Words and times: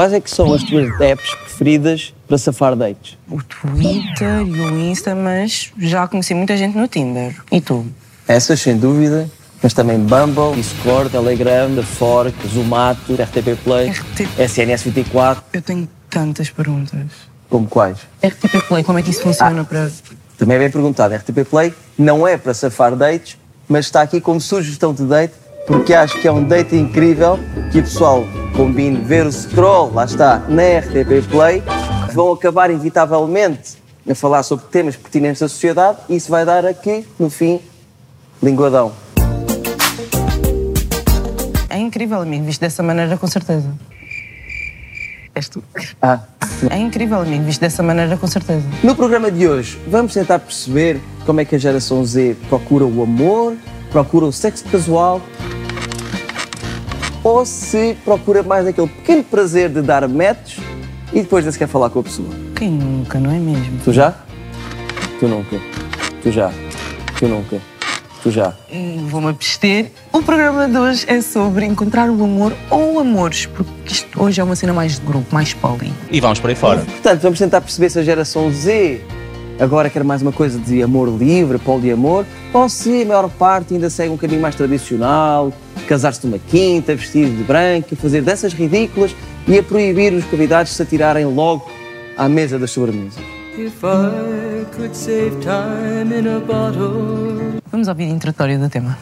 quais 0.00 0.14
é 0.14 0.20
que 0.20 0.30
são 0.30 0.50
as 0.54 0.62
tuas 0.62 0.98
apps 0.98 1.34
preferidas 1.34 2.14
para 2.26 2.38
safar 2.38 2.74
dates? 2.74 3.18
O 3.28 3.42
Twitter 3.42 4.40
e 4.46 4.60
o 4.62 4.78
Insta, 4.78 5.14
mas 5.14 5.70
já 5.76 6.08
conheci 6.08 6.32
muita 6.32 6.56
gente 6.56 6.74
no 6.74 6.88
Tinder. 6.88 7.36
E 7.52 7.60
tu? 7.60 7.84
Essas, 8.26 8.60
sem 8.60 8.78
dúvida, 8.78 9.28
mas 9.62 9.74
também 9.74 9.98
Bumble, 9.98 10.54
Discord, 10.54 11.10
Telegram, 11.10 11.74
The 11.74 11.82
Fork, 11.82 12.34
Zumato, 12.48 13.12
RTP 13.12 13.62
Play, 13.62 13.90
RTP. 13.90 14.26
SNS24, 14.38 15.42
Eu 15.52 15.60
tenho 15.60 15.86
tantas 16.08 16.48
perguntas. 16.48 17.04
como 17.50 17.66
quais? 17.66 17.98
RTP 18.24 18.68
Play, 18.68 18.82
como 18.82 18.98
é 18.98 19.02
que 19.02 19.10
isso 19.10 19.20
funciona 19.20 19.64
para. 19.64 19.90
Também 20.38 20.56
é 20.56 20.60
bem 20.60 20.70
perguntado, 20.70 21.14
RTP 21.14 21.44
Play 21.44 21.74
não 21.98 22.26
é 22.26 22.38
para 22.38 22.54
safar 22.54 22.96
dates, 22.96 23.36
mas 23.68 23.84
está 23.84 24.00
aqui 24.00 24.18
como 24.18 24.40
sugestão 24.40 24.94
de 24.94 25.04
date, 25.04 25.34
porque 25.66 25.94
acho 25.94 26.20
que 26.20 26.26
é 26.26 26.32
um 26.32 26.42
date 26.42 26.76
incrível 26.76 27.38
que 27.70 27.78
o 27.78 27.82
pessoal 27.82 28.24
combine 28.56 28.98
ver 28.98 29.26
o 29.26 29.32
scroll, 29.32 29.92
lá 29.92 30.04
está, 30.04 30.38
na 30.48 30.62
RTP 30.78 31.28
Play, 31.30 31.62
vão 32.12 32.32
acabar 32.32 32.70
inevitavelmente 32.70 33.78
a 34.08 34.14
falar 34.14 34.42
sobre 34.42 34.66
temas 34.66 34.96
pertinentes 34.96 35.40
da 35.40 35.48
sociedade 35.48 35.98
e 36.08 36.16
isso 36.16 36.30
vai 36.30 36.44
dar 36.44 36.66
aqui, 36.66 37.06
no 37.18 37.30
fim, 37.30 37.60
linguadão. 38.42 38.92
É 41.68 41.78
incrível, 41.78 42.20
amigo, 42.20 42.44
visto 42.44 42.60
dessa 42.60 42.82
maneira, 42.82 43.16
com 43.16 43.26
certeza. 43.26 43.72
És 45.34 45.48
tu. 45.48 45.62
Ah. 46.02 46.20
É 46.68 46.76
incrível, 46.76 47.20
amigo, 47.20 47.44
visto 47.44 47.60
dessa 47.60 47.82
maneira, 47.82 48.16
com 48.16 48.26
certeza. 48.26 48.64
No 48.82 48.94
programa 48.94 49.30
de 49.30 49.48
hoje, 49.48 49.78
vamos 49.86 50.12
tentar 50.12 50.40
perceber 50.40 51.00
como 51.24 51.40
é 51.40 51.44
que 51.44 51.54
a 51.54 51.58
geração 51.58 52.04
Z 52.04 52.36
procura 52.48 52.84
o 52.84 53.02
amor, 53.02 53.56
procura 53.90 54.26
o 54.26 54.32
sexo 54.32 54.64
casual, 54.64 55.20
ou 57.22 57.44
se 57.44 57.96
procura 58.04 58.42
mais 58.42 58.66
aquele 58.66 58.88
pequeno 58.88 59.24
prazer 59.24 59.68
de 59.68 59.82
dar 59.82 60.06
matches 60.08 60.62
e 61.12 61.20
depois 61.20 61.44
nem 61.44 61.52
sequer 61.52 61.68
falar 61.68 61.90
com 61.90 62.00
a 62.00 62.02
pessoa. 62.02 62.28
Quem 62.54 62.70
nunca, 62.70 63.18
não 63.18 63.30
é 63.30 63.38
mesmo? 63.38 63.78
Tu 63.84 63.92
já? 63.92 64.14
Tu 65.18 65.28
nunca. 65.28 65.56
Tu 66.22 66.30
já. 66.30 66.50
Tu 67.18 67.28
nunca. 67.28 67.58
Tu 68.22 68.30
já. 68.30 68.54
Hum, 68.72 69.06
Vou-me 69.08 69.28
abster. 69.28 69.90
O 70.12 70.22
programa 70.22 70.68
de 70.68 70.76
hoje 70.76 71.04
é 71.08 71.20
sobre 71.22 71.64
encontrar 71.64 72.10
o 72.10 72.22
amor 72.24 72.52
ou 72.70 73.00
amores, 73.00 73.46
porque 73.46 73.70
isto 73.86 74.22
hoje 74.22 74.40
é 74.40 74.44
uma 74.44 74.54
cena 74.54 74.72
mais 74.74 74.98
de 75.00 75.06
grupo, 75.06 75.26
mais 75.34 75.54
poli. 75.54 75.92
E 76.10 76.20
vamos 76.20 76.38
por 76.38 76.50
aí 76.50 76.56
fora. 76.56 76.80
Portanto, 76.80 77.20
vamos 77.22 77.38
tentar 77.38 77.60
perceber 77.62 77.88
se 77.90 77.98
a 77.98 78.02
geração 78.02 78.50
Z 78.52 79.00
agora 79.60 79.90
quer 79.90 80.02
mais 80.02 80.22
uma 80.22 80.32
coisa 80.32 80.58
de 80.58 80.82
amor 80.82 81.08
livre, 81.08 81.58
poliamor, 81.58 82.24
ou 82.52 82.68
se 82.68 83.02
a 83.02 83.06
maior 83.06 83.28
parte 83.28 83.74
ainda 83.74 83.90
segue 83.90 84.12
um 84.12 84.16
caminho 84.16 84.40
mais 84.40 84.54
tradicional, 84.54 85.52
casar-se 85.86 86.26
numa 86.26 86.38
quinta, 86.38 86.94
vestir 86.94 87.28
de 87.28 87.42
branco, 87.42 87.94
fazer 87.94 88.22
danças 88.22 88.52
ridículas 88.52 89.14
e 89.46 89.58
a 89.58 89.62
proibir 89.62 90.12
os 90.14 90.24
convidados 90.24 90.70
de 90.70 90.76
se 90.76 90.82
atirarem 90.82 91.26
logo 91.26 91.70
à 92.16 92.28
mesa 92.28 92.58
das 92.58 92.70
sobremesas. 92.70 93.22
If 93.58 93.82
I 93.84 94.64
could 94.74 94.96
save 94.96 95.36
time 95.40 96.18
in 96.18 96.28
a 96.28 96.38
bottle. 96.40 97.60
Vamos 97.70 97.88
ouvir 97.88 98.04
a 98.04 98.08
introdutório 98.08 98.58
do 98.58 98.68
tema. 98.70 98.96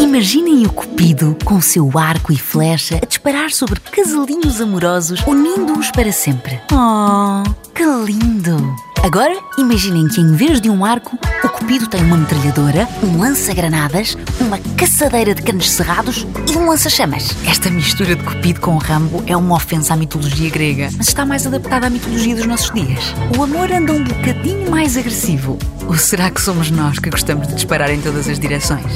Imaginem 0.00 0.64
o 0.66 0.72
Cupido 0.72 1.36
com 1.44 1.60
seu 1.60 1.90
arco 1.98 2.32
e 2.32 2.36
flecha 2.36 2.98
a 3.02 3.06
disparar 3.06 3.50
sobre 3.50 3.80
casalinhos 3.80 4.60
amorosos, 4.60 5.20
unindo-os 5.26 5.90
para 5.90 6.12
sempre. 6.12 6.60
Oh, 6.72 7.42
que 7.74 7.84
lindo! 7.84 8.87
Agora, 9.02 9.38
imaginem 9.56 10.06
que 10.08 10.20
em 10.20 10.32
vez 10.32 10.60
de 10.60 10.68
um 10.68 10.84
arco, 10.84 11.18
o 11.42 11.48
Cupido 11.48 11.86
tem 11.86 12.02
uma 12.02 12.16
metralhadora, 12.16 12.86
um 13.02 13.18
lança-granadas, 13.18 14.16
uma 14.40 14.58
caçadeira 14.76 15.34
de 15.34 15.42
canos 15.42 15.70
cerrados 15.70 16.26
e 16.52 16.56
um 16.56 16.68
lança-chamas. 16.68 17.28
Esta 17.46 17.70
mistura 17.70 18.16
de 18.16 18.22
Cupido 18.22 18.60
com 18.60 18.76
Rambo 18.76 19.22
é 19.26 19.36
uma 19.36 19.54
ofensa 19.54 19.94
à 19.94 19.96
mitologia 19.96 20.50
grega, 20.50 20.90
mas 20.96 21.08
está 21.08 21.24
mais 21.24 21.46
adaptada 21.46 21.86
à 21.86 21.90
mitologia 21.90 22.34
dos 22.34 22.46
nossos 22.46 22.70
dias. 22.72 23.14
O 23.36 23.42
amor 23.42 23.70
anda 23.72 23.92
um 23.92 24.04
bocadinho 24.04 24.70
mais 24.70 24.96
agressivo. 24.96 25.58
Ou 25.86 25.96
será 25.96 26.30
que 26.30 26.40
somos 26.40 26.70
nós 26.70 26.98
que 26.98 27.08
gostamos 27.08 27.48
de 27.48 27.54
disparar 27.54 27.90
em 27.90 28.00
todas 28.00 28.28
as 28.28 28.38
direções? 28.38 28.92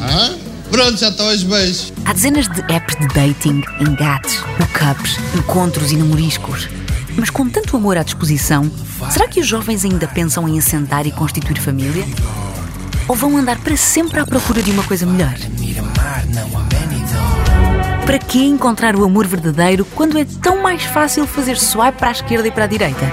Aham. 0.00 0.38
Pronto, 0.70 0.96
já 0.96 1.10
estão 1.10 1.28
os 1.28 1.42
beijos. 1.44 1.92
Há 2.04 2.12
dezenas 2.12 2.48
de 2.48 2.60
apps 2.72 2.96
de 2.96 3.06
dating, 3.08 3.62
engates, 3.80 4.42
hookups, 4.58 5.16
encontros 5.36 5.92
e 5.92 5.96
namoriscos. 5.96 6.68
Mas 7.16 7.30
com 7.30 7.48
tanto 7.48 7.76
amor 7.76 7.96
à 7.96 8.02
disposição, 8.02 8.70
será 9.10 9.26
que 9.26 9.40
os 9.40 9.46
jovens 9.46 9.84
ainda 9.84 10.06
pensam 10.06 10.46
em 10.48 10.58
assentar 10.58 11.06
e 11.06 11.10
constituir 11.12 11.58
família? 11.58 12.04
Ou 13.08 13.16
vão 13.16 13.36
andar 13.36 13.58
para 13.58 13.76
sempre 13.76 14.20
à 14.20 14.26
procura 14.26 14.62
de 14.62 14.70
uma 14.70 14.82
coisa 14.82 15.06
melhor? 15.06 15.34
Para 18.04 18.18
que 18.18 18.44
encontrar 18.44 18.94
o 18.94 19.04
amor 19.04 19.26
verdadeiro 19.26 19.84
quando 19.94 20.18
é 20.18 20.26
tão 20.42 20.62
mais 20.62 20.82
fácil 20.84 21.26
fazer 21.26 21.56
swipe 21.56 21.98
para 21.98 22.08
a 22.08 22.12
esquerda 22.12 22.48
e 22.48 22.50
para 22.50 22.64
a 22.64 22.68
direita? 22.68 23.10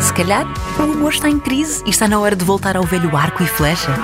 Se 0.00 0.12
calhar, 0.12 0.46
o 0.78 0.82
amor 0.82 1.12
está 1.12 1.28
em 1.28 1.38
crise 1.38 1.82
e 1.86 1.90
está 1.90 2.08
na 2.08 2.18
hora 2.18 2.34
de 2.34 2.44
voltar 2.44 2.76
ao 2.76 2.84
velho 2.84 3.16
arco 3.16 3.42
e 3.42 3.46
flecha. 3.46 3.94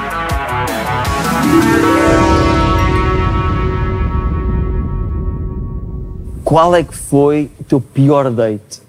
Qual 6.44 6.75
é 6.75 6.82
que 6.82 6.94
foi 6.94 7.50
o 7.58 7.64
teu 7.64 7.81
pior 7.81 8.31
date? 8.31 8.81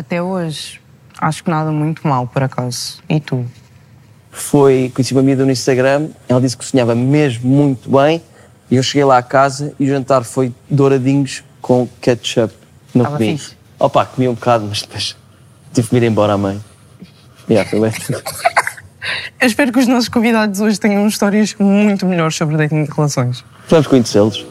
Até 0.00 0.22
hoje, 0.22 0.80
acho 1.20 1.44
que 1.44 1.50
nada 1.50 1.70
muito 1.70 2.08
mal, 2.08 2.26
por 2.26 2.42
acaso. 2.42 3.02
E 3.06 3.20
tu? 3.20 3.44
Foi, 4.30 4.90
conheci 4.94 5.12
uma 5.12 5.20
amiga 5.20 5.44
no 5.44 5.50
Instagram, 5.50 6.08
ela 6.26 6.40
disse 6.40 6.56
que 6.56 6.64
cozinhava 6.64 6.94
mesmo 6.94 7.46
muito 7.50 7.90
bem 7.90 8.22
e 8.70 8.76
eu 8.76 8.82
cheguei 8.82 9.04
lá 9.04 9.18
à 9.18 9.22
casa 9.22 9.74
e 9.78 9.84
o 9.84 9.86
jantar 9.86 10.24
foi 10.24 10.54
douradinhos 10.70 11.44
com 11.60 11.86
ketchup. 12.00 12.54
Não 12.94 13.02
Estava 13.02 13.18
comi. 13.18 13.36
fixe? 13.36 13.54
Opa, 13.78 14.06
comi 14.06 14.26
um 14.26 14.32
bocado, 14.32 14.64
mas 14.66 14.80
depois 14.80 15.14
tive 15.70 15.88
que 15.88 15.96
ir 15.96 16.02
embora 16.04 16.32
à 16.32 16.38
mãe. 16.38 16.58
Yeah, 17.50 17.68
foi 17.68 17.80
bem. 17.80 17.92
Eu 19.38 19.46
espero 19.48 19.70
que 19.70 19.80
os 19.80 19.86
nossos 19.86 20.08
convidados 20.08 20.60
hoje 20.60 20.80
tenham 20.80 21.06
histórias 21.06 21.54
muito 21.58 22.06
melhores 22.06 22.36
sobre 22.36 22.56
dating 22.56 22.84
de 22.84 22.90
relações. 22.90 23.44
Vamos 23.68 23.86
conhecê-los. 23.86 24.46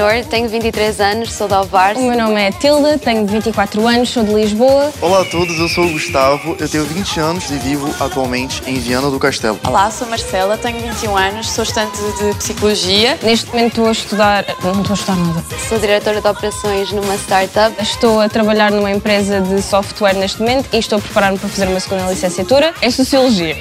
Leonor, 0.00 0.24
tenho 0.24 0.48
23 0.48 0.98
anos, 1.00 1.32
sou 1.34 1.46
de 1.46 1.52
Alvar. 1.52 1.94
O 1.94 2.00
meu 2.00 2.16
nome 2.16 2.40
é 2.40 2.50
Tilda, 2.50 2.96
tenho 2.96 3.26
24 3.26 3.86
anos, 3.86 4.08
sou 4.08 4.24
de 4.24 4.32
Lisboa. 4.32 4.90
Olá 5.02 5.20
a 5.20 5.24
todos, 5.26 5.58
eu 5.58 5.68
sou 5.68 5.84
o 5.84 5.92
Gustavo, 5.92 6.56
eu 6.58 6.66
tenho 6.66 6.84
20 6.86 7.20
anos 7.20 7.50
e 7.50 7.58
vivo 7.58 7.94
atualmente 8.02 8.62
em 8.66 8.78
Viana 8.80 9.10
do 9.10 9.18
Castelo. 9.18 9.60
Olá, 9.66 9.90
sou 9.90 10.08
Marcela, 10.08 10.56
tenho 10.56 10.80
21 10.80 11.16
anos, 11.16 11.50
sou 11.50 11.64
estudante 11.64 11.98
de 12.18 12.34
Psicologia. 12.38 13.18
Neste 13.22 13.50
momento 13.50 13.72
estou 13.72 13.88
a 13.88 13.92
estudar. 13.92 14.44
Não 14.64 14.80
estou 14.80 14.92
a 14.92 14.94
estudar 14.94 15.16
nada. 15.16 15.44
Sou 15.68 15.78
diretora 15.78 16.20
de 16.22 16.28
operações 16.28 16.92
numa 16.92 17.14
startup. 17.16 17.76
Estou 17.82 18.20
a 18.20 18.28
trabalhar 18.28 18.70
numa 18.70 18.90
empresa 18.90 19.42
de 19.42 19.60
software 19.60 20.14
neste 20.14 20.40
momento 20.40 20.66
e 20.72 20.78
estou 20.78 20.98
a 20.98 21.02
preparar-me 21.02 21.38
para 21.38 21.48
fazer 21.50 21.68
uma 21.68 21.80
segunda 21.80 22.10
licenciatura 22.10 22.72
em 22.80 22.90
Sociologia. 22.90 23.54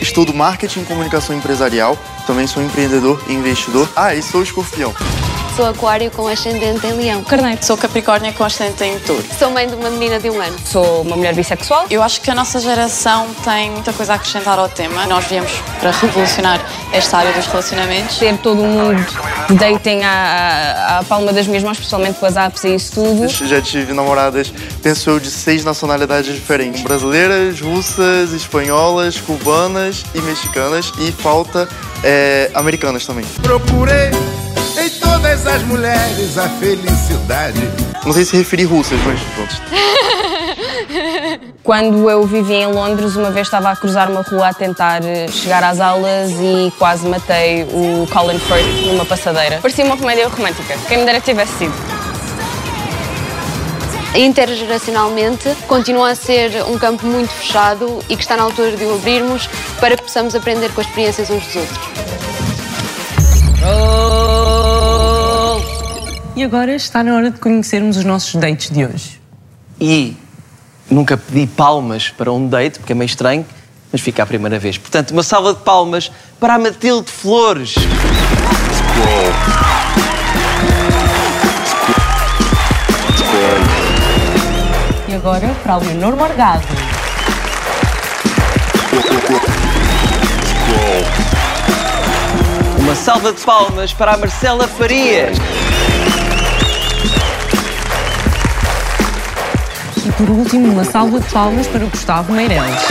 Estudo 0.00 0.32
Marketing 0.32 0.80
e 0.80 0.84
Comunicação 0.84 1.36
Empresarial, 1.36 1.98
também 2.26 2.46
sou 2.46 2.62
empreendedor 2.62 3.22
e 3.28 3.32
investidor. 3.32 3.88
Ah, 3.96 4.14
e 4.14 4.22
sou 4.22 4.42
escorpião. 4.42 4.94
Sou 5.58 5.66
aquário 5.66 6.08
com 6.12 6.28
ascendente 6.28 6.86
em 6.86 6.92
leão. 6.92 7.24
Carneiro. 7.24 7.58
Sou 7.64 7.76
Capricórnio 7.76 8.32
com 8.32 8.44
ascendente 8.44 8.84
em 8.84 8.96
touro. 9.00 9.24
Sou 9.36 9.50
mãe 9.50 9.66
de 9.66 9.74
uma 9.74 9.90
menina 9.90 10.20
de 10.20 10.30
um 10.30 10.40
ano. 10.40 10.56
Sou 10.64 11.02
uma 11.02 11.16
mulher 11.16 11.34
bissexual. 11.34 11.86
Eu 11.90 12.00
acho 12.00 12.20
que 12.20 12.30
a 12.30 12.34
nossa 12.34 12.60
geração 12.60 13.26
tem 13.42 13.72
muita 13.72 13.92
coisa 13.92 14.12
a 14.12 14.16
acrescentar 14.16 14.56
ao 14.56 14.68
tema. 14.68 15.04
Nós 15.06 15.24
viemos 15.24 15.50
para 15.80 15.90
revolucionar 15.90 16.64
esta 16.92 17.18
área 17.18 17.32
dos 17.32 17.46
relacionamentos. 17.46 18.18
Ter 18.18 18.38
todo 18.38 18.62
o 18.62 18.66
mundo 18.66 19.04
de 19.48 19.54
dating 19.56 20.02
à, 20.04 20.98
à 20.98 21.04
palma 21.04 21.32
das 21.32 21.48
minhas 21.48 21.64
mãos, 21.64 21.76
especialmente 21.76 22.20
com 22.20 22.26
as 22.26 22.36
apps 22.36 22.62
e 22.62 22.76
isso 22.76 22.92
tudo. 22.92 23.28
Já 23.28 23.60
tive 23.60 23.92
namoradas, 23.92 24.52
penso 24.80 25.10
eu, 25.10 25.18
de 25.18 25.28
seis 25.28 25.64
nacionalidades 25.64 26.32
diferentes: 26.32 26.82
brasileiras, 26.82 27.60
russas, 27.60 28.32
espanholas, 28.32 29.20
cubanas 29.20 29.57
e 30.14 30.20
mexicanas. 30.20 30.92
E 30.98 31.10
falta 31.10 31.68
é, 32.04 32.50
americanas 32.54 33.04
também. 33.04 33.24
Procurei 33.42 34.10
em 34.80 34.90
todas 35.00 35.46
as 35.46 35.62
mulheres 35.62 36.38
a 36.38 36.48
felicidade. 36.48 37.60
Não 38.04 38.12
sei 38.12 38.24
se 38.24 38.36
referir 38.36 38.64
russas, 38.64 39.00
mas 39.04 39.20
pronto. 39.34 39.62
quando 41.64 42.08
eu 42.08 42.24
vivia 42.24 42.62
em 42.62 42.66
Londres, 42.66 43.16
uma 43.16 43.30
vez 43.30 43.48
estava 43.48 43.70
a 43.70 43.76
cruzar 43.76 44.10
uma 44.10 44.22
rua 44.22 44.48
a 44.48 44.54
tentar 44.54 45.04
eh, 45.04 45.26
chegar 45.28 45.62
às 45.64 45.80
aulas 45.80 46.30
e 46.30 46.72
quase 46.78 47.06
matei 47.06 47.64
o 47.64 48.06
Colin 48.12 48.38
Firth 48.38 48.86
numa 48.86 49.04
passadeira. 49.04 49.58
Parecia 49.60 49.84
uma 49.84 49.96
comédia 49.96 50.28
romântica. 50.28 50.76
Quem 50.86 50.98
me 50.98 51.04
dera 51.04 51.20
que 51.20 51.26
tivesse 51.26 51.52
sido. 51.58 51.97
Intergeracionalmente, 54.18 55.48
continua 55.68 56.10
a 56.10 56.14
ser 56.16 56.64
um 56.64 56.76
campo 56.76 57.06
muito 57.06 57.30
fechado 57.30 58.00
e 58.08 58.16
que 58.16 58.22
está 58.22 58.36
na 58.36 58.42
altura 58.42 58.76
de 58.76 58.82
o 58.82 58.96
abrirmos 58.96 59.48
para 59.78 59.96
que 59.96 60.02
possamos 60.02 60.34
aprender 60.34 60.72
com 60.72 60.80
as 60.80 60.88
experiências 60.88 61.30
uns 61.30 61.46
dos 61.46 61.54
outros. 61.54 61.78
E 66.34 66.42
agora 66.42 66.74
está 66.74 67.04
na 67.04 67.14
hora 67.14 67.30
de 67.30 67.38
conhecermos 67.38 67.96
os 67.96 68.04
nossos 68.04 68.34
dates 68.34 68.70
de 68.70 68.84
hoje. 68.84 69.20
E 69.80 70.16
nunca 70.90 71.16
pedi 71.16 71.46
palmas 71.46 72.10
para 72.10 72.32
um 72.32 72.48
date, 72.48 72.80
porque 72.80 72.94
é 72.94 72.96
meio 72.96 73.06
estranho, 73.06 73.46
mas 73.92 74.00
fica 74.00 74.24
a 74.24 74.26
primeira 74.26 74.58
vez. 74.58 74.76
Portanto, 74.76 75.12
uma 75.12 75.22
salva 75.22 75.54
de 75.54 75.60
palmas 75.60 76.10
para 76.40 76.54
a 76.54 76.58
Matilde 76.58 77.08
Flores. 77.08 77.76
Agora 85.28 85.54
para 85.62 85.74
a 85.74 85.76
Leonor 85.76 86.16
Morgado. 86.16 86.64
Uma 92.78 92.94
salva 92.94 93.32
de 93.34 93.40
palmas 93.42 93.92
para 93.92 94.14
a 94.14 94.16
Marcela 94.16 94.66
Farias. 94.66 95.36
E 100.02 100.12
por 100.12 100.30
último, 100.30 100.72
uma 100.72 100.84
salva 100.84 101.20
de 101.20 101.28
palmas 101.28 101.66
para 101.66 101.84
o 101.84 101.88
Gustavo 101.88 102.32
Meireles. 102.32 102.82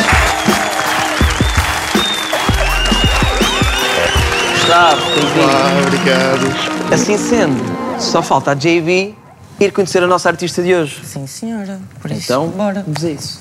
Gustavo, 4.54 5.02
bem-vindo. 5.16 5.88
Obrigado. 5.88 6.94
Assim 6.94 7.18
sendo, 7.18 8.00
só 8.00 8.22
falta 8.22 8.52
a 8.52 8.54
JB 8.54 9.27
ir 9.60 9.72
conhecer 9.72 10.04
a 10.04 10.08
nossa 10.08 10.30
artista 10.30 10.62
de 10.62 10.74
hoje. 10.74 11.02
Sim, 11.04 11.26
senhora. 11.28 11.80
Por 12.02 12.12
isso, 12.12 12.24
Então, 12.26 12.48
bora. 12.50 12.84
vamos 12.84 13.04
a 13.04 13.10
isso. 13.12 13.40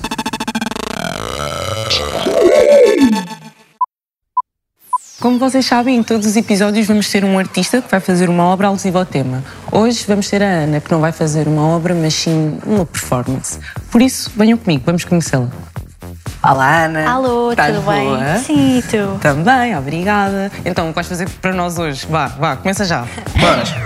Como 5.20 5.38
vocês 5.38 5.64
sabem, 5.64 5.96
em 5.96 6.02
todos 6.02 6.26
os 6.26 6.36
episódios 6.36 6.86
vamos 6.86 7.08
ter 7.10 7.24
um 7.24 7.38
artista 7.38 7.80
que 7.80 7.90
vai 7.90 8.00
fazer 8.00 8.28
uma 8.28 8.44
obra 8.44 8.68
alusiva 8.68 8.98
ao 8.98 9.06
tema. 9.06 9.42
Hoje 9.72 10.04
vamos 10.06 10.28
ter 10.28 10.42
a 10.42 10.46
Ana, 10.46 10.80
que 10.80 10.92
não 10.92 11.00
vai 11.00 11.10
fazer 11.10 11.48
uma 11.48 11.62
obra, 11.68 11.94
mas 11.94 12.14
sim 12.14 12.58
uma 12.66 12.84
performance. 12.84 13.58
Por 13.90 14.02
isso, 14.02 14.30
venham 14.36 14.58
comigo, 14.58 14.82
vamos 14.84 15.04
conhecê-la. 15.04 15.48
Olá, 16.48 16.84
Ana. 16.84 17.10
Alô, 17.10 17.50
Estás 17.50 17.74
tudo 17.74 17.90
bem? 17.90 18.04
boa? 18.04 18.36
Sim, 18.38 18.78
e 18.78 18.82
tu? 18.82 19.18
Também, 19.20 19.76
obrigada. 19.76 20.52
Então, 20.64 20.84
o 20.86 20.88
que 20.90 20.94
vais 20.94 21.08
fazer 21.08 21.28
para 21.28 21.52
nós 21.52 21.76
hoje? 21.76 22.06
Vá, 22.08 22.28
vá, 22.28 22.56
começa 22.56 22.84
já. 22.84 23.04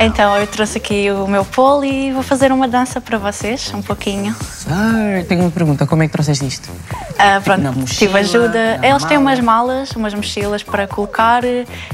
Então, 0.01 0.37
eu 0.39 0.47
trouxe 0.47 0.79
aqui 0.79 1.11
o 1.11 1.27
meu 1.29 1.45
polo 1.45 1.85
e 1.85 2.13
vou 2.13 2.23
fazer 2.23 2.51
uma 2.51 2.67
dança 2.67 2.99
para 3.01 3.19
vocês, 3.19 3.71
um 3.75 3.83
pouquinho. 3.83 4.35
Ah, 4.71 5.23
tenho 5.29 5.43
uma 5.43 5.51
pergunta, 5.51 5.87
como 5.87 6.03
é 6.03 6.07
que 6.07 6.13
trouxeste 6.13 6.47
isto? 6.47 6.71
Ah, 7.19 7.41
pronto, 7.45 7.61
Na 7.63 7.71
tive 7.71 7.81
mochila, 7.81 8.19
ajuda. 8.21 8.81
Eles 8.83 9.05
têm 9.05 9.19
mala. 9.19 9.37
umas 9.37 9.41
malas, 9.41 9.91
umas 9.93 10.15
mochilas 10.15 10.63
para 10.63 10.87
colocar 10.87 11.43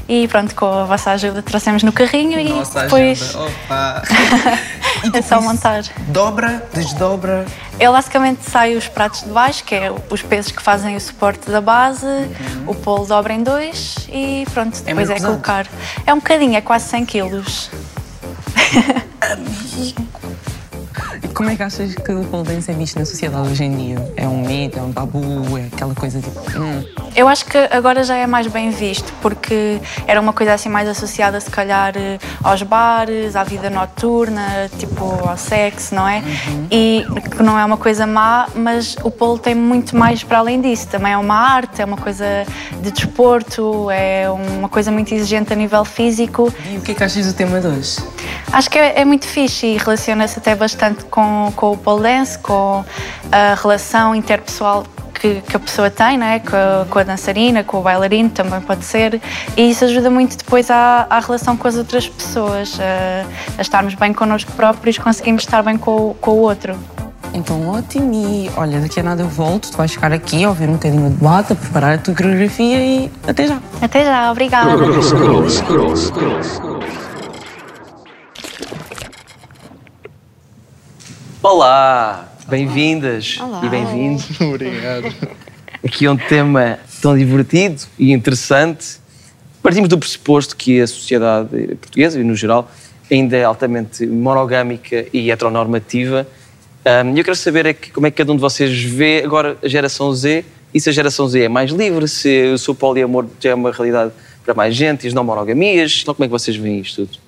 e 0.09 0.29
pronto, 0.29 0.55
com 0.55 0.67
a 0.67 0.85
vossa 0.85 1.11
ajuda 1.11 1.43
trouxemos 1.43 1.83
no 1.83 1.91
carrinho 1.93 2.39
e 2.39 2.53
depois 2.83 3.35
Opa. 3.35 4.03
é 5.13 5.23
só 5.23 5.41
montar. 5.41 5.83
Dobra, 6.09 6.67
desdobra. 6.73 7.45
Ele 7.79 7.93
basicamente 7.93 8.49
sai 8.49 8.75
os 8.77 8.89
pratos 8.89 9.23
de 9.23 9.29
baixo, 9.31 9.65
que 9.65 9.75
é 9.75 9.93
os 10.11 10.23
pesos 10.23 10.51
que 10.53 10.63
fazem 10.63 10.97
o 10.97 11.01
suporte 11.01 11.51
da 11.51 11.61
base, 11.61 12.07
o 12.67 12.75
polo 12.75 13.07
dobra 13.07 13.33
em 13.35 13.43
dois 13.43 13.97
e 14.11 14.47
pronto, 14.53 14.75
Uhum. 14.77 14.83
É 14.83 14.89
depois 14.89 15.11
é, 15.11 15.15
pesado. 15.15 15.33
colocar. 15.33 15.67
É 16.07 16.13
um 16.13 16.19
bocadinho, 16.19 16.57
é 16.57 16.61
quase 16.61 16.87
100 16.89 17.05
quilos. 17.07 17.71
E 19.77 19.95
como 21.35 21.51
é 21.51 21.57
que 21.57 21.63
achas 21.63 21.95
que 21.95 22.13
o 22.13 22.25
pole 22.25 22.45
dance 22.45 22.71
é 22.71 22.75
visto 22.75 22.99
na 22.99 23.05
sociedade 23.05 23.49
hoje 23.49 23.65
em 23.65 23.77
dia? 23.77 24.13
É 24.17 24.27
um 24.27 24.43
mito, 24.47 24.79
é 24.79 24.83
um 24.83 24.93
tabu, 24.93 25.57
é 25.59 25.67
aquela 25.73 25.95
coisa 25.95 26.21
tipo. 26.21 26.41
hum. 26.59 26.85
Eu 27.15 27.29
acho 27.29 27.47
que 27.47 27.57
agora 27.71 28.05
já 28.05 28.15
é 28.15 28.27
mais 28.27 28.47
bem 28.47 28.71
visto, 28.71 29.11
porque 29.23 29.81
era 30.07 30.21
uma 30.21 30.35
coisa 30.35 30.53
assim 30.53 30.69
mais 30.69 30.87
associada, 30.87 31.41
se 31.41 31.51
calhar, 31.51 31.95
eh, 31.97 32.19
aos 32.45 32.63
bares, 32.63 33.35
à 33.35 33.43
vida 33.43 33.71
noturna, 33.71 34.71
tipo 34.79 35.05
ao 35.27 35.35
sexo, 35.39 35.95
não 35.95 36.07
é? 36.07 36.23
E 36.71 37.07
que 37.35 37.43
não 37.43 37.59
é 37.59 37.65
uma 37.65 37.79
coisa 37.79 38.07
má, 38.07 38.49
mas 38.55 38.97
o 39.03 39.11
polo 39.11 39.39
tem 39.39 39.55
muito 39.55 39.97
mais 39.97 40.23
para 40.23 40.39
além 40.39 40.61
disso. 40.61 40.89
Também 40.89 41.13
é 41.13 41.17
uma 41.17 41.35
arte, 41.35 41.81
é 41.81 41.87
uma 41.87 41.97
coisa 41.97 42.27
de 42.83 42.91
desporto, 42.91 43.91
é 43.91 44.31
uma 44.31 44.69
coisa 44.69 44.93
muito 44.93 45.15
exigente 45.15 45.51
a 45.55 45.57
nível 45.57 45.87
físico. 45.87 46.53
E 46.71 46.77
o 46.77 46.83
que 46.83 46.93
é 46.93 46.95
que 46.95 47.03
achas 47.03 47.27
do 47.27 47.33
tema 47.33 47.61
de 47.63 47.67
hoje? 47.67 47.97
Acho 48.53 48.71
que 48.71 48.79
é, 48.79 49.01
é 49.01 49.05
muito 49.07 49.27
fixe 49.27 49.67
e 49.67 49.79
relaciona-se 49.79 50.39
até 50.39 50.55
bastante 50.55 51.06
com, 51.07 51.53
com 51.57 51.73
o 51.73 51.77
pole 51.77 52.03
dance, 52.03 52.39
com 52.39 52.85
a 53.33 53.55
relação 53.61 54.15
interpessoal 54.15 54.85
que, 55.15 55.41
que 55.41 55.57
a 55.57 55.61
pessoa 55.61 55.89
tem, 55.91 56.19
né? 56.19 56.41
com, 56.41 56.55
a, 56.57 56.85
com 56.91 56.99
a 56.99 57.03
dançarina, 57.03 57.65
com 57.65 57.79
o 57.79 57.83
bailarino 57.83 58.29
também 58.29 58.61
pode 58.61 58.85
ser, 58.85 59.21
e 59.57 59.71
isso 59.71 59.85
ajuda 59.87 60.11
muito 60.11 60.37
depois 60.37 60.71
à, 60.71 61.07
à 61.09 61.21
relação 61.21 61.57
com 61.57 61.67
as 61.67 61.77
outras 61.77 62.07
pessoas, 62.07 62.79
a, 62.79 63.25
a 63.59 63.63
estarmos 63.63 63.95
bem 63.95 64.13
connosco 64.13 64.53
próprios, 64.53 64.99
conseguimos 64.99 65.43
estar 65.43 65.63
bem 65.63 65.79
com, 65.79 66.11
o- 66.11 66.15
com 66.21 66.33
o 66.33 66.39
outro. 66.41 66.77
Então, 67.35 67.69
ótimo. 67.69 68.13
E 68.15 68.51
olha, 68.57 68.79
daqui 68.81 69.01
a 69.01 69.03
nada 69.03 69.23
eu 69.23 69.29
volto, 69.29 69.71
tu 69.71 69.77
vais 69.77 69.91
ficar 69.91 70.13
aqui 70.13 70.45
a 70.45 70.49
ouvir 70.49 70.69
um 70.69 70.75
bocadinho 70.75 71.11
de 71.11 71.17
bata, 71.17 71.55
preparar 71.55 71.95
a 71.95 71.99
tua 71.99 72.15
coreografia 72.15 72.79
e 72.79 73.11
até 73.27 73.47
já. 73.49 73.59
Até 73.83 74.05
já, 74.05 74.31
obrigada. 74.31 74.71
Olá, 81.49 82.29
bem-vindas 82.49 83.39
Olá. 83.41 83.61
e 83.65 83.69
bem-vindos. 83.69 84.29
Obrigado. 84.43 85.15
Aqui 85.85 86.05
é 86.05 86.11
um 86.11 86.17
tema 86.17 86.81
tão 87.01 87.17
divertido 87.17 87.83
e 87.97 88.13
interessante. 88.13 88.99
Partimos 89.63 89.89
do 89.89 89.97
pressuposto 89.97 90.57
que 90.57 90.81
a 90.81 90.89
sociedade 90.89 91.49
portuguesa, 91.81 92.19
e 92.19 92.25
no 92.25 92.35
geral, 92.35 92.69
ainda 93.09 93.37
é 93.37 93.45
altamente 93.45 94.05
monogâmica 94.05 95.07
e 95.13 95.31
heteronormativa. 95.31 96.27
E 97.15 97.17
eu 97.17 97.25
quero 97.25 97.37
saber 97.37 97.67
é 97.67 97.73
que, 97.73 97.93
como 97.93 98.09
é 98.09 98.11
que 98.11 98.17
cada 98.17 98.33
um 98.33 98.35
de 98.35 98.43
vocês 98.43 98.83
vê 98.83 99.23
agora 99.25 99.57
a 99.63 99.69
geração 99.69 100.13
Z 100.13 100.45
e 100.75 100.81
se 100.81 100.91
a 100.91 100.93
geração 100.93 101.29
Z 101.29 101.45
é 101.45 101.49
mais 101.49 101.71
livre, 101.71 102.09
se 102.09 102.47
o 102.53 102.59
seu 102.59 102.75
poliamor 102.75 103.25
já 103.39 103.51
é 103.51 103.55
uma 103.55 103.71
realidade 103.71 104.11
para 104.45 104.53
mais 104.53 104.75
gente 104.75 105.05
e 105.05 105.07
as 105.07 105.15
não 105.15 105.23
monogamias. 105.23 106.01
Então, 106.03 106.13
como 106.13 106.25
é 106.25 106.27
que 106.27 106.33
vocês 106.33 106.57
veem 106.57 106.81
isto 106.81 107.07
tudo? 107.07 107.26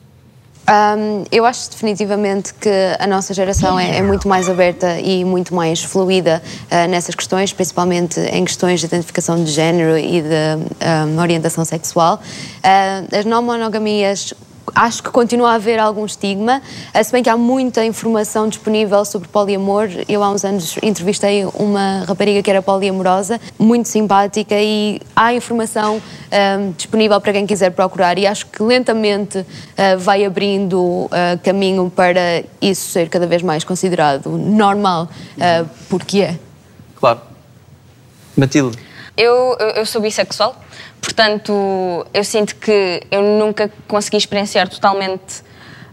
Ahm, 0.69 1.25
eu 1.33 1.47
acho 1.47 1.71
definitivamente 1.71 2.53
que 2.53 2.69
a 2.99 3.07
nossa 3.07 3.33
geração 3.33 3.81
é, 3.81 3.97
é 3.97 4.03
muito 4.03 4.29
mais 4.29 4.51
aberta 4.51 5.01
e 5.01 5.25
muito 5.25 5.55
mais 5.55 5.83
fluida 5.83 6.43
ah, 6.71 6.87
nessas 6.87 7.15
questões, 7.15 7.55
principalmente 7.55 8.21
em 8.21 8.45
questões 8.45 8.79
de 8.81 8.85
identificação 8.85 9.43
de 9.43 9.51
género 9.51 9.97
e 9.97 10.21
de 10.21 10.29
ahm, 10.85 11.19
orientação 11.19 11.65
sexual. 11.65 12.21
Ah, 12.63 13.03
as 13.19 13.25
não 13.25 13.43
monogamias 13.43 14.35
acho 14.75 15.03
que 15.03 15.11
continua 15.11 15.53
a 15.53 15.55
haver 15.55 15.79
algum 15.79 16.05
estigma, 16.05 16.63
se 17.03 17.13
bem 17.13 17.23
que 17.23 17.31
há 17.31 17.37
muita 17.37 17.85
informação 17.85 18.49
disponível 18.49 19.05
sobre 19.05 19.29
poliamor. 19.29 19.89
Eu 20.09 20.23
há 20.23 20.31
uns 20.31 20.45
anos 20.45 20.77
entrevistei 20.83 21.45
uma 21.55 22.05
rapariga 22.07 22.43
que 22.43 22.51
era 22.51 22.63
poliamorosa, 22.63 23.41
muito 23.59 23.89
simpática 23.89 24.55
e 24.55 25.01
há 25.15 25.33
informação 25.35 26.01
ah, 26.31 26.71
disponível 26.77 27.21
para 27.21 27.33
quem 27.33 27.47
quiser 27.47 27.71
procurar 27.71 28.19
e 28.19 28.27
acho 28.27 28.47
que 28.47 28.63
lentamente 28.63 29.45
ah, 29.77 29.97
vai 29.97 30.25
abrindo 30.25 31.09
ah, 31.11 31.39
caminho 31.43 31.91
para 31.95 32.45
isso 32.61 32.91
ser 32.91 33.09
cada 33.09 33.27
vez 33.27 33.43
mais 33.43 33.65
considerado 33.65 34.31
normal, 34.31 35.09
ah, 35.41 35.65
porque 35.89 36.21
é. 36.21 36.39
Claro. 36.97 37.21
Matilde. 38.37 38.88
Eu, 39.19 39.57
eu, 39.59 39.69
eu 39.71 39.85
sou 39.85 40.01
bissexual, 40.01 40.55
portanto, 41.03 42.07
eu 42.15 42.23
sinto 42.23 42.55
que 42.55 43.03
eu 43.11 43.21
nunca 43.21 43.71
consegui 43.89 44.17
experienciar 44.17 44.69
totalmente 44.69 45.43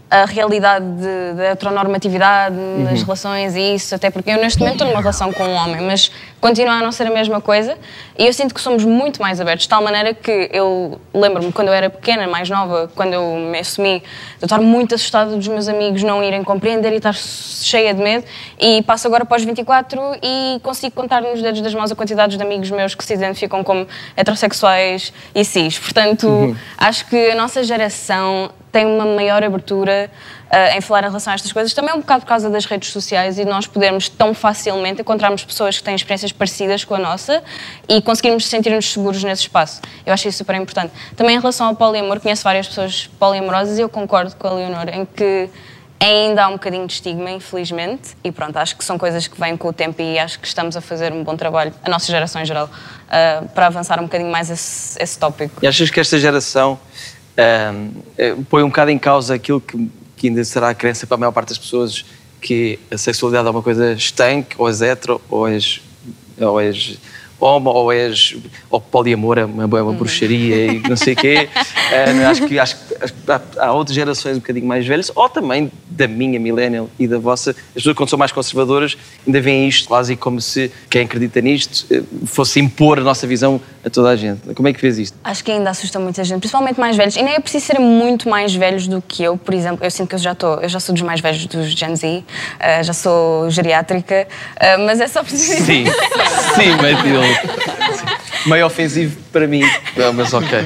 a 0.08 0.24
realidade 0.24 0.84
de- 0.84 1.34
da 1.36 1.44
heteronormatividade 1.46 2.54
nas 2.54 3.02
relações 3.02 3.56
e 3.56 3.74
isso, 3.74 3.92
até 3.94 4.08
porque 4.08 4.30
eu 4.30 4.36
neste 4.38 4.58
momento 4.60 4.74
estou 4.74 4.88
numa 4.88 5.00
relação 5.00 5.32
com 5.32 5.42
um 5.42 5.54
homem, 5.54 5.80
mas 5.80 6.12
continua 6.40 6.74
a 6.74 6.80
não 6.80 6.92
ser 6.92 7.08
a 7.08 7.10
mesma 7.10 7.40
coisa. 7.40 7.76
E 8.16 8.24
eu 8.24 8.32
sinto 8.32 8.54
que 8.54 8.60
somos 8.60 8.84
muito 8.84 9.20
mais 9.20 9.40
abertos, 9.40 9.64
de 9.64 9.68
tal 9.68 9.82
maneira 9.82 10.14
que 10.14 10.48
eu 10.52 11.00
lembro-me 11.12 11.50
quando 11.50 11.68
eu 11.68 11.74
era 11.74 11.90
pequena, 11.90 12.28
mais 12.28 12.48
nova, 12.48 12.88
quando 12.94 13.14
eu 13.14 13.36
me 13.36 13.58
assumi, 13.58 14.00
eu 14.40 14.46
estar 14.46 14.60
muito 14.60 14.94
assustada 14.94 15.34
dos 15.34 15.48
meus 15.48 15.66
amigos 15.68 16.04
não 16.04 16.22
irem 16.22 16.44
compreender 16.44 16.92
e 16.92 16.96
estar 16.98 17.12
cheia 17.14 17.92
de 17.92 18.00
medo. 18.00 18.24
E 18.60 18.82
passo 18.82 19.08
agora 19.08 19.24
para 19.24 19.36
os 19.36 19.44
24 19.44 20.00
e 20.22 20.60
consigo 20.62 20.94
contar 20.94 21.20
nos 21.20 21.42
dedos 21.42 21.60
das 21.60 21.74
mãos 21.74 21.90
a 21.90 21.96
quantidade 21.96 22.36
de 22.36 22.42
amigos 22.42 22.70
meus 22.70 22.94
que 22.94 23.04
se 23.04 23.14
identificam 23.14 23.64
como 23.64 23.86
heterossexuais 24.16 25.12
e 25.34 25.44
cis. 25.44 25.78
Portanto, 25.80 26.56
acho 26.78 27.06
que 27.06 27.30
a 27.30 27.34
nossa 27.34 27.64
geração 27.64 28.50
tem 28.76 28.84
uma 28.84 29.06
maior 29.06 29.42
abertura 29.42 30.10
uh, 30.50 30.76
em 30.76 30.82
falar 30.82 31.04
em 31.04 31.06
relação 31.06 31.32
a 31.32 31.34
estas 31.34 31.50
coisas. 31.50 31.72
Também 31.72 31.92
é 31.92 31.94
um 31.94 32.00
bocado 32.00 32.20
por 32.20 32.28
causa 32.28 32.50
das 32.50 32.66
redes 32.66 32.90
sociais 32.90 33.38
e 33.38 33.44
nós 33.46 33.66
podermos 33.66 34.06
tão 34.06 34.34
facilmente 34.34 35.00
encontrarmos 35.00 35.42
pessoas 35.42 35.78
que 35.78 35.82
têm 35.82 35.94
experiências 35.94 36.30
parecidas 36.30 36.84
com 36.84 36.94
a 36.94 36.98
nossa 36.98 37.42
e 37.88 38.02
conseguirmos 38.02 38.46
sentir-nos 38.46 38.92
seguros 38.92 39.24
nesse 39.24 39.42
espaço. 39.42 39.80
Eu 40.04 40.12
acho 40.12 40.28
isso 40.28 40.36
super 40.36 40.54
importante. 40.56 40.92
Também 41.16 41.36
em 41.36 41.40
relação 41.40 41.68
ao 41.68 41.74
poliamor, 41.74 42.20
conheço 42.20 42.44
várias 42.44 42.68
pessoas 42.68 43.08
poliamorosas 43.18 43.78
e 43.78 43.80
eu 43.80 43.88
concordo 43.88 44.36
com 44.36 44.46
a 44.46 44.52
Leonor 44.52 44.90
em 44.92 45.06
que 45.06 45.48
ainda 45.98 46.44
há 46.44 46.48
um 46.48 46.52
bocadinho 46.52 46.86
de 46.86 46.92
estigma, 46.92 47.30
infelizmente, 47.30 48.10
e 48.22 48.30
pronto, 48.30 48.58
acho 48.58 48.76
que 48.76 48.84
são 48.84 48.98
coisas 48.98 49.26
que 49.26 49.40
vêm 49.40 49.56
com 49.56 49.68
o 49.68 49.72
tempo 49.72 50.02
e 50.02 50.18
acho 50.18 50.38
que 50.38 50.46
estamos 50.46 50.76
a 50.76 50.82
fazer 50.82 51.14
um 51.14 51.24
bom 51.24 51.34
trabalho, 51.34 51.72
a 51.82 51.88
nossa 51.88 52.12
geração 52.12 52.42
em 52.42 52.44
geral, 52.44 52.66
uh, 52.66 53.48
para 53.48 53.68
avançar 53.68 53.98
um 53.98 54.02
bocadinho 54.02 54.30
mais 54.30 54.50
esse, 54.50 55.02
esse 55.02 55.18
tópico. 55.18 55.64
E 55.64 55.66
achas 55.66 55.88
que 55.88 55.98
esta 55.98 56.18
geração 56.18 56.78
uh, 57.38 58.44
põe 58.44 58.62
um 58.62 58.68
bocado 58.68 58.90
em 58.90 58.98
causa 58.98 59.34
aquilo 59.34 59.60
que, 59.60 59.90
que 60.16 60.28
ainda 60.28 60.44
será 60.44 60.70
a 60.70 60.74
crença 60.74 61.06
para 61.06 61.16
a 61.16 61.18
maior 61.18 61.32
parte 61.32 61.50
das 61.50 61.58
pessoas, 61.58 62.04
que 62.40 62.78
a 62.90 62.98
sexualidade 62.98 63.46
é 63.46 63.50
uma 63.50 63.62
coisa 63.62 63.92
estanque, 63.92 64.54
ou 64.58 64.68
és 64.68 64.80
hetero, 64.80 65.20
ou 65.28 65.48
és, 65.48 65.80
ou 66.38 66.60
és 66.60 66.98
homo 67.40 67.70
ou 67.70 67.92
és 67.92 68.36
ou 68.70 68.80
poliamor 68.80 69.38
é 69.38 69.44
uma, 69.44 69.62
é 69.62 69.66
uma 69.66 69.82
uhum. 69.82 69.94
bruxaria 69.94 70.72
e 70.72 70.80
não 70.80 70.96
sei 70.96 71.14
o 71.14 71.16
quê. 71.16 71.48
Uh, 71.86 72.26
acho 72.26 72.46
que, 72.46 72.58
acho, 72.58 72.76
que 72.76 73.30
há, 73.30 73.40
há, 73.58 73.72
outras 73.72 73.94
gerações 73.94 74.36
um 74.36 74.40
bocadinho 74.40 74.66
mais 74.66 74.84
velhas, 74.84 75.12
ou 75.14 75.28
também 75.28 75.70
da 75.88 76.08
minha 76.08 76.38
millennial 76.38 76.90
e 76.98 77.06
da 77.06 77.16
vossa. 77.16 77.50
As 77.50 77.74
pessoas, 77.74 77.96
quando 77.96 78.08
são 78.08 78.18
mais 78.18 78.32
conservadoras, 78.32 78.98
ainda 79.24 79.40
veem 79.40 79.68
isto 79.68 79.86
quase 79.86 80.16
como 80.16 80.40
se 80.40 80.70
quem 80.90 81.02
acredita 81.02 81.40
nisto 81.40 81.86
eh, 81.90 82.02
fosse 82.26 82.58
impor 82.58 82.98
a 82.98 83.02
nossa 83.02 83.24
visão 83.24 83.60
a 83.84 83.90
toda 83.90 84.10
a 84.10 84.16
gente. 84.16 84.52
Como 84.54 84.66
é 84.66 84.72
que 84.72 84.80
fez 84.80 84.98
isto? 84.98 85.16
Acho 85.22 85.44
que 85.44 85.52
ainda 85.52 85.70
assusta 85.70 86.00
muita 86.00 86.24
gente, 86.24 86.40
principalmente 86.40 86.78
mais 86.78 86.96
velhos. 86.96 87.16
E 87.16 87.22
nem 87.22 87.34
é 87.34 87.40
preciso 87.40 87.66
ser 87.66 87.78
muito 87.78 88.28
mais 88.28 88.54
velhos 88.54 88.88
do 88.88 89.00
que 89.00 89.22
eu, 89.22 89.36
por 89.36 89.54
exemplo. 89.54 89.84
Eu 89.84 89.90
sinto 89.90 90.08
que 90.08 90.16
eu 90.16 90.18
já, 90.18 90.32
estou, 90.32 90.60
eu 90.60 90.68
já 90.68 90.80
sou 90.80 90.92
dos 90.92 91.02
mais 91.02 91.20
velhos 91.20 91.46
dos 91.46 91.70
Gen 91.70 91.94
Z, 91.94 92.24
uh, 92.24 92.82
já 92.82 92.92
sou 92.92 93.48
geriátrica, 93.48 94.26
uh, 94.56 94.84
mas 94.84 95.00
é 95.00 95.06
só 95.06 95.22
preciso. 95.22 95.64
Sim, 95.64 95.84
sim, 96.56 96.70
Matilde. 96.82 97.25
Meio 98.46 98.66
ofensivo 98.66 99.20
para 99.32 99.46
mim, 99.46 99.62
não, 99.96 100.12
mas 100.12 100.32
ok. 100.32 100.58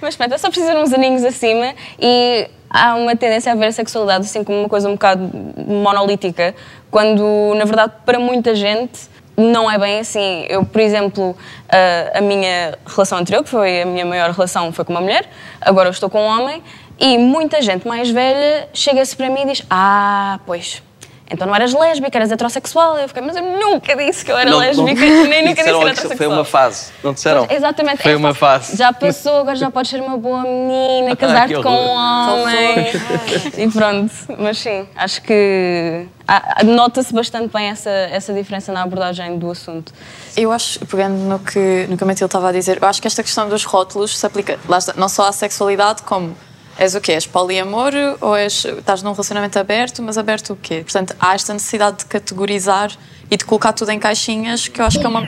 mas 0.00 0.16
pronto, 0.16 0.34
é 0.34 0.38
só 0.38 0.50
preciso 0.50 0.72
uns 0.72 0.92
aninhos 0.92 1.24
acima 1.24 1.74
e 1.98 2.48
há 2.68 2.94
uma 2.94 3.16
tendência 3.16 3.52
a 3.52 3.54
ver 3.54 3.66
a 3.66 3.72
sexualidade 3.72 4.26
assim 4.26 4.44
como 4.44 4.60
uma 4.60 4.68
coisa 4.68 4.88
um 4.88 4.92
bocado 4.92 5.30
monolítica, 5.66 6.54
quando 6.90 7.54
na 7.56 7.64
verdade 7.64 7.92
para 8.04 8.18
muita 8.18 8.54
gente 8.54 9.08
não 9.36 9.70
é 9.70 9.78
bem 9.78 10.00
assim. 10.00 10.44
Eu, 10.48 10.64
por 10.64 10.80
exemplo, 10.80 11.34
a, 11.68 12.18
a 12.18 12.20
minha 12.20 12.78
relação 12.86 13.18
anterior, 13.18 13.42
que 13.42 13.48
foi 13.48 13.82
a 13.82 13.86
minha 13.86 14.04
maior 14.04 14.30
relação, 14.30 14.70
foi 14.70 14.84
com 14.84 14.92
uma 14.92 15.00
mulher, 15.00 15.28
agora 15.60 15.88
eu 15.88 15.92
estou 15.92 16.10
com 16.10 16.20
um 16.20 16.26
homem, 16.26 16.62
e 16.98 17.16
muita 17.16 17.62
gente 17.62 17.88
mais 17.88 18.10
velha 18.10 18.68
chega-se 18.74 19.16
para 19.16 19.30
mim 19.30 19.42
e 19.42 19.46
diz: 19.46 19.62
Ah, 19.70 20.38
pois 20.44 20.82
então 21.30 21.46
não 21.46 21.54
eras 21.54 21.72
lésbica, 21.72 22.18
eras 22.18 22.32
heterossexual. 22.32 22.98
Eu 22.98 23.08
fiquei, 23.08 23.22
mas 23.22 23.36
eu 23.36 23.42
nunca 23.42 23.94
disse 23.96 24.24
que 24.24 24.32
eu 24.32 24.36
era 24.36 24.50
não, 24.50 24.58
lésbica, 24.58 25.06
não, 25.06 25.24
nem 25.28 25.42
nunca 25.42 25.62
disse 25.62 25.62
que 25.62 25.68
era 25.68 25.78
heterossexual. 25.78 26.16
Foi 26.16 26.26
uma 26.26 26.44
fase, 26.44 26.92
não 27.02 27.12
disseram? 27.12 27.46
Pois, 27.46 27.58
exatamente. 27.58 28.02
Foi 28.02 28.14
uma 28.16 28.34
fase. 28.34 28.76
Já 28.76 28.92
passou, 28.92 29.38
agora 29.38 29.56
já 29.56 29.70
podes 29.70 29.90
ser 29.90 30.00
uma 30.00 30.16
boa 30.16 30.42
menina, 30.42 31.12
ah, 31.12 31.16
casar-te 31.16 31.54
com 31.62 31.68
um 31.70 31.90
homem. 31.90 32.92
e 33.56 33.68
pronto, 33.68 34.12
mas 34.38 34.58
sim, 34.58 34.86
acho 34.96 35.22
que 35.22 36.06
nota-se 36.64 37.12
bastante 37.12 37.52
bem 37.52 37.68
essa, 37.68 37.90
essa 37.90 38.32
diferença 38.32 38.72
na 38.72 38.82
abordagem 38.82 39.38
do 39.38 39.50
assunto. 39.50 39.92
Eu 40.36 40.52
acho, 40.52 40.78
pegando 40.86 41.16
no 41.16 41.38
que, 41.38 41.86
no 41.88 41.96
que 41.96 42.04
a 42.04 42.06
Matilde 42.06 42.26
estava 42.26 42.48
a 42.48 42.52
dizer, 42.52 42.78
eu 42.80 42.88
acho 42.88 43.00
que 43.00 43.08
esta 43.08 43.22
questão 43.22 43.48
dos 43.48 43.64
rótulos 43.64 44.18
se 44.18 44.24
aplica 44.24 44.58
não 44.96 45.08
só 45.08 45.28
à 45.28 45.32
sexualidade, 45.32 46.02
como 46.02 46.36
És 46.80 46.94
o 46.94 47.00
quê? 47.00 47.12
És 47.12 47.26
poliamor 47.26 47.92
ou 48.22 48.34
és, 48.34 48.64
estás 48.64 49.02
num 49.02 49.12
relacionamento 49.12 49.58
aberto, 49.58 50.02
mas 50.02 50.16
aberto 50.16 50.54
o 50.54 50.56
quê? 50.56 50.80
Portanto, 50.82 51.14
há 51.20 51.34
esta 51.34 51.52
necessidade 51.52 51.98
de 51.98 52.04
categorizar 52.06 52.90
e 53.30 53.36
de 53.36 53.44
colocar 53.44 53.74
tudo 53.74 53.90
em 53.90 53.98
caixinhas 53.98 54.66
que 54.66 54.80
eu 54.80 54.86
acho 54.86 54.98
que 54.98 55.04
é 55.04 55.08
uma 55.10 55.22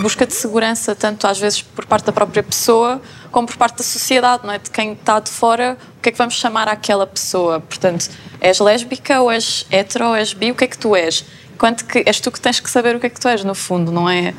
busca 0.00 0.24
de 0.24 0.32
segurança, 0.32 0.94
tanto 0.94 1.26
às 1.26 1.40
vezes 1.40 1.60
por 1.60 1.86
parte 1.86 2.04
da 2.04 2.12
própria 2.12 2.40
pessoa, 2.40 3.02
como 3.32 3.48
por 3.48 3.56
parte 3.56 3.78
da 3.78 3.82
sociedade, 3.82 4.46
não 4.46 4.52
é? 4.52 4.60
De 4.60 4.70
quem 4.70 4.92
está 4.92 5.18
de 5.18 5.28
fora, 5.28 5.76
o 5.98 6.00
que 6.00 6.10
é 6.10 6.12
que 6.12 6.18
vamos 6.18 6.34
chamar 6.34 6.68
àquela 6.68 7.04
pessoa? 7.04 7.58
Portanto, 7.58 8.08
és 8.40 8.60
lésbica 8.60 9.20
ou 9.20 9.32
és 9.32 9.66
hetero 9.72 10.06
ou 10.06 10.14
és 10.14 10.32
bi? 10.32 10.52
O 10.52 10.54
que 10.54 10.64
é 10.64 10.68
que 10.68 10.78
tu 10.78 10.94
és? 10.94 11.24
Quanto 11.58 11.84
que 11.84 12.04
és 12.06 12.20
tu 12.20 12.30
que 12.30 12.40
tens 12.40 12.60
que 12.60 12.70
saber 12.70 12.94
o 12.94 13.00
que 13.00 13.06
é 13.06 13.10
que 13.10 13.18
tu 13.18 13.26
és, 13.26 13.42
no 13.42 13.56
fundo, 13.56 13.90
não 13.90 14.08
é? 14.08 14.32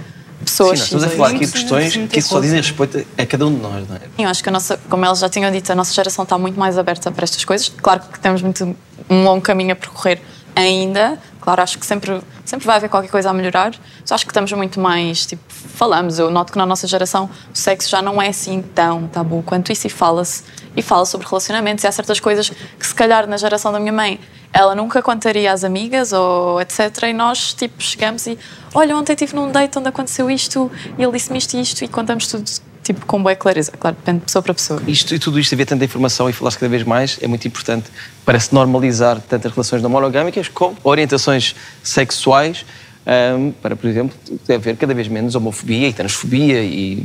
Pessoas. 0.43 0.79
Sim, 0.79 0.85
estamos 0.85 1.03
a 1.05 1.09
falar 1.09 1.29
aqui 1.29 1.45
de 1.45 1.51
questões 1.51 1.95
que 2.09 2.21
só 2.21 2.39
dizem 2.39 2.59
respeito 2.59 3.05
a 3.17 3.25
cada 3.25 3.47
um 3.47 3.55
de 3.55 3.61
nós, 3.61 3.87
não 3.87 3.95
é? 3.95 4.01
Eu 4.17 4.29
acho 4.29 4.43
que 4.43 4.49
a 4.49 4.51
nossa, 4.51 4.77
como 4.89 5.05
elas 5.05 5.19
já 5.19 5.29
tinham 5.29 5.51
dito, 5.51 5.71
a 5.71 5.75
nossa 5.75 5.93
geração 5.93 6.23
está 6.23 6.37
muito 6.37 6.59
mais 6.59 6.77
aberta 6.77 7.11
para 7.11 7.23
estas 7.23 7.43
coisas. 7.43 7.69
Claro 7.69 8.01
que 8.11 8.19
temos 8.19 8.41
muito, 8.41 8.75
um 9.09 9.23
longo 9.23 9.41
caminho 9.41 9.73
a 9.73 9.75
percorrer 9.75 10.21
ainda. 10.55 11.19
Claro, 11.41 11.61
acho 11.61 11.77
que 11.77 11.85
sempre, 11.85 12.21
sempre 12.45 12.65
vai 12.65 12.77
haver 12.77 12.89
qualquer 12.89 13.09
coisa 13.09 13.29
a 13.29 13.33
melhorar. 13.33 13.73
Mas 14.01 14.11
acho 14.11 14.25
que 14.25 14.31
estamos 14.31 14.51
muito 14.53 14.79
mais, 14.79 15.25
tipo, 15.25 15.43
falamos. 15.47 16.19
Eu 16.19 16.31
noto 16.31 16.51
que 16.51 16.57
na 16.57 16.65
nossa 16.65 16.87
geração 16.87 17.29
o 17.53 17.57
sexo 17.57 17.89
já 17.89 18.01
não 18.01 18.21
é 18.21 18.29
assim 18.29 18.61
tão 18.73 19.07
tabu 19.07 19.43
quanto 19.43 19.71
isso 19.71 19.87
e 19.87 19.89
fala-se. 19.89 20.43
E 20.75 20.81
fala 20.81 21.05
sobre 21.05 21.27
relacionamentos 21.27 21.83
e 21.83 21.87
há 21.87 21.91
certas 21.91 22.19
coisas 22.19 22.49
que 22.49 22.85
se 22.85 22.95
calhar 22.95 23.27
na 23.27 23.37
geração 23.37 23.71
da 23.71 23.79
minha 23.79 23.93
mãe 23.93 24.19
ela 24.53 24.75
nunca 24.75 25.01
contaria 25.01 25.51
às 25.51 25.63
amigas 25.63 26.13
ou 26.13 26.61
etc. 26.61 27.03
E 27.09 27.13
nós, 27.13 27.53
tipo, 27.53 27.81
chegamos 27.81 28.27
e 28.27 28.37
olha, 28.73 28.95
ontem 28.95 29.13
estive 29.13 29.35
num 29.35 29.51
date 29.51 29.79
onde 29.79 29.89
aconteceu 29.89 30.29
isto 30.29 30.71
e 30.97 31.03
ele 31.03 31.11
disse-me 31.11 31.39
isto 31.39 31.55
e 31.55 31.61
isto 31.61 31.83
e 31.83 31.87
contamos 31.87 32.27
tudo 32.27 32.43
tipo, 32.83 33.05
com 33.05 33.21
boa 33.21 33.35
clareza. 33.35 33.71
Claro, 33.71 33.95
depende 33.95 34.19
de 34.19 34.25
pessoa 34.25 34.43
para 34.43 34.53
pessoa. 34.53 34.81
Isto 34.87 35.15
e 35.15 35.19
tudo 35.19 35.39
isto, 35.39 35.55
haver 35.55 35.65
tanta 35.65 35.83
informação 35.83 36.29
e 36.29 36.33
falar-se 36.33 36.59
cada 36.59 36.69
vez 36.69 36.83
mais, 36.83 37.17
é 37.21 37.27
muito 37.27 37.47
importante 37.47 37.89
para 38.23 38.39
se 38.39 38.53
normalizar 38.53 39.19
tanto 39.21 39.47
as 39.47 39.53
relações 39.53 39.81
não 39.81 39.89
monogâmicas 39.89 40.47
como 40.49 40.77
orientações 40.83 41.55
sexuais, 41.81 42.65
um, 43.05 43.51
para, 43.51 43.75
por 43.75 43.89
exemplo, 43.89 44.15
haver 44.49 44.77
cada 44.77 44.93
vez 44.93 45.07
menos 45.07 45.35
homofobia 45.35 45.89
e 45.89 45.93
transfobia 45.93 46.63
e, 46.63 47.03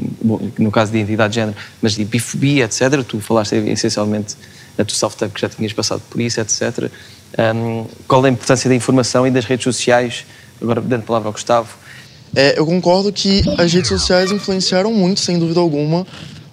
no 0.58 0.70
caso 0.70 0.92
de 0.92 0.98
identidade 0.98 1.32
de 1.32 1.40
género, 1.40 1.56
mas 1.82 1.94
de 1.94 2.04
bifobia, 2.04 2.64
etc. 2.64 3.02
Tu 3.06 3.20
falaste 3.20 3.54
essencialmente 3.54 4.36
a 4.78 4.84
tua 4.84 4.96
self-tape 4.96 5.34
que 5.34 5.40
já 5.40 5.48
tinhas 5.48 5.72
passado 5.72 6.02
por 6.08 6.20
isso, 6.20 6.40
etc. 6.40 6.90
Um, 7.36 7.84
qual 8.06 8.24
é 8.24 8.28
a 8.28 8.32
importância 8.32 8.68
da 8.70 8.76
informação 8.76 9.26
e 9.26 9.30
das 9.30 9.44
redes 9.44 9.64
sociais? 9.64 10.24
Agora, 10.62 10.80
dando 10.80 11.00
a 11.00 11.04
palavra 11.04 11.28
ao 11.28 11.32
Gustavo. 11.32 11.68
É, 12.34 12.58
eu 12.58 12.66
concordo 12.66 13.12
que 13.12 13.42
as 13.56 13.72
redes 13.72 13.88
sociais 13.88 14.30
influenciaram 14.30 14.92
muito, 14.92 15.20
sem 15.20 15.38
dúvida 15.38 15.60
alguma, 15.60 16.06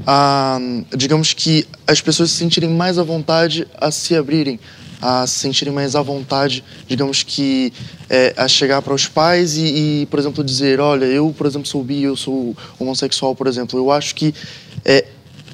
a, 0.08 0.58
digamos 0.96 1.34
que 1.34 1.68
as 1.86 2.02
pessoas 2.02 2.32
se 2.32 2.38
sentirem 2.38 2.70
mais 2.70 2.98
à 2.98 3.04
vontade 3.04 3.68
a 3.78 3.92
se 3.92 4.16
abrirem, 4.16 4.60
a 5.06 5.28
se 5.28 5.38
sentirem 5.38 5.72
mais 5.72 5.96
à 5.96 6.02
vontade, 6.02 6.64
digamos 6.88 7.22
que, 7.22 7.72
é, 8.10 8.34
a 8.36 8.48
chegar 8.48 8.82
para 8.82 8.92
os 8.92 9.08
pais 9.08 9.56
e, 9.56 10.02
e, 10.02 10.08
por 10.08 10.18
exemplo, 10.18 10.44
dizer: 10.44 10.80
olha, 10.80 11.06
eu, 11.06 11.32
por 11.38 11.46
exemplo, 11.46 11.68
sou 11.68 11.84
bi, 11.84 12.02
eu 12.02 12.16
sou 12.16 12.58
homossexual, 12.80 13.36
por 13.36 13.46
exemplo. 13.46 13.78
Eu 13.78 13.92
acho 13.92 14.16
que, 14.16 14.34
é, 14.84 15.06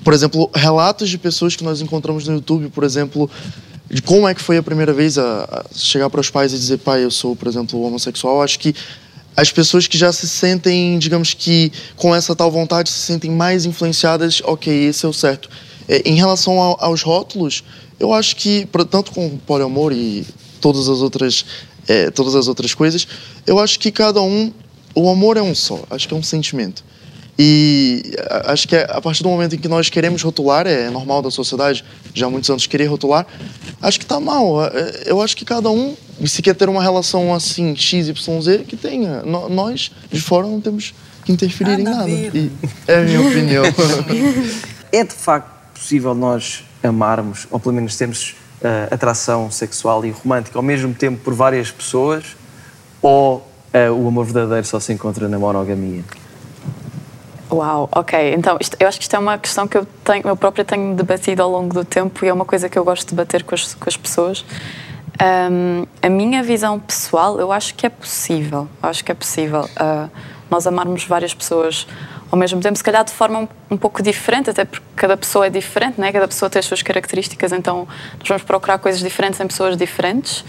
por 0.05 0.13
exemplo, 0.13 0.49
relatos 0.55 1.09
de 1.09 1.17
pessoas 1.17 1.53
que 1.53 1.65
nós 1.65 1.81
encontramos 1.81 2.25
no 2.25 2.35
YouTube, 2.35 2.69
por 2.69 2.85
exemplo, 2.85 3.29
de 3.89 4.01
como 4.01 4.25
é 4.25 4.33
que 4.33 4.41
foi 4.41 4.55
a 4.55 4.63
primeira 4.63 4.93
vez 4.93 5.17
a, 5.17 5.43
a 5.43 5.77
chegar 5.77 6.09
para 6.09 6.21
os 6.21 6.29
pais 6.29 6.53
e 6.53 6.57
dizer, 6.57 6.77
pai, 6.77 7.03
eu 7.03 7.11
sou, 7.11 7.35
por 7.35 7.49
exemplo, 7.49 7.81
homossexual, 7.81 8.41
acho 8.41 8.57
que 8.57 8.73
as 9.35 9.51
pessoas 9.51 9.85
que 9.85 9.97
já 9.97 10.13
se 10.13 10.29
sentem, 10.29 10.97
digamos 10.97 11.33
que 11.33 11.73
com 11.97 12.15
essa 12.15 12.33
tal 12.33 12.49
vontade, 12.49 12.89
se 12.89 12.99
sentem 12.99 13.29
mais 13.29 13.65
influenciadas, 13.65 14.41
ok, 14.45 14.85
esse 14.85 15.05
é 15.05 15.09
o 15.09 15.13
certo. 15.13 15.49
É, 15.89 16.01
em 16.05 16.15
relação 16.15 16.57
ao, 16.57 16.81
aos 16.81 17.01
rótulos, 17.01 17.65
eu 18.01 18.11
acho 18.11 18.35
que, 18.35 18.67
tanto 18.89 19.11
com 19.11 19.37
poliamor 19.37 19.93
e 19.93 20.25
todas 20.59 20.89
as 20.89 21.01
outras, 21.01 21.45
é, 21.87 22.09
todas 22.09 22.33
as 22.33 22.47
outras 22.47 22.73
coisas, 22.73 23.07
eu 23.45 23.59
acho 23.59 23.79
que 23.79 23.91
cada 23.91 24.19
um, 24.23 24.51
o 24.95 25.07
amor 25.07 25.37
é 25.37 25.41
um 25.41 25.53
só, 25.53 25.83
acho 25.87 26.07
que 26.07 26.13
é 26.13 26.17
um 26.17 26.23
sentimento. 26.23 26.83
E 27.37 28.13
acho 28.45 28.67
que 28.67 28.75
é 28.75 28.87
a 28.89 28.99
partir 28.99 29.21
do 29.21 29.29
momento 29.29 29.55
em 29.55 29.59
que 29.59 29.67
nós 29.67 29.87
queremos 29.87 30.23
rotular, 30.23 30.65
é 30.65 30.89
normal 30.89 31.21
da 31.21 31.29
sociedade, 31.29 31.85
já 32.11 32.25
há 32.25 32.29
muitos 32.29 32.49
anos 32.49 32.65
querer 32.65 32.85
rotular, 32.85 33.25
acho 33.79 33.99
que 33.99 34.05
está 34.05 34.19
mal. 34.19 34.65
É, 34.65 35.03
eu 35.05 35.21
acho 35.21 35.37
que 35.37 35.45
cada 35.45 35.69
um, 35.69 35.95
se 36.25 36.41
quer 36.41 36.55
ter 36.55 36.69
uma 36.69 36.81
relação 36.81 37.31
assim, 37.33 37.75
XYZ, 37.75 38.65
que 38.67 38.75
tenha. 38.75 39.21
Nós, 39.23 39.91
de 40.11 40.19
fora, 40.19 40.47
não 40.47 40.59
temos 40.59 40.91
que 41.23 41.31
interferir 41.31 41.79
em 41.79 41.83
nada. 41.83 42.09
E 42.09 42.51
é 42.87 42.95
a 42.95 43.01
minha 43.01 43.21
opinião. 43.21 43.63
é 44.91 45.03
de 45.03 45.13
facto 45.13 45.51
possível 45.75 46.15
nós 46.15 46.63
amarmos, 46.83 47.47
ou 47.51 47.59
pelo 47.59 47.75
menos 47.75 47.95
termos 47.95 48.35
uh, 48.61 48.93
atração 48.93 49.51
sexual 49.51 50.05
e 50.05 50.11
romântica 50.11 50.57
ao 50.57 50.63
mesmo 50.63 50.93
tempo 50.93 51.21
por 51.23 51.33
várias 51.33 51.71
pessoas, 51.71 52.35
ou 53.01 53.37
uh, 53.37 53.93
o 53.93 54.07
amor 54.07 54.25
verdadeiro 54.25 54.65
só 54.65 54.79
se 54.79 54.93
encontra 54.93 55.27
na 55.27 55.37
monogamia? 55.37 56.03
Uau, 57.51 57.89
ok. 57.91 58.33
Então, 58.33 58.57
isto, 58.61 58.77
eu 58.79 58.87
acho 58.87 58.97
que 58.97 59.03
isto 59.03 59.15
é 59.15 59.19
uma 59.19 59.37
questão 59.37 59.67
que 59.67 59.77
eu, 59.77 59.85
tenho, 60.05 60.25
eu 60.25 60.37
própria 60.37 60.63
tenho 60.63 60.95
debatido 60.95 61.43
ao 61.43 61.49
longo 61.49 61.73
do 61.73 61.83
tempo 61.83 62.23
e 62.23 62.29
é 62.29 62.33
uma 62.33 62.45
coisa 62.45 62.69
que 62.69 62.79
eu 62.79 62.85
gosto 62.85 63.03
de 63.03 63.09
debater 63.09 63.43
com 63.43 63.53
as, 63.53 63.73
com 63.73 63.89
as 63.89 63.97
pessoas. 63.97 64.45
Um, 65.21 65.85
a 66.01 66.09
minha 66.09 66.41
visão 66.41 66.79
pessoal, 66.79 67.39
eu 67.39 67.51
acho 67.51 67.75
que 67.75 67.85
é 67.85 67.89
possível. 67.89 68.69
Acho 68.81 69.03
que 69.03 69.11
é 69.11 69.15
possível. 69.15 69.61
Uh, 69.61 70.09
nós 70.51 70.67
amarmos 70.67 71.05
várias 71.05 71.33
pessoas 71.33 71.87
ao 72.29 72.37
mesmo 72.37 72.61
tempo, 72.61 72.77
se 72.77 72.83
calhar 72.83 73.03
de 73.03 73.11
forma 73.11 73.39
um, 73.39 73.47
um 73.71 73.77
pouco 73.77 74.03
diferente, 74.03 74.49
até 74.49 74.65
porque 74.65 74.85
cada 74.95 75.15
pessoa 75.17 75.47
é 75.47 75.49
diferente, 75.49 75.99
né? 75.99 76.11
cada 76.11 76.27
pessoa 76.27 76.49
tem 76.49 76.59
as 76.59 76.65
suas 76.65 76.81
características, 76.81 77.51
então 77.53 77.87
nós 78.19 78.27
vamos 78.27 78.43
procurar 78.43 78.77
coisas 78.77 79.01
diferentes 79.01 79.39
em 79.39 79.47
pessoas 79.47 79.75
diferentes. 79.77 80.43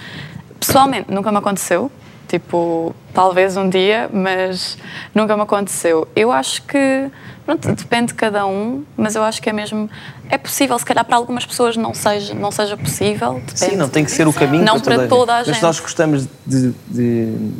Pessoalmente, 0.60 1.10
nunca 1.10 1.30
me 1.30 1.38
aconteceu. 1.38 1.90
Tipo, 2.28 2.94
talvez 3.12 3.56
um 3.58 3.68
dia, 3.68 4.08
mas 4.10 4.78
nunca 5.14 5.36
me 5.36 5.42
aconteceu. 5.42 6.08
Eu 6.16 6.32
acho 6.32 6.62
que, 6.62 7.10
pronto, 7.44 7.70
depende 7.74 8.06
de 8.06 8.14
cada 8.14 8.46
um, 8.46 8.84
mas 8.96 9.14
eu 9.14 9.22
acho 9.22 9.42
que 9.42 9.50
é 9.50 9.52
mesmo. 9.52 9.90
É 10.30 10.38
possível, 10.38 10.78
se 10.78 10.84
calhar 10.84 11.04
para 11.04 11.16
algumas 11.16 11.44
pessoas 11.44 11.76
não 11.76 11.92
seja, 11.92 12.32
não 12.32 12.50
seja 12.50 12.74
possível. 12.74 13.34
Depende. 13.34 13.58
Sim, 13.58 13.76
não 13.76 13.88
tem 13.88 14.02
que 14.02 14.10
ser 14.10 14.26
o 14.26 14.32
caminho 14.32 14.64
Não 14.64 14.80
para 14.80 14.94
toda, 14.94 15.08
para 15.08 15.08
toda 15.08 15.32
a 15.34 15.36
Mas 15.38 15.46
gente. 15.48 15.62
nós 15.62 15.78
gostamos 15.78 16.26
de, 16.46 16.72
de 16.88 17.52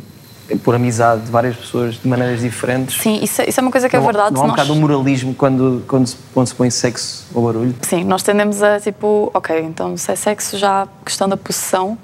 pôr 0.63 0.75
amizade 0.75 1.21
de 1.23 1.31
várias 1.31 1.55
pessoas 1.55 1.95
de 1.95 2.07
maneiras 2.07 2.41
diferentes. 2.41 3.01
Sim, 3.01 3.19
isso, 3.23 3.41
é- 3.41 3.49
isso 3.49 3.59
é 3.59 3.61
uma 3.63 3.71
coisa 3.71 3.87
que 3.89 3.95
é 3.95 3.99
não, 3.99 4.05
verdade. 4.05 4.33
Não 4.33 4.41
há 4.41 4.43
um 4.43 4.47
Nós- 4.47 4.55
bocado 4.57 4.73
de 4.73 4.79
moralismo 4.79 5.33
quando, 5.33 5.83
quando, 5.87 6.07
se, 6.07 6.17
quando 6.33 6.47
se 6.47 6.55
põe 6.55 6.69
sexo 6.69 7.25
ao 7.33 7.41
barulho. 7.43 7.75
Sim, 7.81 8.03
nós 8.03 8.21
tendemos 8.23 8.61
a 8.61 8.79
tipo, 8.79 9.31
ok, 9.33 9.59
então 9.61 9.95
se 9.97 10.11
é 10.11 10.15
sexo 10.15 10.57
já 10.57 10.83
a 10.83 10.87
questão 11.05 11.27
da 11.29 11.37
possessão 11.37 11.97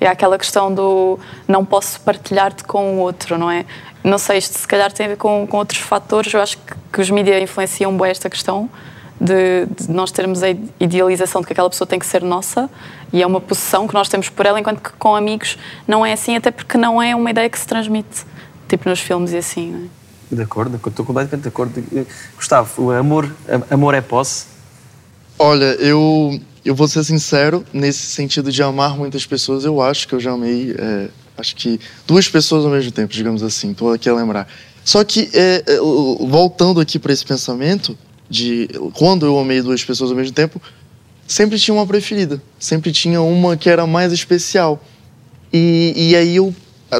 é 0.00 0.06
aquela 0.06 0.36
questão 0.38 0.72
do 0.72 1.18
não 1.48 1.64
posso 1.64 1.98
partilhar-te 2.00 2.64
com 2.64 2.96
o 2.96 2.98
outro, 2.98 3.38
não 3.38 3.50
é? 3.50 3.64
Não 4.04 4.18
sei, 4.18 4.38
isto 4.38 4.56
se 4.58 4.68
calhar 4.68 4.92
tem 4.92 5.06
a 5.06 5.08
ver 5.10 5.16
com, 5.16 5.46
com 5.46 5.56
outros 5.56 5.80
fatores, 5.80 6.32
eu 6.34 6.40
acho 6.40 6.58
que, 6.58 6.74
que 6.92 7.00
os 7.00 7.10
mídias 7.10 7.42
influenciam 7.42 7.96
bem 7.96 8.10
esta 8.10 8.28
questão 8.30 8.68
de, 9.20 9.66
de 9.66 9.90
nós 9.90 10.10
termos 10.10 10.42
a 10.42 10.50
idealização 10.78 11.40
de 11.40 11.46
que 11.46 11.52
aquela 11.52 11.70
pessoa 11.70 11.86
tem 11.86 11.98
que 11.98 12.06
ser 12.06 12.22
nossa 12.22 12.68
e 13.12 13.22
é 13.22 13.26
uma 13.26 13.40
possessão 13.40 13.86
que 13.86 13.94
nós 13.94 14.08
temos 14.08 14.28
por 14.28 14.46
ela, 14.46 14.60
enquanto 14.60 14.80
que 14.80 14.90
com 14.92 15.16
amigos 15.16 15.56
não 15.86 16.04
é 16.04 16.12
assim, 16.12 16.36
até 16.36 16.50
porque 16.50 16.76
não 16.76 17.00
é 17.00 17.14
uma 17.14 17.30
ideia 17.30 17.48
que 17.48 17.58
se 17.58 17.66
transmite, 17.66 18.24
tipo 18.68 18.88
nos 18.88 19.00
filmes 19.00 19.32
e 19.32 19.38
assim, 19.38 19.72
não 19.72 19.84
é? 19.84 20.06
De 20.30 20.42
acordo, 20.42 20.70
de 20.70 20.76
acordo, 20.76 20.92
estou 20.92 21.06
completamente 21.06 21.42
de 21.42 21.48
acordo. 21.48 21.84
Eh, 21.94 22.04
Gustavo, 22.34 22.82
o 22.82 22.90
amor, 22.90 23.32
amor 23.70 23.94
é 23.94 24.00
posse? 24.00 24.46
Olha, 25.38 25.64
eu, 25.76 26.40
eu 26.64 26.74
vou 26.74 26.88
ser 26.88 27.04
sincero, 27.04 27.64
nesse 27.72 28.06
sentido 28.06 28.50
de 28.50 28.60
amar 28.60 28.96
muitas 28.96 29.24
pessoas, 29.24 29.64
eu 29.64 29.80
acho 29.80 30.08
que 30.08 30.14
eu 30.14 30.20
já 30.20 30.32
amei, 30.32 30.74
é, 30.76 31.08
acho 31.38 31.54
que 31.54 31.78
duas 32.06 32.28
pessoas 32.28 32.64
ao 32.64 32.72
mesmo 32.72 32.90
tempo, 32.90 33.12
digamos 33.12 33.42
assim, 33.42 33.70
estou 33.70 33.92
aqui 33.92 34.08
a 34.08 34.14
lembrar. 34.14 34.48
Só 34.84 35.04
que, 35.04 35.30
é, 35.32 35.62
voltando 36.28 36.80
aqui 36.80 36.98
para 36.98 37.12
esse 37.12 37.24
pensamento, 37.24 37.96
de 38.28 38.68
quando 38.94 39.26
eu 39.26 39.38
amei 39.38 39.62
duas 39.62 39.84
pessoas 39.84 40.10
ao 40.10 40.16
mesmo 40.16 40.32
tempo, 40.32 40.60
sempre 41.26 41.58
tinha 41.58 41.74
uma 41.74 41.86
preferida, 41.86 42.42
sempre 42.58 42.92
tinha 42.92 43.20
uma 43.20 43.56
que 43.56 43.68
era 43.68 43.86
mais 43.86 44.12
especial. 44.12 44.82
E, 45.52 45.92
e 45.96 46.16
aí 46.16 46.36
eu 46.36 46.54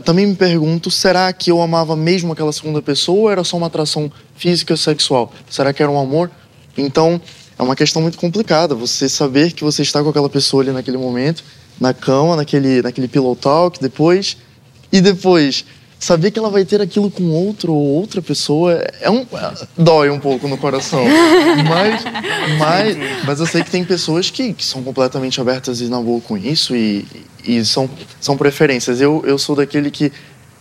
também 0.04 0.26
me 0.26 0.35
pergunto, 0.35 0.90
será 0.90 1.33
que 1.33 1.50
eu 1.50 1.61
amava 1.61 1.95
mesmo 1.97 2.33
aquela 2.33 2.52
segunda 2.52 2.83
pessoa 2.83 3.18
ou 3.18 3.30
era 3.30 3.45
só 3.45 3.56
uma 3.56 3.68
atração 3.68 4.11
física 4.37 4.76
sexual? 4.76 5.33
Será 5.49 5.73
que 5.73 5.83
era 5.83 5.90
um 5.90 5.99
amor? 5.99 6.30
Então, 6.76 7.21
é 7.59 7.62
uma 7.62 7.76
questão 7.76 8.02
muito 8.02 8.18
complicada, 8.18 8.75
você 8.75 9.09
saber 9.09 9.52
que 9.52 9.64
você 9.64 9.83
está 9.83 10.02
com 10.02 10.11
aquela 10.11 10.28
pessoa 10.28 10.62
ali 10.62 10.73
naquele 10.73 10.99
momento, 10.99 11.42
na 11.80 11.95
cama, 11.95 12.37
naquele, 12.37 12.83
naquele 12.83 13.09
pillow 13.09 13.34
talk, 13.34 13.80
depois, 13.80 14.36
e 14.93 15.00
depois 15.00 15.65
saber 16.06 16.30
que 16.30 16.38
ela 16.38 16.50
vai 16.50 16.64
ter 16.64 16.80
aquilo 16.80 17.10
com 17.10 17.25
outro 17.32 17.73
ou 17.73 17.84
outra 17.84 18.23
pessoa 18.23 18.80
é 19.00 19.10
um 19.10 19.26
dói 19.76 20.08
um 20.08 20.21
pouco 20.21 20.47
no 20.47 20.56
coração. 20.56 21.04
mas, 21.69 22.04
mas, 22.56 22.97
mas 23.25 23.40
eu 23.40 23.47
sei 23.47 23.64
que 23.64 23.71
tem 23.73 23.84
pessoas 23.84 24.30
que, 24.30 24.52
que 24.52 24.64
são 24.64 24.84
completamente 24.84 25.40
abertas 25.40 25.80
e 25.80 25.88
na 25.88 26.00
boa 26.00 26.21
com 26.21 26.38
isso 26.38 26.76
e, 26.76 27.04
e 27.45 27.64
são, 27.64 27.90
são 28.21 28.36
preferências. 28.36 29.00
Eu, 29.00 29.25
eu 29.26 29.36
sou 29.36 29.56
daquele 29.56 29.90
que 29.90 30.12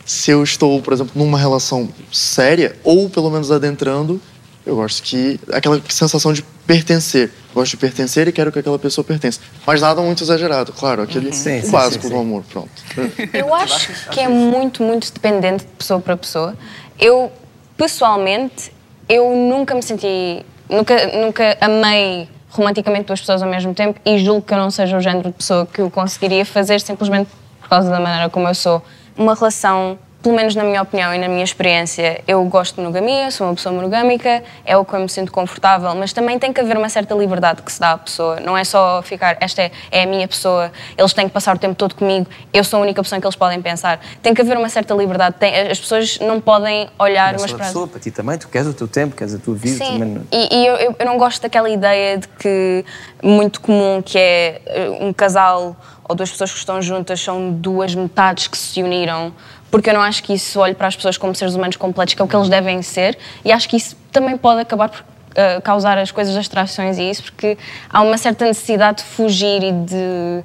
se 0.03 0.31
eu 0.31 0.43
estou, 0.43 0.81
por 0.81 0.93
exemplo, 0.93 1.13
numa 1.13 1.37
relação 1.37 1.89
séria 2.11 2.75
ou 2.83 3.07
pelo 3.07 3.29
menos 3.29 3.51
adentrando, 3.51 4.19
eu 4.65 4.75
gosto 4.75 5.03
que 5.03 5.39
aquela 5.51 5.81
sensação 5.89 6.33
de 6.33 6.41
pertencer. 6.65 7.31
Gosto 7.53 7.71
de 7.71 7.77
pertencer 7.77 8.27
e 8.27 8.31
quero 8.31 8.51
que 8.51 8.59
aquela 8.59 8.79
pessoa 8.79 9.05
pertença. 9.05 9.39
Mas 9.65 9.81
nada 9.81 10.01
muito 10.01 10.23
exagerado, 10.23 10.73
claro, 10.73 11.03
aquele 11.03 11.31
Sim, 11.31 11.59
o 11.59 11.65
sim, 11.65 11.71
básico 11.71 12.03
sim, 12.03 12.09
do 12.09 12.15
sim. 12.15 12.21
amor, 12.21 12.43
pronto. 12.51 12.69
Eu 13.33 13.53
acho 13.53 14.09
que 14.09 14.19
é 14.19 14.27
muito, 14.27 14.83
muito 14.83 15.11
dependente 15.13 15.65
de 15.65 15.71
pessoa 15.71 15.99
para 15.99 16.17
pessoa. 16.17 16.57
Eu, 16.99 17.31
pessoalmente, 17.77 18.71
eu 19.07 19.35
nunca 19.35 19.75
me 19.75 19.83
senti. 19.83 20.45
Nunca, 20.69 21.07
nunca 21.07 21.57
amei 21.61 22.27
romanticamente 22.49 23.05
duas 23.05 23.19
pessoas 23.19 23.43
ao 23.43 23.49
mesmo 23.49 23.73
tempo 23.73 23.99
e 24.03 24.17
julgo 24.17 24.41
que 24.41 24.53
eu 24.53 24.57
não 24.57 24.71
seja 24.71 24.97
o 24.97 25.01
género 25.01 25.29
de 25.29 25.35
pessoa 25.35 25.65
que 25.65 25.81
eu 25.81 25.91
conseguiria 25.91 26.45
fazer 26.45 26.79
simplesmente 26.81 27.29
por 27.59 27.69
causa 27.69 27.89
da 27.89 27.99
maneira 27.99 28.29
como 28.29 28.47
eu 28.47 28.55
sou. 28.55 28.81
Uma 29.17 29.35
relação, 29.35 29.99
pelo 30.25 30.35
menos 30.35 30.55
na 30.55 30.63
minha 30.63 30.81
opinião 30.81 31.13
e 31.13 31.19
na 31.19 31.27
minha 31.27 31.43
experiência, 31.43 32.19
eu 32.27 32.43
gosto 32.45 32.73
de 32.77 32.81
monogamia, 32.81 33.29
sou 33.29 33.45
uma 33.45 33.53
pessoa 33.53 33.75
monogâmica, 33.75 34.43
é 34.65 34.75
o 34.75 34.83
que 34.83 34.91
eu 34.95 34.99
me 34.99 35.07
sinto 35.07 35.31
confortável, 35.31 35.93
mas 35.93 36.13
também 36.13 36.39
tem 36.39 36.51
que 36.51 36.59
haver 36.59 36.75
uma 36.77 36.89
certa 36.89 37.13
liberdade 37.13 37.61
que 37.61 37.71
se 37.71 37.79
dá 37.79 37.91
à 37.91 37.97
pessoa. 37.99 38.39
Não 38.39 38.57
é 38.57 38.63
só 38.63 39.03
ficar, 39.03 39.37
esta 39.39 39.61
é, 39.61 39.71
é 39.91 40.01
a 40.01 40.07
minha 40.07 40.27
pessoa, 40.27 40.71
eles 40.97 41.13
têm 41.13 41.27
que 41.27 41.33
passar 41.33 41.55
o 41.55 41.59
tempo 41.59 41.75
todo 41.75 41.93
comigo, 41.93 42.25
eu 42.51 42.63
sou 42.63 42.79
a 42.79 42.81
única 42.81 43.03
pessoa 43.03 43.17
em 43.17 43.21
que 43.21 43.27
eles 43.27 43.35
podem 43.35 43.61
pensar. 43.61 43.99
Tem 44.23 44.33
que 44.33 44.41
haver 44.41 44.57
uma 44.57 44.67
certa 44.67 44.95
liberdade. 44.95 45.35
Tem- 45.39 45.53
as 45.69 45.79
pessoas 45.79 46.17
não 46.17 46.41
podem 46.41 46.89
olhar 46.97 47.35
é 47.35 47.37
umas 47.37 47.51
para 47.53 47.61
as 47.61 47.67
pessoa, 47.67 47.87
para 47.87 47.99
ti 47.99 48.09
também, 48.09 48.35
tu 48.39 48.47
queres 48.47 48.67
o 48.67 48.73
teu 48.73 48.87
tempo, 48.87 49.15
queres 49.15 49.35
a 49.35 49.37
tua 49.37 49.53
vida. 49.53 49.77
Sim, 49.85 49.99
Também 49.99 50.09
não- 50.09 50.23
e, 50.31 50.55
e 50.55 50.65
eu, 50.65 50.75
eu- 50.77 50.95
eu 50.97 51.05
não 51.05 51.19
gosto 51.19 51.39
daquela 51.43 51.69
ideia 51.69 52.17
de 52.17 52.27
que 52.29 52.83
muito 53.21 53.61
comum 53.61 54.01
que 54.03 54.17
é 54.17 54.59
eh, 54.65 54.89
um 55.01 55.13
casal 55.13 55.75
ou 56.07 56.15
duas 56.15 56.29
pessoas 56.29 56.51
que 56.51 56.57
estão 56.59 56.79
juntas 56.83 57.19
são 57.19 57.51
duas 57.51 57.95
metades 57.95 58.47
que 58.47 58.55
se 58.57 58.81
uniram, 58.83 59.33
porque 59.75 59.89
eu 59.89 59.93
não 59.93 60.01
acho 60.01 60.23
que 60.23 60.33
isso 60.33 60.57
olhe 60.61 60.73
para 60.73 60.87
as 60.87 60.95
pessoas 60.95 61.17
como 61.17 61.35
seres 61.35 61.53
humanos 61.53 61.75
completos, 61.75 62.13
que 62.13 62.21
é 62.21 62.23
o 62.23 62.27
que 62.29 62.33
eles 62.33 62.47
devem 62.47 62.81
ser, 62.81 63.17
e 63.43 63.51
acho 63.51 63.67
que 63.67 63.75
isso 63.75 63.97
também 64.09 64.37
pode 64.37 64.61
acabar 64.61 64.87
por 64.87 65.03
eh, 65.35 65.59
causar 65.59 65.97
as 65.97 66.11
coisas 66.11 66.33
das 66.33 66.47
trações 66.47 66.97
e 66.97 67.09
isso, 67.09 67.23
porque 67.23 67.57
há 67.89 68.01
uma 68.01 68.17
certa 68.17 68.45
necessidade 68.45 68.99
de 68.99 69.03
fugir 69.03 69.61
e 69.61 69.73
de 69.73 70.43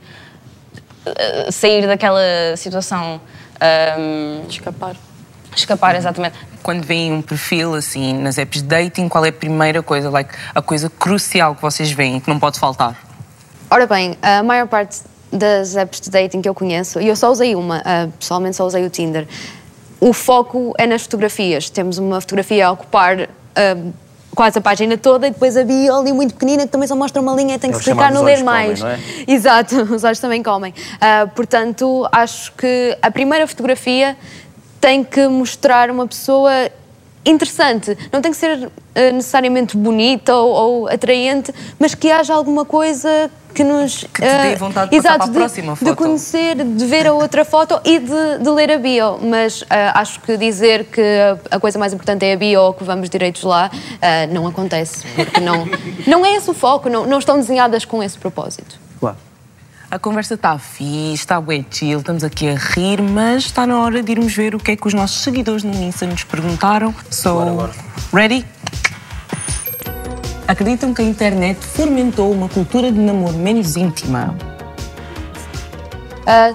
eh, 1.07 1.49
sair 1.53 1.87
daquela 1.87 2.21
situação. 2.57 3.21
ahm, 3.61 4.49
Escapar. 4.49 4.97
escapar, 5.55 5.95
exatamente. 5.95 6.37
Quando 6.61 6.83
veem 6.83 7.13
um 7.13 7.23
perfil 7.23 7.77
assim 7.77 8.13
nas 8.15 8.37
apps 8.37 8.61
de 8.63 8.67
dating, 8.67 9.09
qual 9.09 9.25
é 9.25 9.29
a 9.29 9.33
primeira 9.33 9.81
coisa, 9.81 10.11
like, 10.11 10.35
a 10.53 10.61
coisa 10.61 10.91
crucial 10.91 11.55
que 11.55 11.63
vocês 11.63 11.93
veem 11.93 12.17
e 12.17 12.21
que 12.21 12.29
não 12.29 12.41
pode 12.41 12.59
faltar? 12.59 12.97
Ora 13.71 13.87
bem, 13.87 14.19
a 14.21 14.43
maior 14.43 14.67
parte 14.67 15.09
das 15.33 15.77
apps 15.77 16.01
de 16.01 16.11
dating 16.11 16.43
que 16.43 16.49
eu 16.49 16.55
conheço, 16.55 17.01
e 17.01 17.09
eu 17.09 17.17
só 17.17 17.31
usei 17.31 17.55
uma, 17.55 17.83
ah, 17.85 18.09
pessoalmente 18.19 18.57
só 18.57 18.67
usei 18.67 18.85
o 18.85 18.91
Tinder, 18.91 19.27
o 20.01 20.13
foco 20.13 20.75
é 20.79 20.87
nas 20.87 21.03
fotografias. 21.03 21.69
Temos 21.69 21.99
uma 21.99 22.21
fotografia 22.21 22.67
a 22.67 22.73
ocupar 22.73 23.29
ah, 23.55 23.77
quase 24.35 24.59
a 24.59 24.61
página 24.63 24.97
toda 24.97 25.27
e 25.27 25.31
depois 25.31 25.57
a 25.57 25.65
bio 25.65 25.95
ali 25.95 26.13
muito 26.13 26.35
pequenina 26.35 26.65
que 26.65 26.73
também 26.73 26.89
só 26.89 26.97
mostra 26.97 27.21
uma 27.21 27.35
linha 27.35 27.57
e 27.57 27.59
tem 27.59 27.71
que 27.71 27.77
É 27.77 27.79
se 27.79 27.85
clicar 27.85 28.07
chamado 28.07 28.21
no 28.21 28.25
ler 28.25 28.43
mais. 28.43 28.81
comem, 28.81 28.97
não 28.97 29.35
Exato, 29.35 29.83
os 29.95 30.05
olhos 30.05 30.19
também 30.19 30.43
comem. 30.43 30.73
Ah, 31.01 31.29
portanto, 31.35 32.09
acho 32.11 32.53
que 32.53 32.97
a 33.03 33.11
primeira 33.11 33.47
fotografia 33.47 34.17
tem 34.81 35.05
que 35.05 35.29
mostrar 35.29 35.91
uma 35.91 36.07
pessoa 36.07 36.51
interessante. 37.25 37.97
Não 38.13 38.21
tem 38.21 38.31
que 38.31 38.37
ser 38.37 38.71
eh, 38.95 39.13
necessariamente 39.13 39.77
bonita 39.77 40.35
ou, 40.35 40.51
ou 40.51 40.89
atraente, 40.89 41.53
mas 41.79 41.95
que 41.95 42.11
haja 42.11 42.35
alguma 42.35 42.65
coisa 42.65 43.31
que 43.55 43.63
nos. 43.65 44.05
Que 44.05 44.21
te 44.21 44.21
dê 44.21 44.53
eh, 44.53 44.57
vontade 44.57 44.91
de 44.91 44.97
passar 44.97 45.15
exato, 45.15 45.19
para 45.19 45.25
a 45.25 45.29
de, 45.29 45.39
próxima 45.39 45.73
de 45.75 45.79
foto. 45.79 45.97
conhecer, 45.97 46.57
de 46.57 46.87
ver 46.87 47.07
a 47.07 47.13
outra 47.13 47.45
foto 47.45 47.81
e 47.85 47.99
de, 47.99 48.39
de 48.43 48.51
ler 48.51 48.71
a 48.73 48.79
bio. 48.79 49.19
Mas 49.23 49.65
eh, 49.69 49.93
acho 49.95 50.21
que 50.21 50.37
dizer 50.37 50.85
que 50.85 51.01
a, 51.01 51.57
a 51.57 51.61
coisa 51.61 51.79
mais 51.79 51.93
importante 51.93 52.25
é 52.25 52.33
a 52.33 52.37
bio 52.37 52.61
ou 52.63 52.75
que 52.75 52.85
vamos 52.85 53.11
direitos 53.11 53.43
lá 53.43 53.71
não 54.33 54.47
acontece, 54.47 55.07
porque 55.15 55.41
não, 55.41 55.69
não 56.07 56.25
é 56.25 56.35
esse 56.35 56.51
o 56.51 56.55
foco, 56.55 56.89
não, 56.89 57.07
não 57.07 57.19
estão 57.19 57.37
desenhadas 57.39 57.85
com 57.85 58.03
esse 58.03 58.19
propósito. 58.19 58.79
Claro. 58.99 59.17
A 59.91 59.99
conversa 59.99 60.35
está 60.35 60.57
fixe, 60.57 61.15
está 61.15 61.41
bem 61.41 61.67
chill, 61.69 61.99
estamos 61.99 62.23
aqui 62.23 62.49
a 62.49 62.55
rir, 62.55 63.03
mas 63.03 63.47
está 63.47 63.67
na 63.67 63.81
hora 63.81 64.01
de 64.01 64.13
irmos 64.13 64.33
ver 64.33 64.55
o 64.55 64.59
que 64.61 64.71
é 64.71 64.77
que 64.77 64.87
os 64.87 64.95
nossos 64.95 65.21
seguidores 65.21 65.65
no 65.65 65.75
Insta 65.75 66.07
nos 66.07 66.23
perguntaram. 66.23 66.95
So, 67.11 67.35
Bora, 67.35 67.51
bora. 67.51 67.73
ready? 68.13 68.47
Acreditam 70.47 70.95
que 70.95 71.03
a 71.03 71.05
internet 71.05 71.59
fomentou 71.59 72.31
uma 72.31 72.49
cultura 72.49 72.93
de 72.93 73.01
namoro 73.01 73.37
menos 73.37 73.75
íntima? 73.75 74.33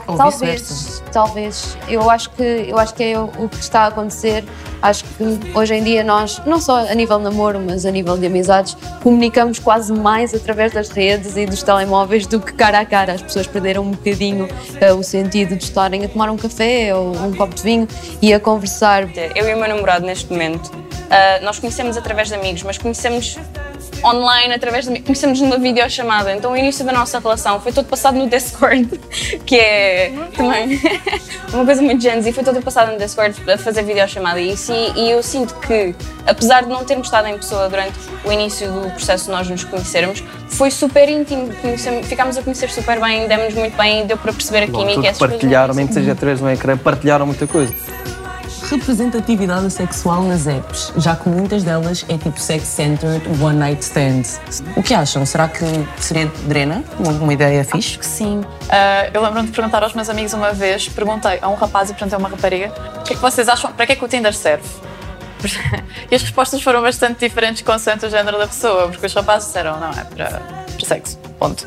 Ou 0.08 0.15
talvez, 0.15 1.04
talvez. 1.12 1.78
Eu 1.89 2.10
acho 2.10 2.30
que 2.30 2.41
eu 2.41 2.80
acho 2.80 2.93
que 2.93 3.04
é 3.04 3.19
o, 3.19 3.26
o 3.38 3.50
que 3.50 3.60
está 3.60 3.82
a 3.82 3.88
acontecer. 3.88 4.45
Acho 4.86 5.04
que 5.04 5.24
hoje 5.58 5.74
em 5.74 5.84
dia 5.84 6.04
nós, 6.04 6.39
não 6.45 6.62
só 6.62 6.88
a 6.88 6.93
nível 6.93 7.17
de 7.17 7.24
namoro, 7.24 7.60
mas 7.60 7.88
a 7.88 7.91
nível 7.91 8.15
de 8.19 8.28
amizades, 8.28 8.78
comunicamos 9.02 9.58
quase 9.58 9.91
mais 9.91 10.32
através 10.32 10.74
das 10.74 10.89
redes 10.89 11.36
e 11.36 11.48
dos 11.48 11.63
telemóveis 11.63 12.28
do 12.28 12.39
que 12.39 12.54
cara 12.54 12.82
a 12.82 12.86
cara. 12.86 13.13
As 13.13 13.21
pessoas 13.24 13.48
perderam 13.48 13.82
um 13.82 13.91
bocadinho 13.91 14.48
ah, 14.80 14.93
o 14.93 15.02
sentido 15.02 15.56
de 15.56 15.63
estarem 15.63 16.06
a 16.06 16.08
tomar 16.08 16.30
um 16.30 16.38
café 16.38 16.93
ou 16.93 17.17
um 17.17 17.34
copo 17.34 17.56
de 17.56 17.63
vinho 17.63 17.88
e 18.21 18.32
a 18.32 18.39
conversar. 18.39 19.10
Eu 19.36 19.50
e 19.50 19.56
o 19.56 19.58
meu 19.58 19.67
namorado, 19.67 20.06
neste 20.06 20.32
momento, 20.32 20.71
ah, 21.10 21.39
nós 21.41 21.58
conhecemos 21.58 21.98
através 21.98 22.28
de 22.28 22.36
amigos, 22.36 22.62
mas 22.62 22.78
conhecemos 22.78 23.39
online 24.06 24.54
através 24.54 24.88
de. 24.88 25.00
Conhecemos 25.00 25.41
numa 25.41 25.58
videochamada. 25.58 26.34
Então 26.34 26.52
o 26.52 26.58
início 26.58 26.86
da 26.86 26.91
nossa 26.91 27.20
relação 27.20 27.60
foi 27.60 27.72
todo 27.72 27.88
passado 27.88 28.18
no 28.18 28.30
Discord, 28.30 28.88
que 29.46 29.56
é 29.56 30.13
também 30.36 30.80
uma 31.52 31.65
coisa 31.65 31.82
muito 31.82 32.02
Gen 32.02 32.22
Z. 32.22 32.32
Foi 32.34 32.44
todo 32.44 32.62
passado 32.62 32.91
no 32.91 32.98
Discord 32.98 33.36
a 33.52 33.58
fazer 33.58 33.84
videochamada 33.84 34.39
e 34.39 34.52
isso. 34.52 34.72
E, 34.96 35.10
eu 35.10 35.24
sinto 35.24 35.56
que, 35.56 35.96
apesar 36.26 36.63
de 36.63 36.70
não 36.70 36.84
termos 36.84 37.08
estado 37.08 37.28
em 37.28 37.36
pessoa 37.36 37.68
durante 37.70 37.98
o 38.24 38.32
início 38.32 38.72
do 38.72 38.91
processo 38.91 39.26
de 39.26 39.32
nós 39.32 39.50
nos 39.50 39.63
conhecermos, 39.63 40.24
foi 40.50 40.70
super 40.70 41.10
íntimo. 41.10 41.50
Ficámos 42.04 42.38
a 42.38 42.44
conhecer 42.44 42.70
super 42.70 43.00
bem, 43.00 43.28
demos 43.28 43.54
muito 43.54 43.76
bem 43.76 44.04
e 44.04 44.06
deu 44.06 44.18
para 44.18 44.32
perceber 44.32 44.63
a 44.63 44.68
Bom, 44.68 44.80
química. 44.80 45.02
coisas. 45.02 45.18
partilharam, 45.18 45.74
mesmo 45.74 45.88
que 45.89 45.94
seja 45.96 46.12
através 46.12 46.39
de 46.39 46.46
um 46.46 46.50
ecrã, 46.50 46.78
partilharam 46.78 47.26
muita 47.26 47.48
coisa. 47.48 47.74
Representatividade 48.69 49.69
sexual 49.69 50.23
nas 50.23 50.47
apps, 50.47 50.91
já 50.97 51.15
que 51.15 51.30
muitas 51.30 51.63
delas 51.63 52.04
é 52.10 52.17
tipo 52.17 52.39
sex-centered, 52.39 53.21
one 53.41 53.58
night 53.58 53.84
stands. 53.84 54.39
O 54.75 54.82
que 54.82 54.93
acham? 54.93 55.23
Será 55.23 55.47
que 55.47 55.65
seria 55.97 56.25
drena? 56.47 56.84
Uma, 56.97 57.32
ideia 57.32 57.63
fixe? 57.63 57.99
que 57.99 58.06
sim. 58.06 58.43
Ah, 58.69 59.08
eu 59.13 59.21
lembro-me 59.21 59.47
de 59.47 59.54
perguntar 59.54 59.84
aos 59.84 59.93
meus 59.93 60.10
amigos 60.10 60.34
uma 60.34 60.51
vez, 60.51 60.89
perguntei 60.89 61.38
a 61.41 61.47
um 61.47 61.54
rapaz 61.54 61.91
e 61.91 61.93
perguntei 61.93 62.15
a 62.15 62.19
uma 62.19 62.30
rapariga, 62.30 62.73
o 62.97 63.04
que 63.04 63.13
é 63.13 63.15
que 63.15 63.21
vocês 63.21 63.47
acham, 63.47 63.71
para 63.71 63.86
que 63.86 63.91
é 63.91 63.95
que 63.95 64.04
o 64.04 64.08
Tinder 64.08 64.34
serve? 64.34 64.67
E 66.10 66.15
as 66.15 66.21
respostas 66.21 66.62
foram 66.62 66.82
bastante 66.82 67.19
diferentes 67.19 67.62
consoante 67.62 68.06
o 68.06 68.10
género 68.10 68.38
da 68.38 68.47
pessoa, 68.47 68.88
porque 68.89 69.06
os 69.06 69.13
rapazes 69.13 69.47
disseram, 69.47 69.80
não, 69.80 69.89
é 69.89 70.04
para, 70.04 70.30
para 70.78 70.88
sexo, 70.88 71.17
ponto. 71.39 71.65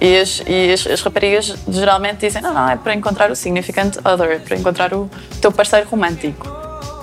E, 0.00 0.18
as, 0.18 0.42
e 0.46 0.72
as, 0.72 0.86
as 0.86 1.00
raparigas 1.00 1.54
geralmente 1.68 2.20
dizem, 2.20 2.42
não, 2.42 2.52
não, 2.52 2.68
é 2.68 2.76
para 2.76 2.94
encontrar 2.94 3.30
o 3.30 3.36
significant 3.36 3.96
other, 4.04 4.30
é 4.32 4.38
para 4.38 4.56
encontrar 4.56 4.92
o 4.94 5.10
teu 5.40 5.52
parceiro 5.52 5.88
romântico. 5.88 6.48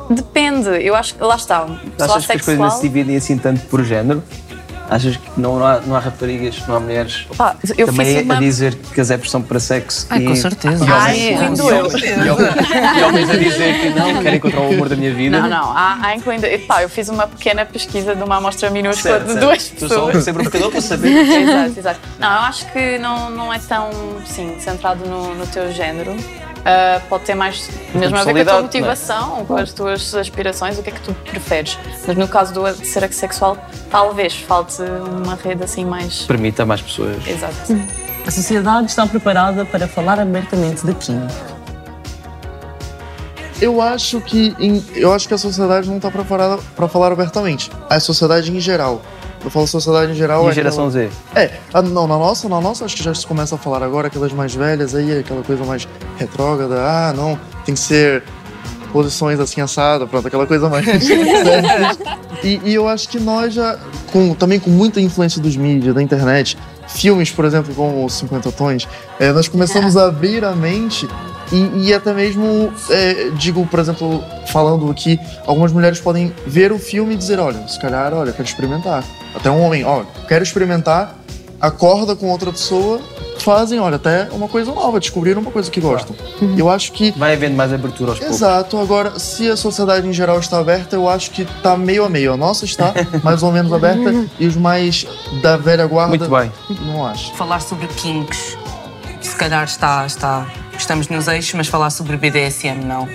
Depende, 0.10 0.70
eu 0.82 0.96
acho 0.96 1.16
que 1.16 1.24
lá 1.24 1.36
está. 1.36 1.68
Achas 2.00 2.26
que 2.26 2.32
as 2.34 2.42
coisas 2.42 2.58
não 2.58 2.70
se 2.72 2.82
dividem 2.82 3.18
assim 3.18 3.38
tanto 3.38 3.66
por 3.68 3.84
género? 3.84 4.24
Achas 4.90 5.18
que 5.18 5.30
não 5.36 5.64
há, 5.66 5.80
não 5.82 5.96
há 5.96 6.00
raparigas, 6.00 6.66
não 6.68 6.78
há 6.78 6.80
mulheres 6.80 7.28
Pá, 7.38 7.56
eu 7.78 7.88
também 7.88 8.06
fiz 8.06 8.18
a 8.18 8.22
uma- 8.24 8.36
dizer 8.38 8.76
que 8.76 9.02
as 9.02 9.12
apps 9.12 9.30
são 9.30 9.42
para 9.42 9.60
sexo? 9.60 10.08
Ai, 10.10 10.20
e, 10.22 10.26
com 10.28 10.36
certeza. 10.36 10.86
E 10.86 10.88
Ai, 10.90 11.36
homens, 11.36 11.60
eu. 11.60 11.66
e 11.66 11.82
homens- 11.82 12.04
e 12.98 13.04
homens 13.04 13.30
a 13.30 13.36
dizer 13.36 13.80
que 13.82 13.90
não, 13.90 14.22
querem 14.24 14.38
encontrar 14.38 14.62
o 14.62 14.74
amor 14.74 14.88
da 14.88 14.96
minha 14.96 15.14
vida? 15.14 15.42
Não, 15.42 15.50
não, 15.50 15.72
há, 15.78 15.98
há 16.02 16.16
incluindo. 16.16 16.48
Pá, 16.68 16.82
eu 16.84 16.90
fiz 16.90 17.10
uma 17.10 17.28
pequena 17.28 17.66
pesquisa 17.66 18.16
de 18.16 18.24
uma 18.24 18.38
amostra 18.38 18.70
minúscula 18.70 19.16
Certo, 19.16 19.26
de 19.26 19.32
certo. 19.34 19.46
duas 19.46 19.68
Tu 19.68 19.80
só 19.80 19.88
pessoas. 19.88 20.24
sempre 20.24 20.48
um 20.48 20.72
para 20.72 20.82
saber. 20.82 21.08
exato, 21.12 21.80
exato. 21.80 22.00
Não, 22.20 22.28
eu 22.32 22.40
acho 22.42 22.72
que 22.72 22.98
não, 23.00 23.30
não 23.30 23.54
é 23.54 23.60
tão, 23.60 23.90
sim, 24.26 24.56
centrado 24.60 25.06
no, 25.06 25.36
no 25.36 25.46
teu 25.48 25.72
género. 25.74 26.16
Ah, 26.66 27.02
pode 27.08 27.24
ter 27.24 27.36
mais, 27.36 27.70
mesmo 27.94 28.18
a 28.18 28.24
ver 28.24 28.46
com 28.46 28.52
a 28.52 28.60
tua 28.60 28.64
personalidade, 28.64 28.64
motivação, 28.64 29.46
com 29.46 29.56
as 29.56 29.72
tuas 29.72 30.14
aspirações, 30.16 30.78
o 30.78 30.84
que 30.84 30.90
é 30.90 30.94
que 30.94 31.02
tu 31.02 31.14
preferes. 31.14 31.78
Mas 32.06 32.18
no 32.18 32.28
caso 32.28 32.54
do 32.54 32.86
ser 32.86 33.12
sexual, 33.14 33.58
talvez 33.90 34.36
falte 34.36 34.82
uma 34.82 35.36
rede 35.36 35.64
assim 35.64 35.86
mais. 35.86 36.24
Permite 36.24 36.62
a 36.62 36.66
mais 36.66 36.82
pessoas. 36.82 37.26
Exato. 37.26 37.54
A 38.26 38.32
sociedade 38.32 38.88
está 38.88 39.08
preparada 39.08 39.64
para 39.66 39.88
falar 39.88 40.20
abertamente 40.20 40.86
da 40.86 40.94
química. 40.94 41.58
Eu 43.62 43.82
acho 43.82 44.22
que 44.22 44.54
eu 44.96 45.12
acho 45.14 45.28
que 45.28 45.34
a 45.34 45.38
sociedade 45.38 45.88
não 45.88 45.98
está 45.98 46.12
preparada 46.12 46.60
para 46.76 46.88
falar 46.88 47.12
abertamente. 47.12 47.72
A 47.90 48.00
sociedade 48.00 48.56
em 48.56 48.60
geral. 48.60 49.02
Eu 49.48 49.52
falo 49.52 49.66
sociedade 49.66 50.12
em 50.12 50.16
geral. 50.16 50.46
E 50.46 50.50
é 50.50 50.54
geração 50.54 50.88
aquela- 50.90 51.08
Z? 51.08 51.10
É, 51.34 51.52
a- 51.74 51.82
não, 51.82 52.06
na 52.06 52.18
nossa, 52.18 52.50
na 52.50 52.60
nossa 52.60 52.84
acho 52.84 52.98
que 52.98 53.04
já 53.04 53.16
se 53.16 53.26
começa 53.26 53.56
a 53.56 53.58
falar 53.58 53.82
agora, 53.82 54.08
aquelas 54.08 54.34
mais 54.34 54.54
velhas 54.54 54.94
aí, 54.94 55.20
aquela 55.20 55.42
coisa 55.42 55.64
mais 55.64 55.88
retrógrada, 56.18 56.76
ah, 56.82 57.14
não, 57.16 57.40
tem 57.66 57.74
que 57.74 57.80
ser 57.80 58.24
posições 58.92 59.40
assim 59.40 59.62
assada, 59.62 60.06
pronto, 60.06 60.28
aquela 60.28 60.46
coisa 60.46 60.68
mais 60.68 60.86
e, 62.44 62.60
e 62.66 62.74
eu 62.74 62.90
acho 62.90 63.08
que 63.08 63.20
nós 63.22 63.54
já, 63.54 63.78
com, 64.12 64.34
também 64.34 64.60
com 64.60 64.70
muita 64.70 65.00
influência 65.00 65.42
dos 65.42 65.56
mídias, 65.56 65.96
da 65.96 66.02
internet, 66.04 66.58
filmes, 66.90 67.32
por 67.32 67.46
exemplo, 67.46 67.74
como 67.74 68.04
Os 68.06 68.14
50 68.16 68.52
Tons, 68.52 68.86
é, 69.18 69.32
nós 69.32 69.48
começamos 69.48 69.96
a 69.96 70.08
abrir 70.08 70.44
a 70.44 70.52
mente 70.54 71.08
e, 71.52 71.88
e 71.88 71.94
até 71.94 72.14
mesmo, 72.14 72.74
é, 72.90 73.30
digo, 73.36 73.66
por 73.68 73.80
exemplo, 73.80 74.22
falando 74.52 74.90
aqui, 74.92 75.18
algumas 75.46 75.72
mulheres 75.72 76.00
podem 76.00 76.34
ver 76.46 76.72
o 76.74 76.80
filme 76.80 77.14
e 77.14 77.18
dizer, 77.18 77.40
olha, 77.40 77.66
se 77.70 77.80
calhar, 77.80 78.14
olha, 78.14 78.32
quero 78.34 78.48
experimentar. 78.48 79.04
Até 79.36 79.50
um 79.52 79.62
homem, 79.62 79.84
ó, 79.86 80.04
quero 80.28 80.44
experimentar, 80.44 81.16
acorda 81.60 82.16
com 82.16 82.28
outra 82.28 82.52
pessoa, 82.52 83.02
fazem, 83.40 83.80
olha, 83.80 83.96
até 83.96 84.28
uma 84.32 84.48
coisa 84.48 84.74
nova, 84.74 85.00
descobriram 85.00 85.42
uma 85.42 85.52
coisa 85.52 85.70
que 85.70 85.80
gostam. 85.80 86.16
Eu 86.58 86.70
acho 86.70 86.92
que 86.92 87.12
Vai 87.12 87.34
havendo 87.34 87.56
mais 87.56 87.72
abertura 87.72 88.12
aos 88.12 88.20
poucos. 88.20 88.36
Exato, 88.36 88.78
agora, 88.78 89.20
se 89.20 89.50
a 89.50 89.56
sociedade 89.56 90.08
em 90.08 90.14
geral 90.14 90.40
está 90.40 90.60
aberta, 90.60 90.96
eu 90.96 91.08
acho 91.08 91.32
que 91.32 91.44
está 91.44 91.78
meio 91.78 92.04
a 92.04 92.10
meio. 92.10 92.34
A 92.34 92.38
nossa 92.38 92.66
está 92.66 92.94
mais 93.24 93.44
ou 93.44 93.52
menos 93.52 93.72
aberta 93.72 94.26
e 94.40 94.48
os 94.48 94.56
mais 94.56 95.06
da 95.42 95.56
velha 95.58 95.86
guarda. 95.86 96.10
Muito 96.18 96.30
bem. 96.30 96.52
Não 96.86 97.06
acho. 97.06 97.34
Falar 97.36 97.62
sobre 97.62 97.88
kinks, 97.88 98.58
se 99.22 99.36
calhar 99.36 99.64
está, 99.64 100.06
está, 100.06 100.48
estamos 100.78 101.08
nos 101.08 101.28
eixos, 101.28 101.54
mas 101.54 101.68
falar 101.68 101.90
sobre 101.90 102.18
BDSM 102.18 102.84
não. 102.84 103.08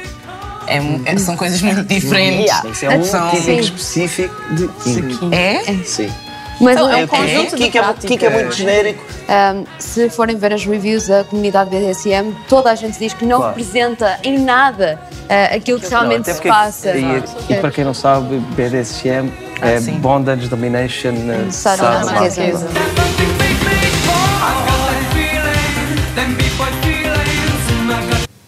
É 1.07 1.13
é- 1.13 1.19
são 1.19 1.37
coisas 1.37 1.61
muito 1.63 1.83
diferentes. 1.85 2.53
Isso 2.65 2.87
é 2.87 2.97
um 2.97 3.05
São- 3.05 3.31
típico 3.31 3.61
específico 3.61 4.35
de 4.55 4.69
kink. 4.69 5.35
É? 5.35 5.63
Sim. 5.85 6.13
Mas 6.61 6.77
Então, 6.77 6.91
é 6.91 6.97
um 6.97 6.99
é, 7.01 7.07
conjunto 7.09 7.57
de 7.57 7.65
Kink 7.65 7.79
é, 7.79 7.95
kink 8.07 8.25
é 8.25 8.31
muito 8.31 8.47
práticas. 8.47 8.57
genérico. 8.57 9.03
um, 9.29 9.65
se 9.81 10.09
forem 10.11 10.37
ver 10.37 10.53
as 10.53 10.65
reviews 10.65 11.09
da 11.09 11.25
comunidade 11.25 11.71
BDSM, 11.71 12.33
toda 12.49 12.71
a 12.71 12.75
gente 12.77 12.99
diz 13.01 13.13
que 13.13 13.25
não 13.27 13.39
Claro. 13.39 13.57
representa 13.57 14.21
em 14.23 14.39
nada 14.39 15.01
uh, 15.11 15.57
aquilo 15.57 15.81
que 15.81 15.89
realmente 15.89 16.31
até 16.31 16.35
se 16.35 16.43
passa. 16.43 16.95
E, 16.95 17.23
e 17.49 17.55
para 17.57 17.71
quem 17.73 17.85
não 17.85 17.95
sabe, 17.95 18.37
BDSM 18.55 19.33
é 19.61 19.81
sim. 19.81 19.93
Bondage 19.99 20.47
Domination 20.47 21.15
Sadomasoquismo. 21.51 22.59
Sadomasoquismo. 22.59 22.69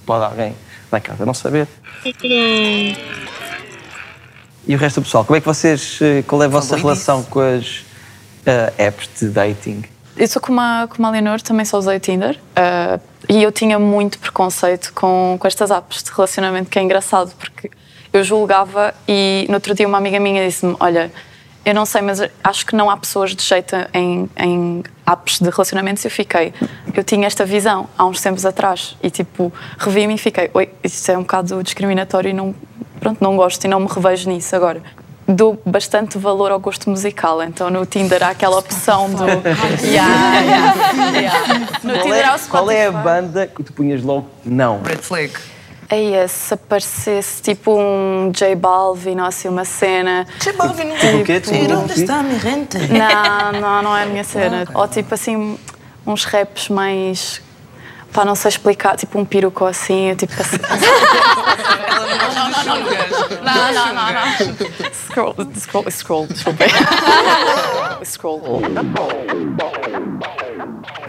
Pode 0.06 0.24
alguém 0.24 0.54
na 0.94 1.00
casa 1.00 1.26
não 1.26 1.34
saber. 1.34 1.66
E 4.66 4.74
o 4.74 4.78
resto 4.78 5.00
do 5.00 5.04
pessoal, 5.04 5.24
como 5.24 5.36
é 5.36 5.40
que 5.40 5.46
vocês, 5.46 5.98
eh, 6.00 6.22
qual 6.22 6.42
é 6.42 6.46
a 6.46 6.48
vossa 6.48 6.76
relação 6.76 7.22
com 7.24 7.40
as 7.40 7.84
eh, 8.46 8.72
apps 8.78 9.08
de 9.20 9.28
dating? 9.28 9.84
Eu 10.16 10.26
sou 10.28 10.40
como 10.40 10.60
a, 10.60 10.88
como 10.88 11.06
a 11.06 11.10
Leonor, 11.10 11.40
também 11.42 11.66
só 11.66 11.78
usei 11.78 11.98
Tinder. 12.00 12.38
ah, 12.56 12.98
e 13.28 13.42
eu 13.42 13.50
tinha 13.50 13.78
muito 13.78 14.18
preconceito 14.18 14.92
com, 14.94 15.36
com 15.40 15.46
estas 15.46 15.70
apps 15.70 16.02
de 16.02 16.10
relacionamento, 16.10 16.70
que 16.70 16.78
é 16.78 16.82
engraçado, 16.82 17.32
porque 17.38 17.70
eu 18.12 18.22
julgava 18.22 18.94
e 19.08 19.46
no 19.48 19.54
outro 19.54 19.74
dia 19.74 19.88
uma 19.88 19.98
amiga 19.98 20.20
minha 20.20 20.46
disse-me: 20.46 20.76
Olha, 20.78 21.10
eu 21.64 21.74
não 21.74 21.86
sei, 21.86 22.02
mas 22.02 22.20
acho 22.42 22.66
que 22.66 22.76
não 22.76 22.90
há 22.90 22.96
pessoas 22.96 23.34
de 23.34 23.42
jeito 23.42 23.74
em, 23.92 24.28
em 24.36 24.82
apps 25.06 25.38
de 25.38 25.48
relacionamentos. 25.48 26.04
Eu 26.04 26.10
fiquei, 26.10 26.52
eu 26.94 27.02
tinha 27.02 27.26
esta 27.26 27.44
visão 27.44 27.88
há 27.96 28.04
uns 28.04 28.20
tempos 28.20 28.44
atrás 28.44 28.96
e 29.02 29.10
tipo, 29.10 29.52
revi-me 29.78 30.14
e 30.14 30.18
fiquei: 30.18 30.50
Oi, 30.52 30.68
isso 30.82 31.10
é 31.10 31.16
um 31.16 31.22
bocado 31.22 31.62
discriminatório 31.62 32.30
e 32.30 32.32
não, 32.32 32.54
pronto, 33.00 33.22
não 33.22 33.36
gosto 33.36 33.64
e 33.64 33.68
não 33.68 33.80
me 33.80 33.88
revejo 33.88 34.28
nisso 34.28 34.54
agora. 34.54 34.82
Dou 35.26 35.58
bastante 35.64 36.18
valor 36.18 36.52
ao 36.52 36.60
gosto 36.60 36.90
musical, 36.90 37.42
então 37.42 37.70
no 37.70 37.86
Tinder 37.86 38.22
há 38.22 38.28
aquela 38.28 38.58
opção 38.58 39.10
do. 39.10 39.24
Yeah, 39.82 40.40
yeah, 40.40 41.18
yeah. 41.18 41.78
No 41.82 41.94
Qual 41.94 42.02
Tinder 42.02 42.28
há 42.28 42.32
é, 42.32 42.36
o 42.36 42.48
qual 42.48 42.70
é 42.70 42.86
a 42.86 42.92
banda 42.92 43.46
que 43.46 43.62
tu 43.62 43.72
punhas 43.72 44.02
logo? 44.02 44.28
Não. 44.44 44.82
Red 44.82 44.98
flag. 44.98 45.32
Aí, 45.94 46.28
se 46.28 46.54
aparecesse 46.54 47.40
tipo 47.40 47.72
um 47.78 48.30
J 48.32 48.56
Balvin 48.56 49.20
ou 49.20 49.26
assim 49.26 49.48
uma 49.48 49.64
cena. 49.64 50.26
Tipo 50.40 50.66
o 50.66 50.74
quê? 51.24 51.38
Desculpa, 51.40 51.68
não 51.74 51.86
percebi. 51.86 52.12
mi 52.24 52.38
gente? 52.40 52.78
Não, 52.88 53.60
não, 53.60 53.82
não 53.82 53.96
é 53.96 54.02
a 54.02 54.06
minha 54.06 54.24
cena. 54.24 54.66
Ou 54.74 54.88
tipo 54.88 55.14
assim, 55.14 55.56
uns 56.04 56.24
raps 56.24 56.68
mais. 56.68 57.40
Pá, 58.12 58.24
não 58.24 58.34
sei 58.34 58.48
explicar, 58.48 58.96
tipo 58.96 59.18
um 59.18 59.24
peruco 59.24 59.64
assim, 59.64 60.14
tipo 60.16 60.32
assim. 60.40 60.56
Não, 63.44 63.72
não, 63.72 63.94
não, 63.94 64.12
não. 64.12 64.92
Scroll, 64.92 65.34
scroll, 65.56 65.90
scroll, 65.90 66.26
desculpa. 66.26 66.64
Scroll. 68.04 68.62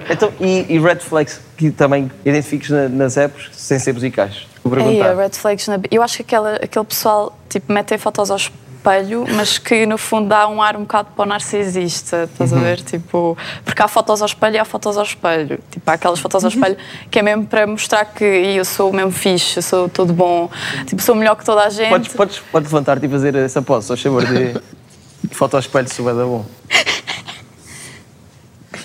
Então, 0.10 0.32
e, 0.40 0.66
e 0.74 0.80
red 0.80 0.98
flags 1.00 1.40
que 1.58 1.72
também 1.72 2.12
identifiques 2.26 2.70
na- 2.70 2.90
nas 2.90 3.18
apps 3.18 3.50
sem 3.54 3.80
ser 3.80 3.94
musicais? 3.94 4.48
Vou 4.66 4.78
Aí, 4.80 4.98
perguntar. 4.98 5.16
red 5.16 5.30
flags 5.30 5.68
na... 5.68 5.80
Eu 5.92 6.02
acho 6.02 6.18
que 6.18 6.24
aquela, 6.24 6.56
aquele 6.56 6.86
pessoal, 6.86 7.38
tipo, 7.48 7.72
metem 7.72 8.00
fotos 8.00 8.32
ao 8.32 8.38
espelho, 8.38 9.24
mas 9.36 9.60
que 9.60 9.86
no 9.86 9.96
fundo 9.98 10.28
dá 10.30 10.48
um 10.48 10.60
ar 10.62 10.76
um 10.76 10.82
bocado 10.82 11.10
para 11.16 11.24
o 11.24 11.26
narcisista, 11.28 12.24
estás 12.32 12.52
Uhum. 12.52 12.58
a 12.58 12.62
ver? 12.62 12.82
Tipo, 12.82 13.38
porque 13.64 13.82
há 13.82 13.88
fotos 13.88 14.22
ao 14.22 14.26
espelho 14.26 14.56
e 14.56 14.60
há 14.60 14.66
fotos 14.66 14.98
ao 14.98 15.04
espelho. 15.04 15.60
Tipo, 15.70 15.90
há 15.92 15.94
aquelas 15.94 16.20
fotos 16.20 16.44
ao 16.44 16.50
espelho 16.50 16.76
que 17.12 17.20
é 17.20 17.22
mesmo 17.22 17.46
para 17.46 17.68
mostrar 17.68 18.06
que 18.06 18.26
"Ih, 18.26 18.58
eu 18.58 18.66
sou 18.66 18.92
mesmo 18.92 19.12
fixe, 19.12 19.58
eu 19.58 19.64
sou 19.64 19.88
todo 19.88 20.12
bom, 20.14 20.50
tipo, 20.88 21.00
sou 21.02 21.14
melhor 21.16 21.36
que 21.36 21.46
toda 21.46 21.64
a 21.64 21.70
gente. 21.70 21.90
Podes, 21.90 22.14
podes, 22.14 22.40
podes 22.52 22.72
levantar-te 22.72 23.06
e 23.06 23.10
fazer 23.10 23.36
essa 23.36 23.62
pose, 23.62 23.86
só 23.88 23.96
favor 23.96 24.26
de 24.26 24.60
foto 25.32 25.54
ao 25.56 25.60
espelho 25.60 25.88
se 25.92 26.02
vai 26.02 26.14
dar 26.16 26.26
bom. 26.26 26.44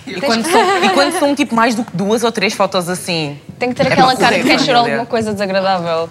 E 0.07 0.21
quando, 0.21 0.45
são, 0.47 0.85
e 0.85 0.89
quando 0.91 1.19
são 1.19 1.35
tipo 1.35 1.55
mais 1.55 1.75
do 1.75 1.85
que 1.85 1.97
duas 1.97 2.25
ou 2.25 2.33
três 2.33 2.55
fotos 2.55 2.89
assim? 2.89 3.39
Tem 3.59 3.69
que 3.71 3.75
ter 3.75 3.87
É 3.87 3.93
aquela 3.93 4.15
para 4.15 4.21
cara 4.21 4.39
que 4.39 4.45
quer 4.45 4.61
chorar 4.61 4.79
alguma 4.81 5.07
coisa 5.07 5.33
desagradável. 5.33 6.09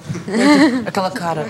Aquela 0.86 1.12
cara. 1.12 1.48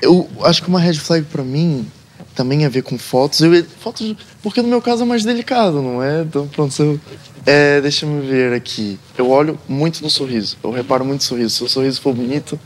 Eu 0.00 0.28
acho 0.42 0.62
que 0.62 0.68
uma 0.68 0.80
red 0.80 0.94
flag 0.94 1.24
pra 1.26 1.42
mim 1.42 1.86
também 2.34 2.64
a 2.64 2.68
ver 2.68 2.82
com 2.82 2.96
fotos. 2.96 3.40
Eu, 3.40 3.64
fotos, 3.80 4.14
porque 4.42 4.62
no 4.62 4.68
meu 4.68 4.80
caso 4.80 5.02
é 5.02 5.06
mais 5.06 5.24
delicado, 5.24 5.82
não 5.82 6.00
é? 6.00 6.22
Então, 6.22 6.46
pronto, 6.46 6.72
se 6.72 6.82
eu, 6.82 7.00
é, 7.44 7.80
deixa 7.80 8.06
eu 8.06 8.20
ver 8.20 8.52
aqui. 8.52 8.98
Eu 9.16 9.28
olho 9.30 9.58
muito 9.68 10.02
no 10.02 10.08
sorriso. 10.08 10.56
Eu 10.62 10.70
reparo 10.70 11.04
muito 11.04 11.22
no 11.22 11.26
sorriso. 11.26 11.56
Se 11.56 11.64
o 11.64 11.68
sorriso 11.68 12.00
for 12.00 12.14
bonito, 12.14 12.58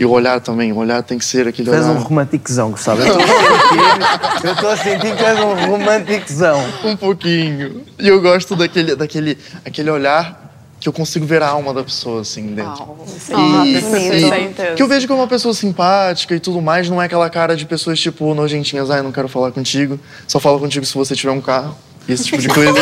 e 0.00 0.04
o 0.06 0.10
olhar 0.10 0.40
também, 0.40 0.72
o 0.72 0.76
olhar 0.78 1.02
tem 1.02 1.18
que 1.18 1.24
ser 1.24 1.46
aquele 1.46 1.68
Tu 1.68 1.74
és 1.74 1.84
olhar. 1.84 1.94
um 1.98 2.02
romanticozão, 2.02 2.70
Gustavo. 2.70 3.02
Eu 3.02 3.06
estou 3.06 3.20
a 3.22 3.26
sentir- 3.28 4.46
eu 4.46 4.52
estou 4.54 4.70
a 4.70 4.76
sentir 4.78 5.16
que 5.16 5.24
és 5.24 5.38
um 5.40 5.54
romanticozão. 5.70 6.64
Um 6.84 6.96
pouquinho. 6.96 7.82
E 7.98 8.08
eu 8.08 8.20
gosto 8.22 8.56
daquele, 8.56 8.96
daquele 8.96 9.36
aquele 9.64 9.90
olhar 9.90 10.48
que 10.80 10.88
eu 10.88 10.92
consigo 10.94 11.26
ver 11.26 11.42
a 11.42 11.48
alma 11.48 11.74
da 11.74 11.84
pessoa, 11.84 12.22
assim, 12.22 12.54
dentro. 12.54 12.96
Ah, 13.34 13.62
E- 13.66 13.74
e- 13.74 13.76
Isso 13.78 14.32
é 14.32 14.40
intenso. 14.44 14.74
que 14.76 14.82
eu 14.82 14.88
vejo 14.88 15.06
como 15.06 15.20
uma 15.20 15.28
pessoa 15.28 15.52
simpática 15.52 16.34
e 16.34 16.40
tudo 16.40 16.62
mais, 16.62 16.88
não 16.88 17.02
é 17.02 17.04
aquela 17.04 17.28
cara 17.28 17.54
de 17.54 17.66
pessoas, 17.66 18.00
tipo, 18.00 18.32
nojentinhas, 18.34 18.90
ai, 18.90 19.02
não 19.02 19.12
quero 19.12 19.28
falar 19.28 19.52
contigo, 19.52 20.00
só 20.26 20.40
falo 20.40 20.58
contigo 20.58 20.86
se 20.86 20.94
você 20.94 21.14
tiver 21.14 21.32
um 21.32 21.40
carro. 21.42 21.76
E 22.08 22.12
esse 22.14 22.24
tipo 22.24 22.40
de 22.40 22.48
coisa. 22.48 22.72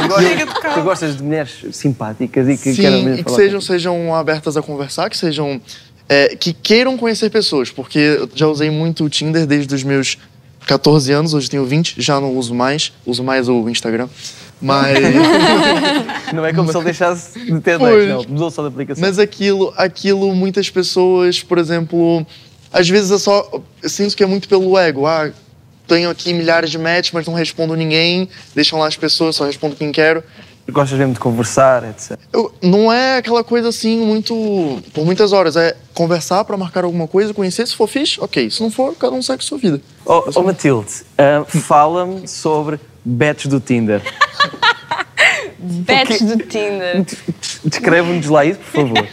Tu 0.00 0.08
gostas, 0.08 0.74
tu 0.74 0.80
gostas 0.82 1.16
de 1.18 1.22
mulheres 1.22 1.50
simpáticas 1.72 2.48
e 2.48 2.56
que 2.56 2.74
querem 2.74 3.00
Sim, 3.00 3.04
mesmo 3.04 3.20
e 3.20 3.24
que 3.24 3.24
falar 3.24 3.36
sejam, 3.36 3.60
sejam 3.60 4.14
abertas 4.14 4.56
a 4.56 4.62
conversar, 4.62 5.10
que 5.10 5.16
sejam. 5.18 5.60
É, 6.10 6.34
que 6.34 6.52
queiram 6.52 6.96
conhecer 6.96 7.30
pessoas, 7.30 7.70
porque 7.70 7.98
eu 8.00 8.28
já 8.34 8.48
usei 8.48 8.68
muito 8.68 9.04
o 9.04 9.08
Tinder 9.08 9.46
desde 9.46 9.72
os 9.72 9.84
meus 9.84 10.18
14 10.66 11.12
anos, 11.12 11.34
hoje 11.34 11.48
tenho 11.48 11.64
20, 11.64 11.94
já 11.98 12.20
não 12.20 12.36
uso 12.36 12.52
mais, 12.52 12.92
uso 13.06 13.22
mais 13.22 13.48
o 13.48 13.68
Instagram. 13.68 14.08
Mas. 14.60 14.98
Não 16.34 16.44
é 16.44 16.52
como 16.52 16.70
se 16.70 16.76
ele 16.76 16.84
deixasse 16.84 17.40
de 17.40 17.60
ter 17.60 17.78
Pois. 17.78 17.92
dois, 17.92 18.08
não. 18.08 18.24
Mudou 18.28 18.50
só 18.50 18.62
de 18.62 18.68
aplicação. 18.68 19.00
Mas 19.00 19.18
aquilo, 19.18 19.72
aquilo, 19.76 20.34
muitas 20.34 20.68
pessoas, 20.68 21.42
por 21.42 21.58
exemplo, 21.58 22.24
às 22.70 22.88
vezes 22.88 23.10
é 23.10 23.18
só. 23.18 23.50
Eu 23.82 23.88
sinto 23.88 24.14
que 24.14 24.22
é 24.22 24.26
muito 24.26 24.48
pelo 24.48 24.78
ego. 24.78 25.06
Ah, 25.06 25.30
tenho 25.88 26.10
aqui 26.10 26.32
milhares 26.34 26.70
de 26.70 26.78
matches, 26.78 27.10
mas 27.12 27.26
não 27.26 27.34
respondo 27.34 27.74
ninguém, 27.74 28.28
deixam 28.54 28.78
lá 28.78 28.86
as 28.86 28.96
pessoas, 28.96 29.34
só 29.34 29.46
respondo 29.46 29.74
quem 29.74 29.90
quero. 29.90 30.22
Gostas 30.68 30.98
mesmo 30.98 31.14
de 31.14 31.20
conversar, 31.20 31.82
etc. 31.88 32.18
Eu- 32.32 32.52
não 32.62 32.92
é 32.92 33.16
aquela 33.16 33.42
coisa 33.42 33.68
assim, 33.68 34.04
muito. 34.04 34.34
por 34.94 35.04
muitas 35.04 35.32
horas. 35.32 35.56
É 35.56 35.76
conversar 35.94 36.44
pra 36.44 36.56
marcar 36.56 36.84
alguma 36.84 37.08
coisa, 37.08 37.34
conhecer. 37.34 37.66
Se 37.66 37.74
for 37.74 37.88
fixe, 37.88 38.20
ok. 38.20 38.48
Se 38.50 38.62
não 38.62 38.70
for, 38.70 38.94
cada 38.94 39.14
um 39.14 39.22
segue 39.22 39.42
a 39.42 39.46
sua 39.46 39.58
vida. 39.58 39.80
Oh, 40.06 40.22
oh, 40.34 40.42
Matilde, 40.42 40.88
ah, 41.18 41.44
fala-me 41.46 42.26
sobre 42.28 42.78
bets 43.04 43.46
do 43.46 43.60
Tinder. 43.60 44.00
Bets 45.62 46.22
do 46.22 46.38
Tinder. 46.38 47.04
Descreve-nos 47.64 48.26
lá 48.28 48.44
isso, 48.46 48.58
por 48.60 48.80
favor. 48.80 49.08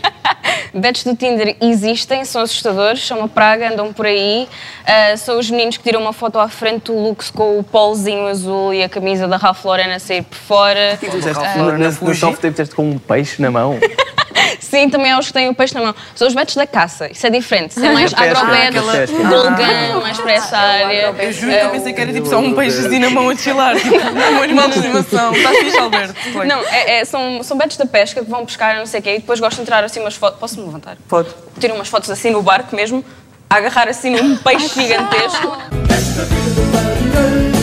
Bets 0.74 1.04
do 1.04 1.16
Tinder 1.16 1.56
existem, 1.62 2.24
são 2.26 2.42
assustadores, 2.42 3.06
são 3.06 3.20
uma 3.20 3.28
praga, 3.28 3.72
andam 3.72 3.92
por 3.94 4.06
aí. 4.06 4.48
Ah, 4.86 5.16
são 5.18 5.40
os 5.40 5.50
meninos 5.50 5.78
que 5.78 5.84
tiram 5.84 6.02
uma 6.02 6.14
foto 6.14 6.40
à 6.40 6.48
frente 6.48 6.86
do 6.86 6.98
Lux 6.98 7.30
com 7.32 7.60
o 7.60 7.64
polzinho 7.64 8.28
azul 8.28 8.74
e 8.74 8.84
a 8.84 8.90
camisa 8.90 9.28
da 9.28 9.38
Ralph 9.38 9.64
Lauren 9.66 9.94
a 9.94 10.00
sair 10.00 10.24
por 10.24 10.38
fora. 10.38 10.98
Tu 11.00 11.10
disseste, 11.10 11.44
nesse 11.78 12.04
no 12.04 12.16
soft 12.16 12.42
tape 12.42 12.52
disseste 12.52 12.76
com 12.76 12.90
um 12.90 12.98
peixe 12.98 13.42
na 13.42 13.52
mão. 13.52 13.80
Sim, 14.60 14.90
também 14.90 15.12
há 15.12 15.20
os 15.20 15.28
que 15.28 15.34
têm 15.34 15.50
o 15.50 15.54
peixe 15.56 15.74
na 15.74 15.82
mão. 15.82 15.96
São 16.16 16.28
os 16.28 16.34
bets 16.34 16.56
da 16.56 16.66
caça, 16.68 17.10
isso 17.12 17.26
é 17.26 17.30
diferente. 17.30 17.72
Isso 17.72 17.86
é 17.86 17.92
mais 17.94 18.12
Da 18.12 18.18
pesca, 18.22 18.40
agrobet, 18.40 18.72
da 18.74 18.82
pesca. 18.92 19.18
golgão, 19.18 20.02
mais 20.02 20.20
para 20.20 20.32
essa 20.34 20.58
área. 20.58 21.16
Eu 21.20 21.32
juro 21.34 21.52
que 21.52 21.58
eu 21.66 21.70
pensei 21.70 21.94
que 21.94 22.02
era 22.02 22.14
tipo 22.14 22.28
só 22.28 22.40
um 22.40 22.54
peixe 22.54 22.86
assim 22.86 23.00
na 23.00 23.10
mão 23.10 23.30
a 23.30 23.36
chilar. 23.36 23.76
Tipo, 23.78 23.96
um 24.40 24.44
animal 24.44 24.68
de 24.70 24.76
estimação. 24.78 25.34
Estás 25.34 25.58
fixe, 25.60 25.78
Alberto? 25.78 26.14
Não, 26.46 26.60
é- 26.68 27.00
é- 27.00 27.06
são, 27.06 27.42
são 27.44 27.58
bets 27.58 27.78
da 27.78 27.86
pesca 27.86 28.24
que 28.24 28.30
vão 28.30 28.46
pescar, 28.46 28.76
não 28.78 28.86
sei 28.86 29.00
o 29.00 29.04
quê, 29.04 29.16
e 29.16 29.20
depois 29.20 29.40
gostam 29.40 29.64
de 29.64 29.70
tirar 29.70 29.84
assim 29.84 30.00
umas 30.00 30.16
fotos. 30.16 30.40
Posso-me 30.40 30.66
levantar? 30.66 30.98
Pode. 31.08 31.30
Tiram 31.60 31.76
umas 31.76 31.88
fotos 31.88 32.10
assim 32.10 32.30
no 32.32 32.42
barco 32.42 32.76
mesmo, 32.76 33.04
a 33.50 33.56
agarrar 33.56 33.88
assim 33.88 34.10
num 34.12 34.38
peixe 34.38 34.68
gigantesco. 34.70 35.58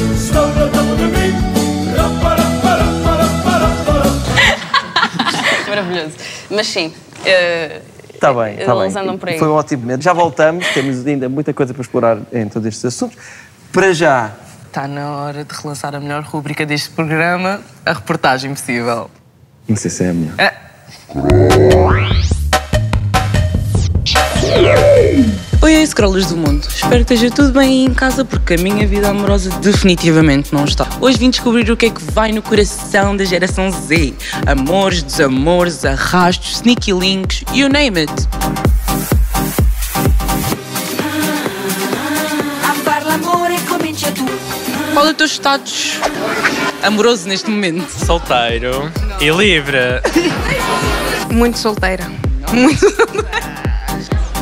Maravilhoso. 5.76 6.16
Mas 6.50 6.66
sim. 6.66 6.92
eh, 7.24 7.80
Está 8.12 8.32
Tá 8.32 8.42
bem, 8.44 8.54
está 8.58 8.74
bem. 8.74 8.88
Andam 8.96 9.18
por 9.18 9.28
aí. 9.28 9.38
Foi 9.38 9.48
um 9.48 9.52
ótimo 9.52 9.82
momento. 9.82 10.02
Já 10.02 10.12
voltamos, 10.12 10.66
temos 10.68 11.06
ainda 11.06 11.28
muita 11.28 11.52
coisa 11.52 11.74
para 11.74 11.82
explorar 11.82 12.18
em 12.32 12.48
todos 12.48 12.66
estes 12.68 12.84
assuntos. 12.84 13.18
Para 13.72 13.92
já, 13.92 14.32
Está 14.66 14.88
na 14.88 15.18
hora 15.18 15.44
de 15.44 15.54
relançar 15.54 15.94
a 15.94 16.00
melhor 16.00 16.22
rúbrica 16.24 16.66
deste 16.66 16.90
programa, 16.90 17.60
a 17.86 17.92
reportagem 17.92 18.52
possível. 18.52 19.08
não 19.68 19.76
sei 19.76 19.88
se 19.90 20.02
é 20.04 20.10
a 20.10 20.12
melhor. 20.12 20.34
Oi, 25.64 25.76
oi, 25.76 25.86
scrollers 25.86 26.26
do 26.26 26.36
mundo. 26.36 26.68
Espero 26.68 27.06
que 27.06 27.14
esteja 27.14 27.34
tudo 27.34 27.50
bem 27.58 27.70
aí 27.70 27.84
em 27.86 27.94
casa, 27.94 28.22
porque 28.22 28.52
a 28.52 28.58
minha 28.58 28.86
vida 28.86 29.08
amorosa 29.08 29.48
definitivamente 29.60 30.52
não 30.52 30.66
está. 30.66 30.86
Hoje 31.00 31.16
vim 31.16 31.30
descobrir 31.30 31.70
o 31.70 31.74
que 31.74 31.86
é 31.86 31.90
que 31.90 32.02
vai 32.12 32.32
no 32.32 32.42
coração 32.42 33.16
da 33.16 33.24
geração 33.24 33.70
Z. 33.70 34.12
Amores, 34.46 35.02
desamores, 35.02 35.82
arrastos, 35.86 36.56
sneaky 36.56 36.92
links, 36.92 37.44
you 37.54 37.70
name 37.70 37.98
it. 37.98 38.12
Qual 44.92 45.06
é 45.06 45.10
o 45.12 45.14
teu 45.14 45.26
status 45.26 45.98
amoroso 46.82 47.26
neste 47.26 47.48
momento? 47.48 47.88
solteiro 47.88 48.92
e 49.18 49.30
livre. 49.30 49.78
Muito 51.32 51.56
solteira. 51.56 52.04
Muito 52.52 52.84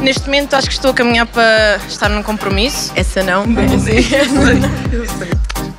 Neste 0.03 0.25
momento 0.25 0.55
acho 0.55 0.67
que 0.67 0.73
estou 0.75 0.91
a 0.91 0.95
caminhar 0.95 1.27
para 1.27 1.77
estar 1.89 2.09
num 2.09 2.23
compromisso. 2.23 2.93
Essa 2.97 3.23
não. 3.23 3.45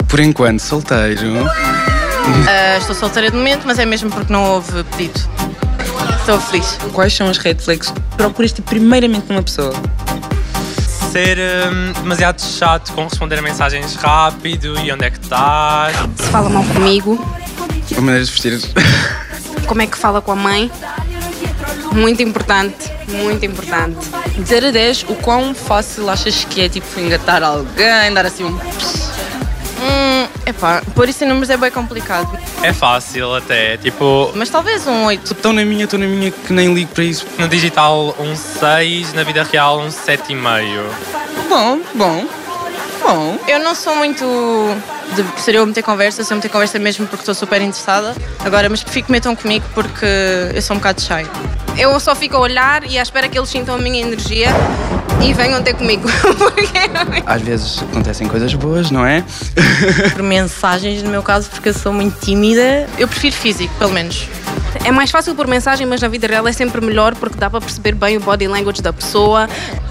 Por 0.07 0.19
enquanto, 0.19 0.59
solteiro. 0.61 1.45
Ah, 2.47 2.77
estou 2.77 2.95
solteira 2.95 3.29
de 3.29 3.35
momento, 3.37 3.63
mas 3.65 3.77
é 3.79 3.85
mesmo 3.85 4.09
porque 4.09 4.31
não 4.31 4.43
houve 4.45 4.83
pedido. 4.95 5.19
Estou 6.19 6.39
feliz. 6.39 6.77
Quais 6.93 7.13
são 7.13 7.27
as 7.27 7.37
red 7.37 7.55
flags 7.55 7.91
que 7.91 7.99
procuras 8.15 8.53
ter 8.53 8.61
primeiramente 8.61 9.25
numa 9.29 9.43
pessoa? 9.43 9.73
Ser 11.11 11.37
hum, 11.37 11.91
demasiado 12.01 12.41
chato 12.41 12.93
com 12.93 13.03
responder 13.03 13.39
a 13.39 13.41
mensagens 13.41 13.95
rápido 13.95 14.79
e 14.79 14.91
onde 14.91 15.05
é 15.05 15.11
que 15.11 15.19
estás. 15.21 15.95
Se 16.15 16.23
fala 16.29 16.49
mal 16.49 16.63
comigo, 16.63 17.19
A 17.95 18.01
maneira 18.01 18.23
de 18.25 18.31
vestir. 18.31 18.59
como 19.67 19.81
é 19.81 19.87
que 19.87 19.97
fala 19.97 20.21
com 20.21 20.31
a 20.31 20.35
mãe? 20.35 20.71
Muito 21.93 22.21
importante, 22.23 22.91
muito 23.07 23.45
importante. 23.45 24.09
De 24.37 24.43
0 24.43 24.67
a 24.67 24.71
10, 24.71 25.03
o 25.09 25.15
quão 25.15 25.53
fácil 25.53 26.09
achas 26.09 26.43
que 26.43 26.61
é 26.61 26.69
tipo 26.69 26.99
engatar 26.99 27.43
alguém, 27.43 28.11
dar 28.13 28.25
assim 28.25 28.43
um. 28.43 28.49
Hum, 29.85 30.27
epá, 30.45 30.81
por 30.95 31.07
isso 31.09 31.23
em 31.23 31.27
números 31.27 31.49
é 31.49 31.57
bem 31.57 31.69
complicado. 31.69 32.37
É 32.61 32.71
fácil 32.73 33.35
até. 33.35 33.77
Tipo, 33.77 34.31
Mas 34.33 34.49
talvez 34.49 34.87
um 34.87 35.05
8. 35.05 35.33
estou 35.33 35.53
na 35.53 35.63
minha, 35.65 35.83
estou 35.83 35.99
na 35.99 36.05
minha 36.07 36.31
que 36.31 36.53
nem 36.53 36.73
ligo 36.73 36.91
para 36.93 37.03
isso. 37.03 37.27
No 37.37 37.47
digital, 37.47 38.15
um 38.19 38.35
6, 38.35 39.13
na 39.13 39.23
vida 39.23 39.43
real, 39.43 39.79
um 39.79 39.89
7,5. 39.89 40.83
Bom, 41.49 41.79
bom, 41.93 42.25
bom. 43.03 43.37
Eu 43.47 43.59
não 43.59 43.75
sou 43.75 43.95
muito 43.95 44.25
de 45.15 45.41
ser 45.41 45.55
eu 45.55 45.65
meter 45.65 45.83
conversa, 45.83 46.23
se 46.23 46.33
eu 46.33 46.37
meter 46.37 46.49
conversa 46.49 46.79
mesmo 46.79 47.05
porque 47.05 47.21
estou 47.21 47.35
super 47.35 47.61
interessada. 47.61 48.15
Agora, 48.43 48.69
mas 48.69 48.83
prefiro 48.83 49.05
que 49.05 49.11
metam 49.11 49.35
comigo 49.35 49.65
porque 49.73 50.05
eu 50.53 50.61
sou 50.61 50.75
um 50.75 50.79
bocado 50.79 51.01
shy. 51.01 51.27
Eu 51.77 51.99
só 51.99 52.15
fico 52.15 52.37
a 52.37 52.39
olhar 52.39 52.83
e 52.89 52.97
à 52.97 53.03
espera 53.03 53.27
que 53.27 53.37
eles 53.37 53.49
sintam 53.49 53.75
a 53.75 53.77
minha 53.77 54.01
energia 54.01 54.47
e 55.21 55.33
venham 55.33 55.61
ter 55.61 55.73
comigo. 55.73 56.07
Às 57.25 57.41
vezes 57.41 57.83
acontecem 57.83 58.27
coisas 58.27 58.53
boas, 58.53 58.89
não 58.89 59.05
é? 59.05 59.23
por 60.13 60.23
mensagens, 60.23 61.03
no 61.03 61.09
meu 61.09 61.23
caso, 61.23 61.49
porque 61.49 61.69
eu 61.69 61.73
sou 61.73 61.91
muito 61.91 62.19
tímida, 62.19 62.87
eu 62.97 63.07
prefiro 63.07 63.35
físico, 63.35 63.73
pelo 63.75 63.91
menos. 63.91 64.27
É 64.83 64.91
mais 64.91 65.11
fácil 65.11 65.35
por 65.35 65.47
mensagem, 65.47 65.85
mas 65.85 66.01
na 66.01 66.07
vida 66.07 66.27
real 66.27 66.47
é 66.47 66.51
sempre 66.51 66.81
melhor 66.81 67.15
porque 67.15 67.37
dá 67.37 67.49
para 67.49 67.61
perceber 67.61 67.93
bem 67.93 68.17
o 68.17 68.19
body 68.19 68.47
language 68.47 68.81
da 68.81 68.91
pessoa. 68.91 69.47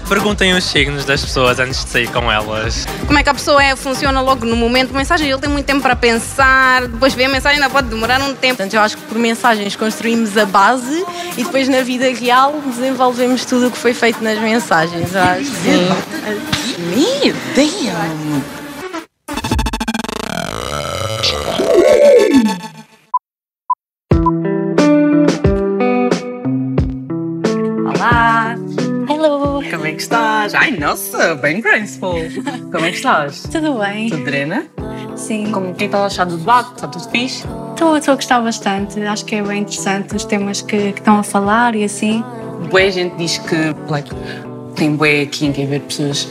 Perguntem 0.07 0.53
os 0.53 0.63
signos 0.63 1.05
das 1.05 1.23
pessoas 1.23 1.59
antes 1.59 1.83
de 1.83 1.89
sair 1.89 2.07
com 2.09 2.31
elas. 2.31 2.85
Como 3.07 3.17
é 3.17 3.23
que 3.23 3.29
a 3.29 3.33
pessoa 3.33 3.63
é, 3.63 3.75
funciona 3.75 4.21
logo 4.21 4.45
no 4.45 4.55
momento. 4.55 4.93
Mensagem, 4.93 5.29
ele 5.29 5.39
tem 5.39 5.49
muito 5.49 5.65
tempo 5.65 5.81
para 5.81 5.95
pensar, 5.95 6.87
depois 6.87 7.13
vê 7.13 7.25
a 7.25 7.29
mensagem, 7.29 7.61
ainda 7.61 7.69
pode 7.69 7.87
demorar 7.87 8.21
um 8.21 8.33
tempo. 8.35 8.57
Portanto, 8.57 8.73
eu 8.73 8.81
acho 8.81 8.97
que 8.97 9.03
por 9.03 9.17
mensagens 9.17 9.75
construímos 9.75 10.37
a 10.37 10.45
base 10.45 11.03
e 11.37 11.43
depois 11.43 11.67
na 11.67 11.81
vida 11.81 12.09
real 12.13 12.53
desenvolvemos 12.65 13.45
tudo 13.45 13.67
o 13.67 13.71
que 13.71 13.77
foi 13.77 13.93
feito 13.93 14.23
nas 14.23 14.37
mensagens. 14.39 15.13
Eu 15.13 15.21
acho 15.21 15.39
que 15.39 15.55
sim. 15.57 15.87
Meu 16.79 17.33
Deus! 17.55 18.62
Ai, 30.53 30.71
nossa, 30.71 31.33
bem 31.35 31.61
graceful. 31.61 32.19
Como 32.71 32.85
é 32.85 32.91
que 32.91 32.97
estás? 32.97 33.43
Tudo 33.51 33.79
bem? 33.79 34.09
Tudo 34.09 34.23
drena? 34.23 34.67
Sim. 35.15 35.51
Como 35.51 35.71
o 35.71 35.73
que 35.73 35.85
estás 35.85 36.03
a 36.03 36.05
achar 36.05 36.25
do 36.25 36.37
debate? 36.37 36.73
Está 36.75 36.87
tudo 36.87 37.09
fixe? 37.09 37.43
Estou 37.71 37.97
estou 37.97 38.13
a 38.13 38.15
gostar 38.15 38.39
bastante. 38.41 39.01
Acho 39.01 39.25
que 39.25 39.35
é 39.35 39.41
bem 39.41 39.61
interessante 39.61 40.15
os 40.15 40.25
temas 40.25 40.61
que, 40.61 40.91
que 40.91 40.99
estão 40.99 41.17
a 41.17 41.23
falar 41.23 41.75
e 41.75 41.83
assim. 41.83 42.23
Boa 42.69 42.91
gente 42.91 43.15
diz 43.15 43.39
que 43.39 43.55
like, 43.89 44.11
tem 44.75 44.95
bué 44.95 45.21
aqui 45.21 45.47
em 45.47 45.51
quem 45.51 45.65
ver 45.65 45.81
pessoas 45.81 46.27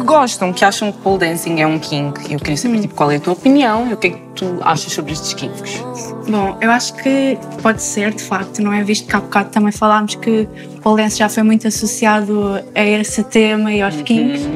que 0.00 0.06
gostam, 0.06 0.52
que 0.52 0.64
acham 0.64 0.90
que 0.90 0.98
pole 0.98 1.18
dancing 1.18 1.60
é 1.60 1.66
um 1.66 1.78
kink. 1.78 2.32
Eu 2.32 2.38
queria 2.38 2.56
saber 2.56 2.80
tipo, 2.80 2.94
qual 2.94 3.10
é 3.10 3.16
a 3.16 3.20
tua 3.20 3.34
opinião 3.34 3.88
e 3.88 3.92
o 3.92 3.96
que 3.96 4.08
é 4.08 4.10
que 4.10 4.18
tu 4.34 4.58
achas 4.62 4.92
sobre 4.92 5.12
estes 5.12 5.34
kinks. 5.34 5.84
Bom, 6.28 6.56
eu 6.60 6.70
acho 6.70 6.94
que 6.94 7.38
pode 7.62 7.82
ser, 7.82 8.14
de 8.14 8.22
facto, 8.22 8.62
não 8.62 8.72
é? 8.72 8.82
Visto 8.82 9.06
que 9.06 9.14
há 9.14 9.20
bocado 9.20 9.50
também 9.50 9.72
falámos 9.72 10.14
que 10.14 10.48
pole 10.82 11.02
dance 11.02 11.18
já 11.18 11.28
foi 11.28 11.42
muito 11.42 11.68
associado 11.68 12.60
a 12.74 12.82
esse 12.82 13.22
tema 13.24 13.72
e 13.72 13.82
aos 13.82 13.96
kinks, 13.96 14.48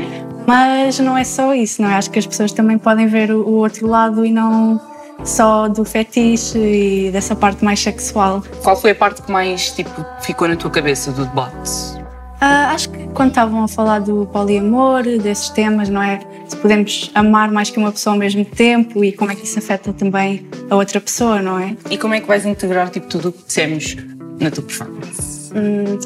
mas 0.46 0.98
não 0.98 1.16
é 1.16 1.24
só 1.24 1.54
isso, 1.54 1.82
não 1.82 1.90
é? 1.90 1.94
Acho 1.94 2.10
que 2.10 2.18
as 2.18 2.26
pessoas 2.26 2.52
também 2.52 2.78
podem 2.78 3.06
ver 3.06 3.30
o, 3.30 3.54
outro 3.54 3.86
lado 3.86 4.24
e 4.24 4.32
não 4.32 4.80
só 5.22 5.68
do 5.68 5.84
fetiche 5.84 6.58
e 6.58 7.10
dessa 7.10 7.36
parte 7.36 7.64
mais 7.64 7.80
sexual. 7.80 8.42
Qual 8.62 8.76
foi 8.76 8.92
a 8.92 8.94
parte 8.94 9.22
que 9.22 9.30
mais 9.30 9.70
tipo, 9.70 10.04
ficou 10.20 10.48
na 10.48 10.56
tua 10.56 10.70
cabeça 10.70 11.12
do 11.12 11.24
debate? 11.24 12.04
Ah, 12.40 12.72
acho 12.74 12.83
quando 13.14 13.28
estavam 13.30 13.62
a 13.62 13.68
falar 13.68 14.00
do 14.00 14.26
poliamor, 14.26 15.04
desses 15.04 15.48
temas, 15.50 15.88
não 15.88 16.02
é? 16.02 16.20
Se 16.48 16.56
podemos 16.56 17.10
amar 17.14 17.50
mais 17.50 17.70
que 17.70 17.78
uma 17.78 17.92
pessoa 17.92 18.14
ao 18.14 18.18
mesmo 18.18 18.44
tempo 18.44 19.04
e 19.04 19.12
como 19.12 19.30
é 19.30 19.34
que 19.34 19.44
isso 19.44 19.58
afeta 19.58 19.92
também 19.92 20.46
a 20.68 20.76
outra 20.76 21.00
pessoa, 21.00 21.40
não 21.40 21.58
é? 21.58 21.76
E 21.88 21.96
como 21.96 22.14
é 22.14 22.20
que 22.20 22.26
vais 22.26 22.44
integrar 22.44 22.90
tipo, 22.90 23.06
tudo 23.06 23.28
o 23.28 23.32
que 23.32 23.44
dissemos 23.46 23.96
na 24.40 24.50
tua 24.50 24.64
performance? 24.64 25.52
Hum, 25.54 25.98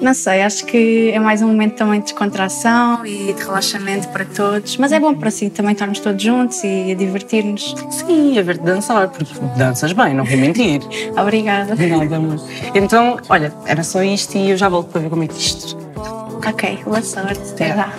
não 0.00 0.14
sei, 0.14 0.42
acho 0.42 0.64
que 0.66 1.10
é 1.10 1.18
mais 1.18 1.42
um 1.42 1.48
momento 1.48 1.76
também 1.76 2.00
de 2.00 2.06
descontração 2.06 3.04
e 3.06 3.32
de 3.32 3.42
relaxamento 3.42 4.08
para 4.08 4.24
todos, 4.24 4.76
mas 4.76 4.92
é 4.92 5.00
bom 5.00 5.14
para 5.14 5.30
si 5.30 5.50
também 5.50 5.72
estarmos 5.72 6.00
todos 6.00 6.22
juntos 6.22 6.62
e 6.62 6.92
a 6.92 6.94
divertir-nos. 6.94 7.74
Sim, 7.90 8.38
a 8.38 8.42
ver-te 8.42 8.62
dançar, 8.62 9.08
porque 9.08 9.32
danças 9.56 9.92
bem, 9.92 10.14
não 10.14 10.24
vou 10.24 10.36
mentir. 10.36 10.80
Obrigada. 11.16 11.74
Nada, 11.74 12.16
amor. 12.16 12.40
Então, 12.74 13.18
olha, 13.28 13.52
era 13.64 13.82
só 13.82 14.02
isto 14.02 14.36
e 14.36 14.50
eu 14.50 14.56
já 14.56 14.68
volto 14.68 14.90
para 14.90 15.00
ver 15.00 15.10
como 15.10 15.24
é 15.24 15.26
que 15.26 15.38
isto. 15.38 15.87
Ok, 16.46 16.82
boa 16.84 17.02
sorte. 17.02 17.52
Até 17.52 17.74
já. 17.74 17.92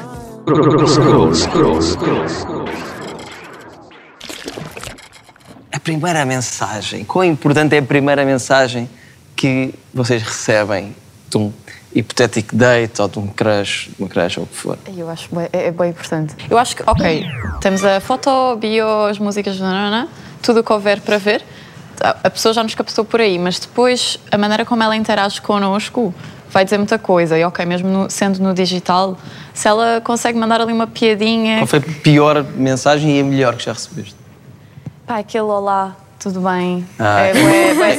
A 5.71 5.79
primeira 5.79 6.25
mensagem. 6.25 7.03
Quão 7.03 7.23
importante 7.23 7.75
é 7.75 7.79
a 7.79 7.83
primeira 7.83 8.25
mensagem 8.25 8.89
que 9.35 9.73
vocês 9.93 10.21
recebem 10.23 10.95
de 11.29 11.37
um 11.37 11.53
hipotético 11.93 12.55
date 12.55 13.01
ou 13.01 13.07
de 13.07 13.19
um 13.19 13.27
crush, 13.27 13.91
uma 13.99 14.07
crush 14.07 14.37
ou 14.37 14.43
o 14.43 14.47
que 14.47 14.55
for? 14.55 14.77
Eu 14.95 15.09
acho 15.09 15.33
bem, 15.33 15.47
é, 15.51 15.67
é 15.67 15.71
bem 15.71 15.89
importante. 15.89 16.35
Eu 16.49 16.57
acho 16.57 16.75
que, 16.75 16.83
ok, 16.85 17.25
temos 17.61 17.83
a 17.83 17.99
foto, 17.99 18.55
bio, 18.57 19.05
as 19.05 19.19
músicas, 19.19 19.59
nanana, 19.59 20.07
tudo 20.41 20.61
o 20.61 20.63
que 20.63 20.71
houver 20.73 21.01
para 21.01 21.17
ver. 21.17 21.43
A 22.01 22.15
a 22.23 22.29
pessoa 22.29 22.53
já 22.53 22.63
nos 22.63 22.73
captou 22.75 23.03
por 23.03 23.19
aí, 23.19 23.37
mas 23.37 23.59
depois 23.59 24.17
a 24.31 24.37
maneira 24.37 24.63
como 24.65 24.81
ela 24.81 24.95
interage 24.95 25.41
connosco 25.41 26.13
vai 26.51 26.63
dizer 26.63 26.77
muita 26.77 26.97
coisa. 26.99 27.37
E 27.37 27.43
ok, 27.43 27.65
mesmo 27.65 27.87
no- 27.89 28.09
sendo 28.09 28.39
no 28.41 28.53
digital, 28.53 29.17
se 29.53 29.67
ela 29.67 30.01
consegue 30.03 30.37
mandar 30.37 30.61
ali 30.61 30.73
uma 30.73 30.87
piadinha. 30.87 31.59
Qual 31.59 31.67
foi 31.67 31.79
a 31.79 32.01
pior 32.01 32.43
mensagem 32.55 33.17
e 33.17 33.21
a 33.21 33.23
melhor 33.23 33.55
que 33.55 33.65
já 33.65 33.73
recebeste? 33.73 34.15
Pá, 35.05 35.19
aquele 35.19 35.43
olá, 35.45 35.95
tudo 36.19 36.41
bem. 36.41 36.85
Ah. 36.99 37.21
é 37.21 37.33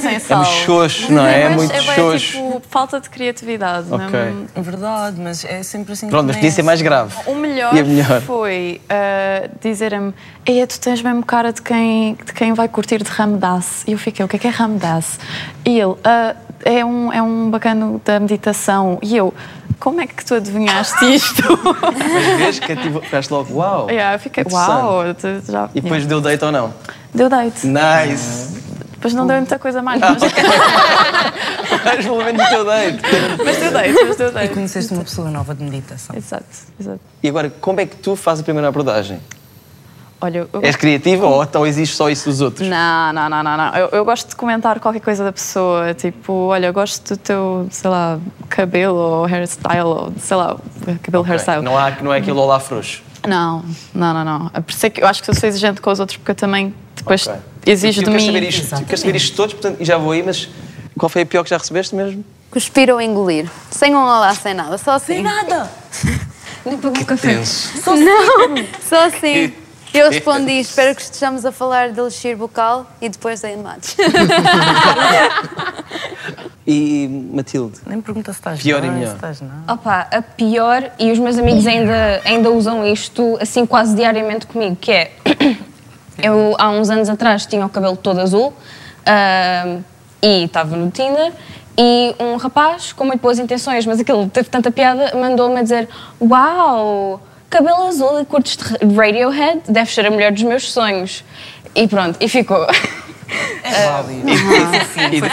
sem 0.00 0.14
É 0.14 0.18
sal. 0.18 0.38
muito 0.44 0.50
xoxo, 0.64 1.12
não 1.12 1.26
é? 1.26 1.42
É 1.42 1.48
bué- 1.48 1.56
muito 1.56 1.72
bué, 1.72 1.94
xoxo. 1.94 2.33
tipo, 2.37 2.62
falta 2.68 3.00
de 3.00 3.09
criatividade. 3.11 3.88
não 3.88 4.00
é? 4.00 4.06
Ok. 4.06 4.62
Verdade, 4.62 5.20
mas 5.20 5.44
é 5.44 5.62
sempre 5.62 5.94
assim. 5.94 6.09
Pronto, 6.09 6.26
mas 6.26 6.37
podia 6.37 6.50
ser 6.50 6.62
mais 6.62 6.83
grave. 6.83 7.14
O 7.26 7.35
melhor, 7.35 7.74
E 7.74 7.83
melhor? 7.83 8.20
foi 8.20 8.80
uh, 8.85 9.50
dizer-me: 9.61 10.12
Eia, 10.46 10.66
tu 10.66 10.78
tens 10.78 11.02
mesmo 11.02 11.24
cara 11.24 11.52
de 11.52 11.62
quem, 11.62 12.14
de 12.24 12.33
quem 12.33 12.52
vai 12.52 12.68
curtir 12.68 13.02
de 13.02 13.11
Ramdas. 13.11 13.85
E 13.87 13.92
eu 13.92 13.98
fiquei: 13.98 14.24
O 14.24 14.28
que 14.28 14.37
é 14.37 14.38
que 14.38 14.46
é 14.46 14.50
Ramdas? 14.50 15.18
E 15.64 15.80
ele: 15.80 15.94
"Ah, 16.04 16.37
é, 16.64 16.85
um, 16.85 17.12
é 17.12 17.22
um 17.22 17.50
bacano 17.50 18.00
da 18.04 18.20
meditação. 18.20 18.98
E 19.02 19.16
eu: 19.16 19.33
Como 19.78 19.98
é 20.00 20.06
que 20.06 20.22
tu 20.22 20.35
adivinhaste 20.35 21.04
isto? 21.14 21.42
Mas 21.64 22.37
vês 22.38 22.59
que 22.59 22.76
tipo, 22.76 23.00
ficaste 23.00 23.30
logo, 23.30 23.54
uau! 23.54 23.88
yeah, 23.88 24.14
eu 24.14 24.18
fiquei. 24.18 24.44
Uau! 24.52 25.02
já- 25.48 25.70
E 25.74 25.80
depois 25.80 26.04
deu 26.04 26.20
date 26.20 26.44
ou 26.44 26.52
não? 26.52 26.74
Deu 27.14 27.29
date. 27.29 27.66
Nice! 27.66 28.61
Depois 28.92 29.14
não 29.14 29.27
deu 29.27 29.37
muita 29.37 29.59
coisa 29.59 29.81
mais, 29.83 30.03
Ah, 30.03 30.14
mas, 30.20 30.23
Mas 31.85 32.05
pelo 32.05 32.23
menos 32.25 32.49
deu 32.51 32.64
date. 32.64 32.99
mas 33.44 33.57
deu 33.57 33.70
date. 33.73 33.92
Mas 34.07 34.16
deu 34.16 34.29
E 34.29 34.33
date. 34.33 34.55
conheceste 34.55 34.92
uma 34.92 35.03
pessoa 35.03 35.31
nova 35.31 35.55
de 35.55 35.64
meditação. 35.64 36.14
Exato, 36.14 36.44
exato. 36.79 37.01
E 37.23 37.29
agora, 37.29 37.51
como 37.61 37.81
é 37.81 37.87
que 37.87 37.96
tu 37.96 38.14
fazes 38.14 38.42
a 38.42 38.44
primeira 38.44 38.68
abordagem? 38.68 39.18
Olha, 40.23 40.46
eu 40.53 40.61
És 40.62 40.77
criativa 40.77 41.27
ou, 41.27 41.49
ou 41.55 41.66
existe 41.66 41.96
só 41.96 42.11
isso 42.11 42.29
dos 42.29 42.42
outros? 42.42 42.68
Não, 42.68 43.11
não, 43.14 43.27
não, 43.31 43.42
não, 43.42 43.57
não. 43.57 43.75
Eu, 43.75 43.88
eu 43.88 44.05
gosto 44.05 44.29
de 44.29 44.37
comentar 44.37 44.79
qualquer 44.79 45.01
coisa 45.01 45.25
da 45.25 45.33
pessoa. 45.33 45.94
Tipo, 45.94 46.33
olha, 46.49 46.66
eu 46.66 46.73
gosto 46.75 47.14
do 47.14 47.16
teu, 47.16 47.66
sei 47.70 47.88
lá, 47.88 48.18
cabelo 48.51 48.96
ou 48.99 49.25
hairstyle, 49.25 49.81
ou 49.83 50.12
sei 50.18 50.37
lá, 50.37 50.59
cabelo 51.03 51.25
hairstyle. 51.25 51.62
Não, 51.62 51.79
há, 51.79 51.90
não 52.03 52.12
é 52.12 52.18
aquele 52.18 52.38
olá 52.38 52.61
frouxo. 52.61 53.03
Não, 53.26 53.64
não, 53.94 54.14
não, 54.14 54.24
não. 54.24 54.48
Por 54.48 54.70
isso 54.70 54.87
é 54.87 54.90
que 54.90 55.02
eu 55.02 55.06
acho 55.06 55.22
que 55.22 55.30
eu 55.30 55.35
sou 55.35 55.48
exigente 55.48 55.80
com 55.80 55.90
os 55.90 56.00
outros, 56.00 56.16
porque 56.16 56.30
eu 56.30 56.35
também 56.35 56.74
depois 56.96 57.28
exijo 57.66 58.00
eu 58.00 58.04
de 58.04 58.11
mim. 58.11 58.26
Saber 58.26 58.42
isto, 58.42 58.74
eu 58.74 58.85
quero 58.85 58.98
saber 58.98 59.16
isto 59.16 59.37
todos, 59.37 59.54
portanto, 59.54 59.80
e 59.80 59.85
já 59.85 59.98
vou 59.98 60.12
aí, 60.12 60.22
mas 60.22 60.48
qual 60.98 61.09
foi 61.09 61.22
a 61.22 61.26
pior 61.26 61.42
que 61.44 61.50
já 61.50 61.59
recebeste 61.59 61.94
mesmo? 61.94 62.24
Cuspir 62.50 62.92
ou 62.92 63.00
engolir. 63.00 63.48
Sem 63.70 63.94
um 63.94 63.98
olá, 63.98 64.35
sem 64.35 64.54
nada. 64.54 64.76
Só 64.76 64.92
assim. 64.92 65.14
Sem 65.14 65.22
nada. 65.22 65.70
Nem 66.64 66.76
pagou 66.76 67.04
café. 67.04 67.37
tenso. 67.37 67.70
Não, 67.87 68.56
só 68.87 69.06
assim. 69.06 69.52
Eu 69.92 70.11
respondi, 70.11 70.61
espero 70.61 70.94
que 70.94 71.02
estejamos 71.02 71.44
a 71.44 71.50
falar 71.50 71.90
de 71.90 71.98
elixir 71.98 72.37
bucal 72.37 72.88
e 73.00 73.09
depois 73.09 73.40
da 73.40 73.48
mates. 73.56 73.96
E 76.72 77.09
Matilde? 77.35 77.80
Nem 77.85 78.00
pergunta 78.00 78.33
se 78.33 78.38
estás 78.38 78.62
Pior 78.62 78.78
e 78.78 78.83
bem, 78.83 78.92
melhor. 78.92 79.09
se 79.09 79.14
estás 79.16 79.40
não. 79.40 79.74
Opa, 79.74 80.06
a 80.09 80.22
pior, 80.22 80.88
e 81.00 81.11
os 81.11 81.18
meus 81.18 81.37
amigos 81.37 81.66
ainda, 81.66 82.20
ainda 82.24 82.48
usam 82.48 82.87
isto 82.87 83.37
assim 83.40 83.66
quase 83.66 83.96
diariamente 83.96 84.46
comigo, 84.46 84.76
que 84.76 84.92
é 84.92 85.11
eu 86.22 86.54
há 86.61 86.70
uns 86.70 86.88
anos 86.88 87.09
atrás 87.09 87.44
tinha 87.44 87.66
o 87.66 87.68
cabelo 87.68 87.96
todo 87.96 88.20
azul 88.20 88.52
ahm, 89.04 89.80
e 90.22 90.44
estava 90.44 90.76
no 90.76 90.92
Tinder 90.92 91.33
e 91.76 92.14
um 92.20 92.37
rapaz 92.37 92.92
com 92.92 93.04
muito 93.04 93.20
boas 93.20 93.40
intenções, 93.40 93.85
mas 93.85 93.98
aquilo 93.98 94.28
teve 94.28 94.48
tanta 94.48 94.70
piada, 94.70 95.12
mandou-me 95.18 95.59
a 95.59 95.62
dizer 95.64 95.88
Uau, 96.20 97.20
cabelo 97.48 97.88
azul 97.88 98.20
e 98.20 98.24
curtes 98.24 98.56
de 98.56 98.94
Radiohead, 98.94 99.62
deve 99.68 99.90
ser 99.92 100.06
a 100.06 100.11
mulher 100.12 100.30
dos 100.30 100.44
meus 100.44 100.70
sonhos. 100.70 101.24
E 101.74 101.88
pronto, 101.88 102.16
e 102.20 102.28
ficou. 102.28 102.64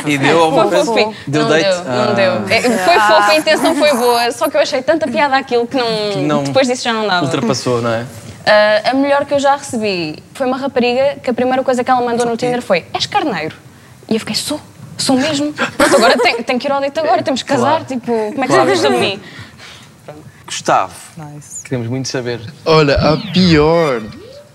E, 0.08 0.12
e 0.14 0.18
deu 0.18 0.42
alguma 0.44 0.68
coisa? 0.68 0.94
Deu 1.28 1.42
não 1.44 1.50
date? 1.50 1.64
deu, 1.64 1.84
não 1.84 2.02
Ah. 2.04 2.14
deu. 2.16 2.34
É, 2.50 2.62
Foi 2.62 3.00
fofo, 3.00 3.32
a 3.32 3.36
intenção 3.36 3.76
foi 3.76 3.94
boa, 3.96 4.32
só 4.32 4.50
que 4.50 4.58
eu 4.58 4.62
achei 4.62 4.82
tanta 4.82 5.08
piada 5.08 5.36
aquilo 5.38 5.66
que 5.68 5.76
não, 5.78 5.86
Que 6.12 6.20
não 6.20 6.44
depois 6.44 6.68
disso 6.68 6.84
já 6.84 6.94
não 6.94 7.08
dava. 7.08 7.26
Ultrapassou, 7.26 7.82
não 7.82 7.92
é? 7.92 8.06
Ah, 8.46 8.92
a 8.92 8.94
melhor 8.94 9.26
que 9.26 9.34
eu 9.34 9.40
já 9.40 9.56
recebi 9.56 10.24
foi 10.34 10.48
uma 10.48 10.58
rapariga 10.58 11.18
que 11.22 11.30
a 11.30 11.34
primeira 11.34 11.64
coisa 11.64 11.84
que 11.84 11.92
ela 11.92 12.02
mandou 12.02 12.26
no 12.26 12.38
Tinder 12.38 12.62
foi: 12.62 12.86
És 12.94 13.06
carneiro? 13.06 13.56
E 14.08 14.14
eu 14.14 14.20
fiquei: 14.20 14.36
Sou, 14.36 14.60
sou 14.98 15.18
mesmo. 15.18 15.52
Pronto, 15.54 15.96
agora 15.98 16.18
tenho, 16.18 16.44
tenho 16.44 16.60
que 16.60 16.68
ir 16.68 16.72
ao 16.72 16.80
date 16.80 16.98
agora, 17.00 17.22
temos 17.24 17.42
que 17.44 17.50
casar. 17.50 17.70
Claro. 17.84 17.86
Tipo, 17.86 18.06
como 18.12 18.44
é 18.44 18.48
que 18.48 18.54
Claro. 18.54 18.54
sabes 18.70 18.82
de 18.82 18.90
mim? 18.90 19.20
Gustavo, 20.46 20.94
queremos 21.66 21.90
muito 21.90 22.08
saber. 22.08 22.40
Olha, 22.66 22.96
a 22.96 23.18
pior, 23.34 24.02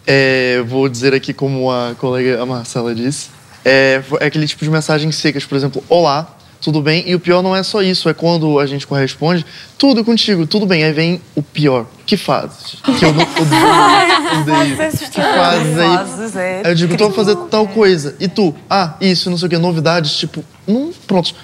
é, 0.06 0.62
vou 0.66 0.88
dizer 0.88 1.14
aqui 1.14 1.32
como 1.32 1.70
a 1.70 1.94
colega 1.98 2.42
a 2.42 2.46
Marcela 2.46 2.94
disse, 2.94 3.30
é, 3.64 4.02
é 4.20 4.26
aquele 4.26 4.46
tipo 4.46 4.64
de 4.64 4.70
mensagens 4.70 5.14
secas, 5.16 5.44
por 5.44 5.56
exemplo, 5.56 5.82
olá, 5.88 6.36
tudo 6.60 6.80
bem? 6.80 7.02
E 7.08 7.14
o 7.14 7.20
pior 7.20 7.42
não 7.42 7.54
é 7.54 7.62
só 7.62 7.82
isso, 7.82 8.08
é 8.08 8.14
quando 8.14 8.58
a 8.60 8.66
gente 8.66 8.86
corresponde, 8.86 9.44
tudo 9.76 10.04
contigo, 10.04 10.46
tudo 10.46 10.64
bem, 10.64 10.84
aí 10.84 10.92
vem 10.92 11.20
o 11.34 11.42
pior, 11.42 11.86
que 12.06 12.16
fazes? 12.16 12.76
Que 12.82 13.04
eu 13.04 13.12
não 13.12 13.22
odeio, 13.22 14.62
odeio. 14.62 14.76
Que 15.10 15.20
fazes 15.20 15.78
aí? 15.78 15.96
Fazes, 15.96 16.36
é 16.36 16.62
eu 16.64 16.74
digo, 16.74 16.96
tô 16.96 17.06
a 17.06 17.12
fazer 17.12 17.36
tal 17.50 17.66
coisa. 17.66 18.16
E 18.20 18.28
tu? 18.28 18.54
Ah, 18.70 18.94
isso, 19.00 19.28
não 19.28 19.36
sei 19.36 19.46
o 19.46 19.50
que, 19.50 19.58
novidades, 19.58 20.16
tipo, 20.16 20.44
não, 20.66 20.92
pronto. 21.06 21.34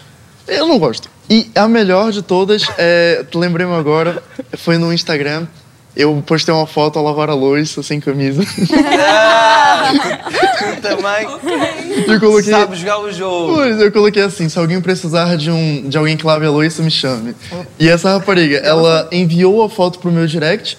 Eu 0.47 0.66
não 0.66 0.78
gosto. 0.78 1.11
E 1.28 1.51
a 1.55 1.68
melhor 1.68 2.11
de 2.11 2.22
todas, 2.22 2.62
é, 2.78 3.24
lembrei-me 3.35 3.74
agora, 3.74 4.22
foi 4.57 4.78
no 4.78 4.93
Instagram. 4.93 5.47
Eu 5.99 6.22
postei 6.24 6.55
uma 6.55 6.64
foto 6.64 6.96
a 6.96 7.03
lavar 7.03 7.28
a 7.28 7.34
louça 7.34 7.82
sem 7.82 7.99
camisa. 7.99 8.40
Tu 10.59 10.80
também 10.80 11.26
Eu 12.07 12.20
coloquei. 12.20 12.53
sabe 12.53 12.76
jogar 12.76 13.01
o 13.01 13.11
jogo. 13.11 13.55
Pois, 13.55 13.80
eu 13.80 13.90
coloquei 13.90 14.22
assim, 14.22 14.49
se 14.49 14.57
alguém 14.59 14.80
precisar 14.80 15.36
de, 15.36 15.51
um, 15.51 15.88
de 15.88 15.99
alguém 15.99 16.16
que 16.16 16.24
lave 16.24 16.46
a 16.46 16.51
louça, 16.51 16.82
me 16.82 16.90
chame. 16.90 17.34
E 17.80 17.88
essa 17.88 18.12
rapariga, 18.12 18.59
ela 18.59 19.09
enviou 19.11 19.61
a 19.62 19.68
foto 19.68 19.99
pro 19.99 20.11
meu 20.12 20.24
direct, 20.26 20.78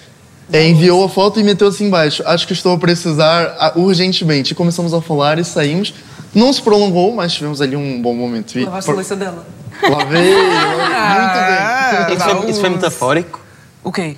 é, 0.50 0.66
enviou 0.66 1.04
a 1.04 1.08
foto 1.08 1.38
e 1.38 1.44
meteu 1.44 1.68
assim 1.68 1.86
embaixo. 1.86 2.22
Acho 2.24 2.46
que 2.46 2.54
estou 2.54 2.74
a 2.74 2.78
precisar 2.78 3.56
ah, 3.58 3.72
urgentemente. 3.76 4.52
E 4.52 4.54
começamos 4.54 4.94
a 4.94 5.02
falar 5.02 5.38
e 5.38 5.44
saímos. 5.44 5.92
Não 6.34 6.50
se 6.52 6.62
prolongou, 6.62 7.14
mas 7.14 7.34
tivemos 7.34 7.60
ali 7.60 7.76
um 7.76 8.00
bom 8.00 8.14
momento. 8.14 8.58
E 8.58 8.64
Lavaste 8.64 8.90
a 8.90 8.94
louça 8.94 9.16
dela. 9.16 9.46
Lavei, 9.82 10.34
lavei. 10.34 12.16
Isso 12.16 12.24
foi, 12.24 12.50
isso 12.50 12.60
foi 12.60 12.70
metafórico? 12.70 13.40
O 13.82 13.90
quê? 13.92 14.16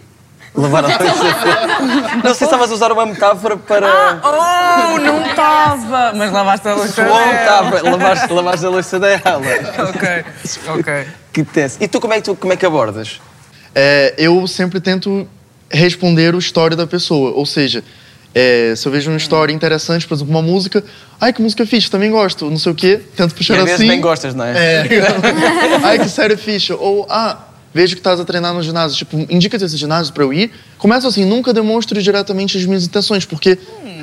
Lavar 0.54 0.84
a 0.84 0.88
louça? 0.88 2.16
Não 2.22 2.22
sei 2.24 2.34
se 2.34 2.44
estavas 2.44 2.70
a 2.70 2.74
usar 2.74 2.92
uma 2.92 3.06
metáfora 3.06 3.56
para. 3.56 4.20
Oh, 4.22 4.98
não 4.98 5.24
estava! 5.24 6.12
Mas 6.14 6.30
lavaste 6.30 6.68
a 6.68 6.74
louça 6.74 7.02
Bom, 7.04 7.16
dela. 7.16 7.40
estava. 7.40 7.90
Lavaste, 7.90 8.32
lavaste 8.32 8.66
a 8.66 8.68
louça 8.68 9.00
dela. 9.00 9.20
Ok, 9.88 10.24
ok. 10.78 11.06
Que 11.32 11.42
tenso. 11.44 11.78
E 11.80 11.88
tu 11.88 12.00
como 12.00 12.12
é 12.12 12.16
que, 12.18 12.24
tu, 12.24 12.36
como 12.36 12.52
é 12.52 12.56
que 12.56 12.66
abordas? 12.66 13.18
É, 13.74 14.14
eu 14.18 14.46
sempre 14.46 14.78
tento 14.78 15.26
responder 15.70 16.34
o 16.34 16.38
story 16.38 16.76
da 16.76 16.86
pessoa. 16.86 17.30
Ou 17.30 17.46
seja, 17.46 17.82
é, 18.34 18.74
se 18.76 18.86
eu 18.86 18.92
vejo 18.92 19.10
uma 19.10 19.16
história 19.16 19.54
interessante, 19.54 20.06
por 20.06 20.14
exemplo, 20.14 20.32
uma 20.34 20.42
música, 20.42 20.84
ai 21.18 21.32
que 21.32 21.40
música 21.40 21.64
fixe, 21.64 21.90
também 21.90 22.10
gosto, 22.10 22.50
não 22.50 22.58
sei 22.58 22.72
o 22.72 22.74
quê, 22.74 23.00
tento 23.16 23.34
puxar 23.34 23.54
E 23.54 23.56
às 23.56 23.62
assim. 23.62 23.72
vezes 23.72 23.88
nem 23.88 24.00
gostas, 24.02 24.34
não 24.34 24.44
é? 24.44 24.52
É. 24.52 24.86
ai 25.82 25.98
que 25.98 26.10
série 26.10 26.36
fixe. 26.36 26.74
Ou, 26.74 27.06
ah, 27.08 27.38
vejo 27.74 27.94
que 27.94 28.00
estás 28.00 28.20
a 28.20 28.24
treinar 28.24 28.52
no 28.54 28.62
ginásio, 28.62 28.96
tipo, 28.98 29.16
indica-te 29.30 29.64
esse 29.64 29.76
ginásio 29.76 30.12
para 30.12 30.22
eu 30.24 30.32
ir. 30.32 30.52
Começa 30.78 31.06
assim, 31.08 31.24
nunca 31.24 31.52
demonstre 31.52 32.02
diretamente 32.02 32.58
as 32.58 32.64
minhas 32.64 32.84
intenções, 32.84 33.24
porque 33.24 33.58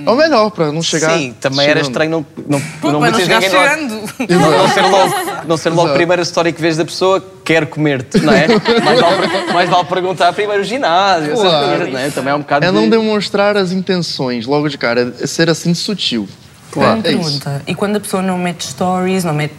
é 0.06 0.10
o 0.10 0.16
melhor 0.16 0.50
para 0.52 0.72
não 0.72 0.82
chegar. 0.82 1.18
Sim, 1.18 1.36
também 1.40 1.66
era 1.68 1.84
chegando. 1.84 1.84
estranho 1.90 2.12
não, 2.12 2.26
não, 2.48 2.60
não, 2.60 2.62
para 2.82 2.92
não 2.92 3.00
meteres 3.02 3.26
chegar 3.26 3.42
logo- 3.42 3.50
chegando. 3.52 4.00
Não, 4.30 4.52
não 4.52 4.68
ser 4.70 4.82
logo, 4.82 5.14
não 5.48 5.58
ser 5.58 5.70
logo 5.70 5.90
a 5.90 5.94
primeira 5.94 6.22
história 6.22 6.52
que 6.52 6.62
vês 6.62 6.78
da 6.78 6.86
pessoa 6.86 7.24
quer 7.44 7.66
comer-te, 7.68 8.20
não 8.20 8.32
é? 8.34 8.48
Mais 8.84 9.00
vale, 9.00 9.54
mais 9.54 9.70
vale 9.70 9.86
perguntar 9.86 10.32
primeiro 10.34 10.62
o 10.62 10.66
ginásio, 10.66 11.32
essas 11.34 11.42
Claro. 11.46 11.68
coisas, 11.70 11.94
não 11.94 12.00
é? 12.00 12.10
Também 12.10 12.32
é 12.32 12.36
um 12.36 12.40
bocado 12.40 12.66
É 12.66 12.70
de... 12.70 12.74
não 12.76 12.90
demonstrar 12.90 13.58
as 13.58 13.72
intenções 13.72 14.46
logo 14.46 14.68
de 14.70 14.78
cara, 14.78 15.14
é 15.20 15.26
ser 15.28 15.50
assim 15.50 15.74
sutil. 15.74 16.28
Uma 16.76 16.86
É 16.94 16.94
isso. 16.96 17.02
pergunta. 17.04 17.62
E 17.66 17.74
quando 17.74 17.96
a 17.96 18.00
pessoa 18.00 18.22
não 18.22 18.38
mete 18.38 18.68
stories, 18.68 19.24
não 19.24 19.34
mete 19.34 19.54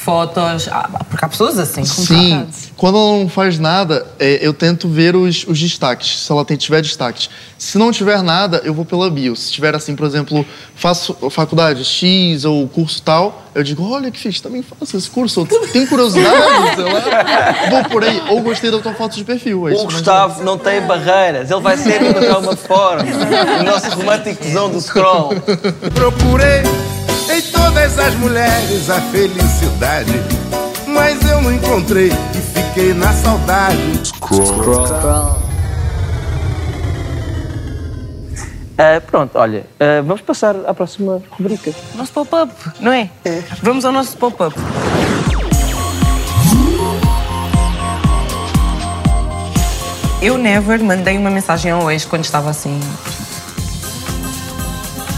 fotos, 0.00 0.66
ah, 0.68 0.88
porque 1.08 1.24
há 1.24 1.28
pessoas 1.28 1.58
assim. 1.58 1.84
Sim, 1.84 2.46
quando 2.76 2.96
ela 2.96 3.18
não 3.18 3.28
faz 3.28 3.58
nada, 3.58 4.06
é, 4.18 4.38
eu 4.40 4.54
tento 4.54 4.88
ver 4.88 5.14
os, 5.14 5.44
os 5.46 5.58
destaques, 5.58 6.24
se 6.24 6.32
ela 6.32 6.44
tem, 6.44 6.56
tiver 6.56 6.80
destaques. 6.80 7.28
Se 7.58 7.76
não 7.76 7.92
tiver 7.92 8.22
nada, 8.22 8.62
eu 8.64 8.72
vou 8.72 8.84
pela 8.86 9.10
bio. 9.10 9.36
Se 9.36 9.52
tiver 9.52 9.74
assim, 9.74 9.94
por 9.94 10.06
exemplo, 10.06 10.44
faço 10.74 11.14
faculdade 11.30 11.84
X 11.84 12.46
ou 12.46 12.66
curso 12.66 13.02
tal, 13.02 13.46
eu 13.54 13.62
digo, 13.62 13.86
olha 13.90 14.10
que 14.10 14.18
fiz, 14.18 14.40
também 14.40 14.62
faço 14.62 14.96
esse 14.96 15.10
curso. 15.10 15.46
Tenho 15.72 15.86
curiosidade, 15.86 16.74
sei 16.76 16.84
lá. 16.84 17.68
Vou 17.68 17.84
por 17.84 18.02
aí. 18.02 18.22
Ou 18.30 18.40
gostei 18.40 18.70
da 18.70 18.78
tua 18.78 18.94
foto 18.94 19.14
de 19.16 19.24
perfil. 19.24 19.68
É 19.68 19.72
O 19.74 19.84
Gustavo 19.84 20.42
não 20.42 20.56
tem 20.56 20.80
barreiras, 20.80 21.50
ele 21.50 21.60
vai 21.60 21.76
sempre 21.76 22.08
encontrar 22.08 22.38
uma 22.38 22.56
forma. 22.56 23.04
O 23.60 23.62
nosso 23.62 23.90
romântico 23.90 24.42
tesão 24.42 24.70
do 24.70 24.80
scroll. 24.80 25.34
Procurei 25.94 26.62
em 27.40 27.52
todas 27.52 27.98
as 27.98 28.14
mulheres 28.16 28.90
a 28.90 29.00
felicidade, 29.00 30.12
mas 30.86 31.22
eu 31.26 31.40
não 31.40 31.52
encontrei 31.52 32.08
e 32.08 32.40
fiquei 32.52 32.92
na 32.92 33.10
saudade. 33.14 34.02
Ah, 38.76 39.00
pronto, 39.06 39.38
olha, 39.38 39.64
ah, 39.78 40.02
vamos 40.02 40.20
passar 40.20 40.54
à 40.66 40.74
próxima 40.74 41.22
rubrica. 41.30 41.72
Nosso 41.94 42.12
pop-up, 42.12 42.52
não 42.78 42.92
é? 42.92 43.08
Vamos 43.62 43.86
ao 43.86 43.92
nosso 43.92 44.18
pop-up. 44.18 44.54
Eu 50.20 50.36
never 50.36 50.82
mandei 50.82 51.16
uma 51.16 51.30
mensagem 51.30 51.72
ao 51.72 51.90
ex 51.90 52.04
quando 52.04 52.24
estava 52.24 52.50
assim. 52.50 52.78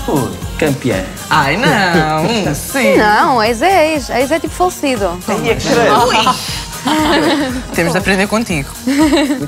Ui, 0.07 0.42
campeã. 0.67 1.05
Ai, 1.29 1.57
não, 1.57 2.55
sim. 2.73 2.97
Não, 2.97 3.43
ex 3.43 3.61
é 3.63 3.95
ex. 3.95 4.09
Ex 4.11 4.31
é 4.31 4.39
tipo 4.39 4.55
falecido. 4.55 5.19
Temos 7.75 7.93
de 7.93 7.99
aprender 7.99 8.27
contigo. 8.27 8.69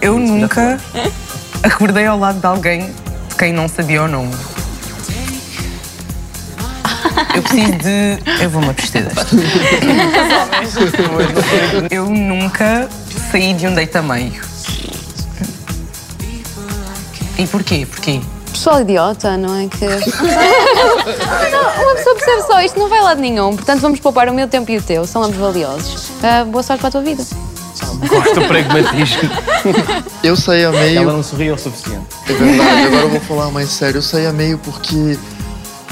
Eu 0.00 0.18
nunca 0.18 0.78
acordei 1.62 2.06
ao 2.06 2.18
lado 2.18 2.40
de 2.40 2.46
alguém 2.46 2.92
de 3.28 3.34
quem 3.36 3.52
não 3.52 3.68
sabia 3.68 4.02
o 4.02 4.08
nome. 4.08 4.34
Eu 7.34 7.42
preciso 7.42 7.72
de. 7.72 8.18
Eu 8.42 8.48
vou-me 8.50 8.70
abster 8.70 9.04
desta. 9.04 9.34
Eu 11.90 12.08
nunca 12.08 12.88
saí 13.30 13.52
de 13.54 13.66
um 13.66 13.74
date 13.74 13.98
a 13.98 14.02
meio. 14.02 14.42
E 17.36 17.46
porquê? 17.48 17.84
Porquê? 17.86 18.20
Pessoal 18.64 18.80
idiota, 18.80 19.36
não 19.36 19.54
é 19.54 19.68
que. 19.68 19.84
não, 19.84 21.82
uma 21.84 21.94
pessoa 21.96 22.16
percebe 22.16 22.42
só 22.46 22.62
isto, 22.62 22.78
não 22.78 22.88
vai 22.88 23.02
lá 23.02 23.12
de 23.12 23.20
nenhum. 23.20 23.54
Portanto, 23.54 23.80
vamos 23.80 24.00
poupar 24.00 24.26
o 24.30 24.32
meu 24.32 24.48
tempo 24.48 24.70
e 24.70 24.78
o 24.78 24.82
teu. 24.82 25.06
São 25.06 25.22
ambos 25.22 25.36
valiosos. 25.36 26.08
Ah, 26.22 26.46
boa 26.46 26.62
sorte 26.62 26.80
para 26.80 26.88
a 26.88 26.92
tua 26.92 27.02
vida. 27.02 27.22
Gosto 28.08 28.40
do 28.40 28.46
pragmatismo. 28.46 29.28
Eu 30.24 30.34
saí 30.34 30.64
a 30.64 30.70
meio. 30.70 30.98
Ela 30.98 31.12
não 31.12 31.22
sorriu 31.22 31.56
o 31.56 31.58
suficiente. 31.58 32.06
É 32.26 32.32
verdade, 32.32 32.86
agora 32.86 33.02
eu 33.02 33.10
vou 33.10 33.20
falar 33.20 33.50
mais 33.50 33.68
sério. 33.68 33.98
Eu 33.98 34.02
saí 34.02 34.24
a 34.24 34.32
meio 34.32 34.56
porque 34.56 35.18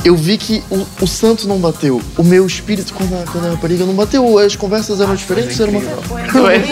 eu 0.03 0.17
vi 0.17 0.39
que 0.39 0.65
o, 0.71 0.87
o 1.03 1.07
santo 1.07 1.47
não 1.47 1.59
bateu. 1.59 2.01
O 2.17 2.25
meu 2.25 2.47
espírito, 2.47 2.95
quando 2.95 3.15
a, 3.15 3.31
quando 3.31 3.49
a 3.49 3.51
rapariga 3.51 3.85
não 3.85 3.93
bateu, 3.93 4.39
as 4.39 4.57
conversas 4.57 4.99
eram 4.99 5.15
diferentes. 5.15 5.61
Era 5.61 5.71
uma... 5.71 5.81
Tu 5.81 6.49
és. 6.49 6.67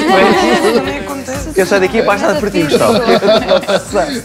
Eu 1.57 1.66
saio 1.66 1.80
daqui 1.82 2.01
apaixonado 2.01 2.40
por 2.40 2.51
ti, 2.51 2.62
Gustavo. 2.62 2.94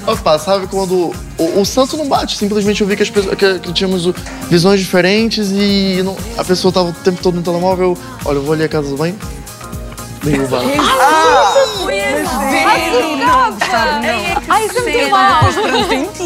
Opa, 0.08 0.38
sabe 0.40 0.68
quando 0.68 1.12
o, 1.38 1.60
o 1.62 1.66
santo 1.66 1.98
não 1.98 2.08
bate? 2.08 2.38
Simplesmente 2.38 2.82
eu 2.82 2.88
vi 2.88 2.96
que, 2.96 3.04
as 3.04 3.10
pessoas, 3.10 3.36
que, 3.36 3.60
que 3.60 3.74
tínhamos 3.74 4.08
visões 4.50 4.80
diferentes 4.80 5.50
e 5.52 6.02
não- 6.04 6.16
a 6.38 6.44
pessoa 6.44 6.72
tava 6.72 6.90
o 6.90 6.94
tempo 6.94 7.22
todo 7.22 7.36
no 7.36 7.42
telemóvel. 7.42 7.98
Olha, 8.24 8.38
eu 8.38 8.44
vou 8.44 8.54
ali 8.54 8.64
à 8.64 8.70
casa 8.70 8.90
do 8.90 8.98
banho. 8.98 9.16
Dei 10.24 10.40
o 10.40 10.48
bar. 10.48 10.62
Ai, 14.48 14.66
isso 14.66 14.80
é. 14.80 14.82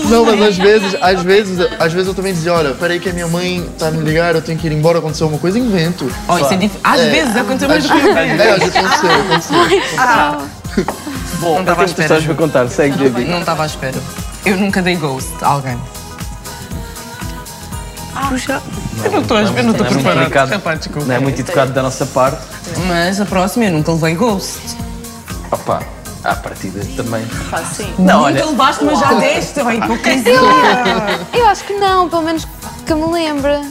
Não, 0.09 0.25
mas 0.25 0.41
às 0.41 0.57
vezes, 0.57 0.95
às 1.01 1.21
vezes, 1.21 1.59
às 1.79 1.91
vezes 1.93 2.07
eu 2.07 2.13
também 2.13 2.33
dizia, 2.33 2.53
olha, 2.53 2.73
peraí 2.75 2.99
que 2.99 3.09
a 3.09 3.13
minha 3.13 3.27
mãe 3.27 3.67
tá 3.77 3.87
a 3.87 3.91
me 3.91 4.03
ligar, 4.03 4.35
eu 4.35 4.41
tenho 4.41 4.57
que 4.57 4.67
ir 4.67 4.71
embora, 4.73 4.99
aconteceu 4.99 5.25
alguma 5.25 5.39
coisa, 5.41 5.59
invento. 5.59 6.09
Oh, 6.27 6.37
isso 6.37 6.53
é 6.53 6.57
dif- 6.57 6.79
Às 6.83 7.01
vezes 7.01 7.35
aconteceu 7.35 7.67
mais 7.67 7.83
do 7.83 7.89
que 7.89 8.07
uma 8.07 8.13
vez. 8.13 8.39
É, 8.39 8.51
aconteceu, 8.51 9.09
aconteceu. 9.11 10.58
Ah, 10.87 11.37
Bom, 11.39 11.53
não 11.55 11.59
estava 11.61 11.81
à 11.81 11.85
espera. 11.85 12.03
histórias 12.03 12.25
para 12.25 12.35
contar. 12.35 12.67
Segue, 12.69 13.09
Gabi. 13.09 13.25
Não 13.25 13.39
estava 13.39 13.63
à 13.63 13.65
espera. 13.65 13.97
Eu 14.45 14.57
nunca 14.57 14.81
dei 14.81 14.95
ghost 14.95 15.29
a 15.41 15.47
alguém. 15.47 15.79
Puxa, 18.29 18.61
eu 19.03 19.11
não 19.11 19.21
estou 19.21 19.37
a 19.37 19.41
eu 19.41 19.63
não 19.63 19.71
estou 19.71 19.77
Não 19.77 19.85
é 19.85 19.89
muito 19.89 19.93
preparada. 19.93 20.21
educado. 20.23 20.51
Rapaz, 20.51 20.79
desculpa. 20.79 21.07
Não 21.07 21.15
é 21.15 21.19
muito 21.19 21.39
educado 21.39 21.71
da 21.71 21.81
nossa 21.81 22.05
parte. 22.05 22.37
Mas 22.87 23.19
a 23.19 23.25
próxima 23.25 23.65
eu 23.65 23.71
nunca 23.71 23.91
levei 23.93 24.15
ghost. 24.15 24.59
Opa, 25.51 25.81
à 26.23 26.35
partida 26.35 26.81
também. 26.95 27.25
Ah, 27.51 27.63
sim. 27.63 27.91
Não, 27.97 28.19
nunca 28.19 28.23
olha. 28.25 28.45
levaste, 28.45 28.83
mas 28.83 28.99
já 28.99 29.13
deste. 29.13 29.59
Ai, 29.61 29.77
hipocrisia. 29.77 30.33
Eu 31.33 31.47
acho 31.47 31.63
que 31.63 31.73
não, 31.73 32.07
pelo 32.09 32.21
menos 32.23 32.45
que 32.85 32.93
me 32.93 33.11
lembre. 33.11 33.61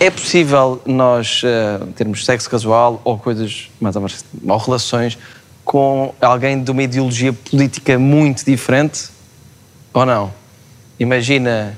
É 0.00 0.10
possível 0.10 0.80
nós 0.86 1.42
eh, 1.44 1.80
termos 1.96 2.24
sexo 2.24 2.48
casual 2.48 3.00
ou 3.04 3.18
coisas 3.18 3.68
mais 3.80 3.96
ou 3.96 4.02
menos, 4.02 4.24
ou 4.46 4.56
relações 4.56 5.18
com 5.64 6.14
alguém 6.20 6.62
de 6.62 6.70
uma 6.70 6.82
ideologia 6.82 7.32
política 7.32 7.98
muito 7.98 8.44
diferente? 8.44 9.08
Ou 9.92 10.06
não? 10.06 10.32
Imagina 11.00 11.76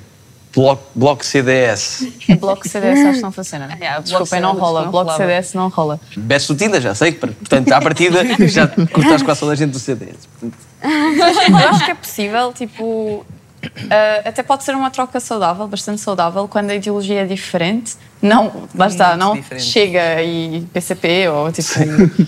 Bloco, 0.55 0.83
bloco 0.95 1.25
CDS. 1.25 2.07
Bloco 2.41 2.69
CDS 2.69 3.07
acho 3.07 3.17
que 3.19 3.23
não 3.23 3.33
funciona. 3.33 3.69
Desculpem, 4.03 4.41
não 4.41 4.55
rola. 4.55 4.87
Bloco 4.89 5.17
CDS 5.17 5.55
não 5.55 5.69
rola. 5.69 6.01
Betes 6.17 6.49
do 6.49 6.57
Tinder, 6.57 6.81
já 6.81 6.95
sei. 6.95 7.13
Portanto, 7.13 7.73
à 7.73 7.81
partida 7.81 8.25
já 8.49 8.67
cortaste 8.67 9.25
quase 9.25 9.41
toda 9.41 9.53
a 9.53 9.55
gente 9.55 9.71
do 9.71 9.79
CDS. 9.79 10.29
Eu 10.83 11.57
acho 11.57 11.85
que 11.85 11.91
é 11.91 11.95
possível, 11.95 12.53
tipo. 12.53 13.25
Ah, 13.91 14.29
até 14.29 14.43
pode 14.43 14.65
ser 14.65 14.75
uma 14.75 14.91
troca 14.91 15.21
saudável, 15.21 15.67
bastante 15.69 16.01
saudável, 16.01 16.47
quando 16.49 16.71
a 16.71 16.75
ideologia 16.75 17.23
é 17.23 17.27
diferente. 17.27 17.97
Não, 18.23 18.69
lá 18.75 18.87
está, 18.87 19.17
não 19.17 19.35
diferente. 19.35 19.65
chega 19.65 20.23
e 20.23 20.63
PCP 20.73 21.29
ou 21.29 21.51
tipo. 21.53 21.69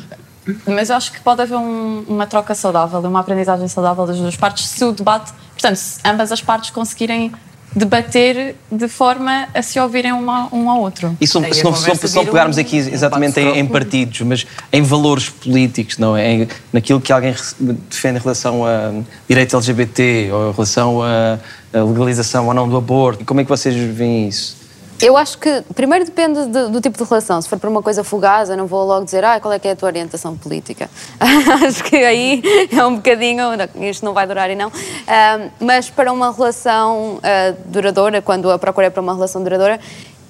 Mas 0.67 0.91
eu 0.91 0.97
acho 0.97 1.13
que 1.13 1.21
pode 1.21 1.41
haver 1.41 1.57
um- 1.57 2.05
uma 2.09 2.27
troca 2.27 2.53
saudável, 2.55 2.99
uma 3.01 3.21
aprendizagem 3.21 3.69
saudável 3.69 4.05
das 4.07 4.19
duas 4.19 4.37
partes, 4.37 4.67
se 4.69 4.85
o 4.85 4.91
debate. 4.93 5.33
Portanto, 5.53 5.77
se 5.77 6.01
ambas 6.05 6.33
as 6.33 6.41
partes 6.43 6.71
conseguirem 6.71 7.33
debater 7.75 8.55
de 8.71 8.89
forma 8.89 9.49
a 9.55 9.63
se 9.63 9.79
ouvirem 9.81 10.13
uma, 10.13 10.49
um 10.55 10.69
ao 10.71 10.81
outro. 10.81 11.17
E 11.21 11.27
se, 11.27 11.35
não- 11.41 11.49
a 11.49 11.53
se 11.53 11.65
não, 11.65 11.75
se 11.75 12.15
não- 12.15 12.25
pegarmos 12.25 12.57
um- 12.57 12.61
aqui 12.61 12.77
um 12.83 12.89
exatamente 12.89 13.39
em, 13.41 13.43
em 13.43 13.47
bate-scroll. 13.47 13.71
partidos, 13.73 14.21
mas 14.23 14.47
em 14.73 14.83
valores 14.83 15.29
políticos, 15.31 15.99
não 15.99 16.17
é? 16.17 16.33
Em- 16.33 16.49
naquilo 16.73 17.01
que 17.01 17.13
alguém 17.13 17.35
defende 17.59 18.19
em 18.19 18.23
relação 18.23 18.65
a 18.67 18.93
direito 19.29 19.57
LGBT 19.57 20.29
ou 20.33 20.51
em 20.51 20.53
relação 20.53 21.03
a, 21.03 21.39
a 21.73 21.83
legalização 21.83 22.47
ou 22.47 22.55
não 22.55 22.69
do 22.69 22.77
aborto, 22.77 23.25
como 23.25 23.41
é 23.41 23.45
que 23.45 23.51
vocês 23.51 23.75
veem 23.75 24.29
isso? 24.29 24.62
Eu 25.03 25.17
acho 25.17 25.37
que, 25.37 25.63
primeiro 25.75 26.05
depende 26.05 26.47
do, 26.47 26.71
do 26.71 26.81
tipo 26.81 26.97
de 26.97 27.03
relação. 27.03 27.43
Se 27.43 27.49
for 27.49 27.59
para 27.59 27.69
uma 27.69 27.83
coisa 27.83 28.05
fugaz, 28.05 28.49
eu 28.49 28.57
não 28.57 28.69
vou 28.69 28.85
logo 28.85 29.05
dizer, 29.05 29.25
ah, 29.25 29.41
qual 29.41 29.53
é 29.53 29.59
que 29.59 29.67
é 29.67 29.73
a 29.73 29.77
tua 29.77 29.89
orientação 29.89 30.37
política. 30.37 30.89
acho 31.67 31.83
que 31.83 31.97
aí 31.97 32.41
é 32.71 32.87
um 32.87 32.95
bocadinho, 32.95 33.57
não, 33.57 33.83
isto 33.83 34.05
não 34.05 34.15
vai 34.15 34.29
durar 34.29 34.49
e 34.49 34.55
não. 34.55 34.71
Ah, 35.09 35.49
mas 35.59 35.91
para 35.91 36.13
uma 36.13 36.33
relação 36.33 37.19
ah, 37.21 37.53
duradoura, 37.67 38.23
quando 38.23 38.49
a 38.49 38.57
procura 38.61 38.87
é 38.87 38.91
para 38.91 39.03
uma 39.03 39.13
relação 39.13 39.43
duradoura, 39.43 39.81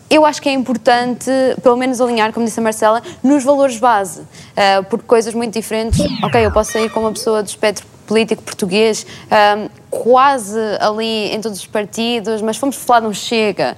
eu 0.08 0.24
acho 0.24 0.40
que 0.40 0.48
é 0.48 0.52
importante, 0.52 1.30
pelo 1.62 1.76
menos 1.76 2.00
alinhar, 2.00 2.32
como 2.32 2.46
disse 2.46 2.58
a 2.58 2.62
Marcela, 2.62 3.02
nos 3.22 3.44
valores 3.44 3.76
base. 3.76 4.22
Ah, 4.56 4.82
porque 4.88 5.04
coisas 5.04 5.34
muito 5.34 5.52
diferentes, 5.52 6.00
ok, 6.24 6.46
eu 6.46 6.50
posso 6.50 6.72
sair 6.72 6.88
com 6.88 7.00
uma 7.00 7.12
pessoa 7.12 7.42
do 7.42 7.46
espectro 7.46 7.86
político 8.06 8.42
português, 8.42 9.06
ah, 9.30 9.68
quase 9.90 10.58
ali 10.80 11.30
em 11.30 11.42
todos 11.42 11.58
os 11.58 11.66
partidos, 11.66 12.40
mas 12.40 12.56
fomos 12.56 12.76
falar 12.76 13.00
de 13.00 13.06
um 13.08 13.12
Chega 13.12 13.76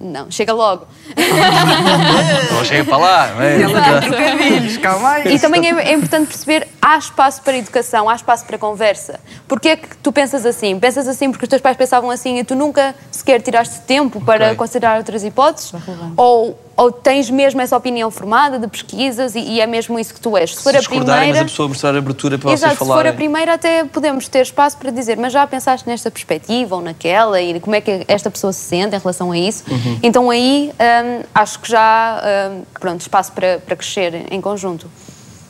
Não, 0.00 0.30
chega 0.30 0.54
logo. 0.54 0.86
Não 2.52 2.64
chega 2.64 2.84
para 2.84 2.96
lá. 2.96 3.34
não 3.34 3.42
é? 3.42 4.78
calma 4.80 5.20
E 5.20 5.38
também 5.38 5.66
é, 5.68 5.90
é 5.90 5.92
importante 5.92 6.28
perceber 6.28 6.66
há 6.80 6.96
espaço 6.96 7.42
para 7.42 7.58
educação, 7.58 8.08
há 8.08 8.14
espaço 8.14 8.46
para 8.46 8.56
conversa. 8.56 9.20
Porquê 9.46 9.68
é 9.70 9.76
que 9.76 9.94
tu 9.98 10.10
pensas 10.10 10.46
assim? 10.46 10.78
Pensas 10.80 11.06
assim 11.06 11.30
porque 11.30 11.44
os 11.44 11.48
teus 11.50 11.60
pais 11.60 11.76
pensavam 11.76 12.10
assim 12.10 12.38
e 12.38 12.44
tu 12.44 12.54
nunca 12.54 12.94
sequer 13.10 13.42
tiraste 13.42 13.80
tempo 13.82 14.22
para 14.22 14.46
Ok. 14.46 14.56
considerar 14.56 14.96
outras 14.96 15.22
hipóteses? 15.22 15.72
Ou, 16.16 16.58
ou 16.80 16.90
tens 16.90 17.28
mesmo 17.28 17.60
essa 17.60 17.76
opinião 17.76 18.10
formada 18.10 18.58
de 18.58 18.66
pesquisas 18.66 19.34
e, 19.34 19.40
e 19.40 19.60
é 19.60 19.66
mesmo 19.66 19.98
isso 19.98 20.14
que 20.14 20.20
tu 20.20 20.34
és? 20.34 20.56
Se 20.56 20.62
for 20.62 20.70
Se 20.70 20.76
a 20.76 20.80
discordarem, 20.80 21.14
mas 21.14 21.20
primeira... 21.24 21.40
a 21.42 21.44
pessoa 21.44 21.68
mostrar 21.68 21.94
abertura 21.94 22.38
para 22.38 22.52
Exato, 22.52 22.74
vocês 22.74 22.88
se 22.88 22.94
for 22.94 23.06
a 23.06 23.12
primeira 23.12 23.52
até 23.52 23.84
podemos 23.84 24.26
ter 24.28 24.40
espaço 24.40 24.78
para 24.78 24.90
dizer 24.90 25.18
mas 25.18 25.30
já 25.30 25.46
pensaste 25.46 25.86
nesta 25.86 26.10
perspectiva 26.10 26.76
ou 26.76 26.80
naquela 26.80 27.38
e 27.38 27.60
como 27.60 27.76
é 27.76 27.82
que 27.82 28.02
esta 28.08 28.30
pessoa 28.30 28.50
se 28.50 28.60
sente 28.60 28.96
em 28.96 28.98
relação 28.98 29.30
a 29.30 29.36
isso 29.36 29.62
Uhum. 29.70 29.98
então 30.02 30.30
aí 30.30 30.72
hum, 30.72 31.22
acho 31.34 31.60
que 31.60 31.70
já 31.70 32.22
hum, 32.50 32.62
pronto, 32.80 33.02
espaço 33.02 33.32
para, 33.32 33.58
para 33.58 33.76
crescer 33.76 34.26
em 34.30 34.40
conjunto 34.40 34.90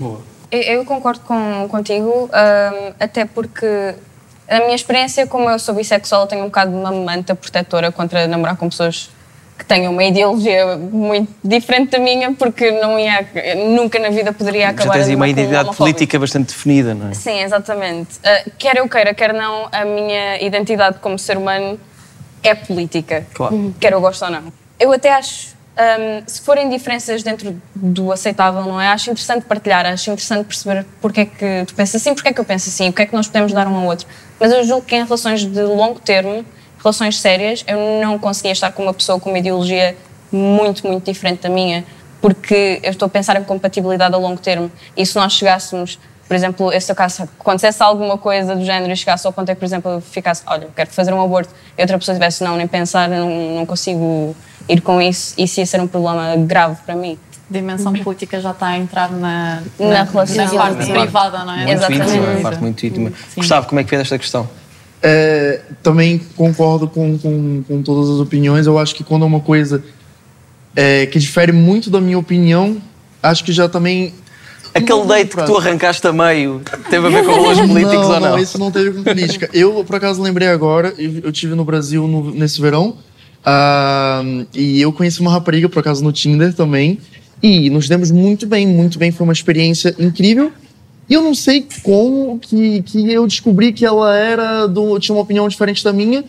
Boa. 0.00 0.20
Eu, 0.50 0.60
eu 0.62 0.84
concordo 0.84 1.20
com, 1.20 1.68
contigo, 1.68 2.10
hum, 2.10 2.92
até 2.98 3.24
porque 3.24 3.94
a 4.48 4.58
minha 4.58 4.74
experiência, 4.74 5.28
como 5.28 5.48
eu 5.48 5.60
sou 5.60 5.76
bissexual, 5.76 6.26
tenho 6.26 6.42
um 6.42 6.46
bocado 6.46 6.72
de 6.72 6.76
uma 6.76 6.90
manta 6.90 7.36
protetora 7.36 7.92
contra 7.92 8.26
namorar 8.26 8.56
com 8.56 8.68
pessoas 8.68 9.10
que 9.60 9.66
tenham 9.66 9.92
uma 9.92 10.02
ideologia 10.02 10.74
muito 10.78 11.30
diferente 11.44 11.90
da 11.90 11.98
minha, 11.98 12.32
porque 12.32 12.70
não 12.70 12.98
ia, 12.98 13.28
nunca 13.68 13.98
na 13.98 14.08
vida 14.08 14.32
poderia 14.32 14.62
Já 14.62 14.70
acabar 14.70 14.94
tens 14.94 15.06
a 15.06 15.10
aí 15.10 15.14
uma 15.14 15.26
um 15.26 15.28
identidade 15.28 15.76
política 15.76 16.18
bastante 16.18 16.46
definida, 16.48 16.94
não 16.94 17.10
é? 17.10 17.14
Sim, 17.14 17.42
exatamente. 17.42 18.16
Uh, 18.16 18.50
quer 18.58 18.78
eu 18.78 18.88
queira, 18.88 19.12
quer 19.12 19.34
não, 19.34 19.68
a 19.70 19.84
minha 19.84 20.40
identidade 20.42 20.98
como 21.00 21.18
ser 21.18 21.36
humano 21.36 21.78
é 22.42 22.54
política. 22.54 23.26
Claro. 23.34 23.54
Uhum. 23.54 23.74
Quer 23.78 23.92
eu 23.92 24.00
goste 24.00 24.24
ou 24.24 24.30
não. 24.30 24.50
Eu 24.78 24.90
até 24.94 25.12
acho, 25.12 25.48
um, 25.76 26.22
se 26.26 26.40
forem 26.40 26.70
diferenças 26.70 27.22
dentro 27.22 27.60
do 27.76 28.10
aceitável, 28.10 28.62
não 28.62 28.80
é? 28.80 28.88
Acho 28.88 29.10
interessante 29.10 29.44
partilhar, 29.44 29.84
acho 29.84 30.10
interessante 30.10 30.46
perceber 30.46 30.86
porque 31.02 31.20
é 31.20 31.24
que 31.26 31.64
tu 31.66 31.74
pensas 31.74 32.00
assim, 32.00 32.14
porque 32.14 32.30
é 32.30 32.32
que 32.32 32.40
eu 32.40 32.46
penso 32.46 32.70
assim, 32.70 32.88
o 32.88 32.94
que 32.94 33.02
é 33.02 33.06
que 33.06 33.14
nós 33.14 33.26
podemos 33.26 33.52
dar 33.52 33.68
um 33.68 33.76
ao 33.76 33.84
outro. 33.84 34.06
Mas 34.38 34.50
eu 34.52 34.64
julgo 34.64 34.86
que 34.86 34.96
em 34.96 35.04
relações 35.04 35.44
de 35.44 35.62
longo 35.62 36.00
termo, 36.00 36.46
relações 36.82 37.18
sérias, 37.18 37.64
eu 37.66 37.78
não 38.02 38.18
conseguia 38.18 38.52
estar 38.52 38.72
com 38.72 38.82
uma 38.82 38.94
pessoa 38.94 39.20
com 39.20 39.30
uma 39.30 39.38
ideologia 39.38 39.96
muito, 40.32 40.86
muito 40.86 41.04
diferente 41.04 41.42
da 41.42 41.48
minha, 41.48 41.84
porque 42.20 42.80
eu 42.82 42.90
estou 42.90 43.06
a 43.06 43.08
pensar 43.08 43.40
em 43.40 43.44
compatibilidade 43.44 44.14
a 44.14 44.18
longo 44.18 44.40
termo. 44.40 44.70
E 44.96 45.04
se 45.04 45.16
nós 45.16 45.32
chegássemos, 45.32 45.98
por 46.26 46.34
exemplo, 46.34 46.72
esse 46.72 46.94
caso, 46.94 47.24
acontecesse 47.38 47.82
alguma 47.82 48.16
coisa 48.16 48.54
do 48.54 48.64
género 48.64 48.92
e 48.92 48.96
chegasse 48.96 49.26
ao 49.26 49.32
ponto 49.32 49.48
é 49.50 49.54
que, 49.54 49.58
por 49.58 49.66
exemplo, 49.66 49.90
eu 49.90 50.00
ficasse, 50.00 50.42
olha, 50.46 50.64
eu 50.64 50.70
quero 50.74 50.90
fazer 50.90 51.12
um 51.12 51.22
aborto, 51.22 51.52
e 51.76 51.80
outra 51.82 51.98
pessoa 51.98 52.14
tivesse, 52.14 52.44
não, 52.44 52.56
nem 52.56 52.66
pensar, 52.66 53.08
não, 53.08 53.56
não 53.56 53.66
consigo 53.66 54.34
ir 54.68 54.80
com 54.80 55.00
isso, 55.02 55.34
isso 55.36 55.60
ia 55.60 55.66
ser 55.66 55.80
um 55.80 55.86
problema 55.88 56.36
grave 56.36 56.76
para 56.86 56.94
mim. 56.94 57.18
dimensão 57.50 57.92
política 57.92 58.40
já 58.40 58.52
está 58.52 58.68
a 58.68 58.78
entrar 58.78 59.10
na, 59.10 59.62
Na 59.78 60.04
relação. 60.04 60.44
na 60.44 60.50
parte 60.54 60.84
Sim. 60.84 60.92
privada, 60.92 61.44
não 61.44 61.52
é? 61.52 61.56
Muito 61.56 61.72
Exatamente. 61.72 62.10
íntima, 62.10 62.40
parte 62.42 62.60
muito 62.60 62.86
íntima. 62.86 63.12
Gustavo, 63.36 63.66
como 63.66 63.80
é 63.80 63.84
que 63.84 63.90
vês 63.90 64.02
esta 64.02 64.18
questão? 64.18 64.48
É, 65.02 65.60
também 65.82 66.20
concordo 66.36 66.86
com, 66.86 67.16
com, 67.18 67.62
com 67.66 67.82
todas 67.82 68.10
as 68.10 68.16
opiniões. 68.20 68.66
Eu 68.66 68.78
acho 68.78 68.94
que 68.94 69.02
quando 69.02 69.22
é 69.22 69.26
uma 69.26 69.40
coisa 69.40 69.82
é, 70.76 71.06
que 71.06 71.18
difere 71.18 71.52
muito 71.52 71.88
da 71.88 72.00
minha 72.00 72.18
opinião, 72.18 72.76
acho 73.22 73.42
que 73.44 73.52
já 73.52 73.68
também. 73.68 74.12
Aquele 74.74 75.04
date 75.04 75.34
que 75.34 75.44
tu 75.44 75.56
arrancaste 75.56 76.06
a 76.06 76.12
meio 76.12 76.60
teve 76.88 77.06
a 77.06 77.10
ver 77.10 77.24
com 77.24 77.32
valores 77.42 77.60
políticos 77.60 77.94
não, 78.08 78.14
ou 78.14 78.20
não? 78.20 78.30
Não, 78.30 78.38
isso 78.38 78.58
não 78.58 78.70
teve 78.70 78.92
com 78.92 79.02
política. 79.02 79.48
Eu, 79.52 79.82
por 79.84 79.96
acaso, 79.96 80.22
lembrei 80.22 80.48
agora, 80.48 80.94
eu, 80.96 81.20
eu 81.24 81.32
tive 81.32 81.54
no 81.54 81.64
Brasil 81.64 82.06
no- 82.06 82.30
nesse 82.32 82.60
verão, 82.60 82.96
ah, 83.44 84.22
e 84.54 84.80
eu 84.80 84.92
conheci 84.92 85.20
uma 85.20 85.30
rapariga, 85.32 85.68
por 85.68 85.80
acaso, 85.80 86.04
no 86.04 86.12
Tinder 86.12 86.52
também, 86.54 86.98
e 87.42 87.68
nos 87.70 87.88
demos 87.88 88.10
muito 88.10 88.46
bem, 88.46 88.66
muito 88.66 88.98
bem. 88.98 89.10
Foi 89.10 89.24
uma 89.24 89.32
experiência 89.32 89.94
incrível. 89.98 90.52
E 91.10 91.14
eu 91.14 91.22
não 91.22 91.34
sei 91.34 91.66
como 91.82 92.38
que, 92.38 92.82
que 92.82 93.12
eu 93.12 93.26
descobri 93.26 93.72
que 93.72 93.84
ela 93.84 94.16
era 94.16 94.68
do, 94.68 94.98
tinha 95.00 95.14
uma 95.14 95.22
opinião 95.22 95.48
diferente 95.48 95.82
da 95.82 95.92
minha. 95.92 96.24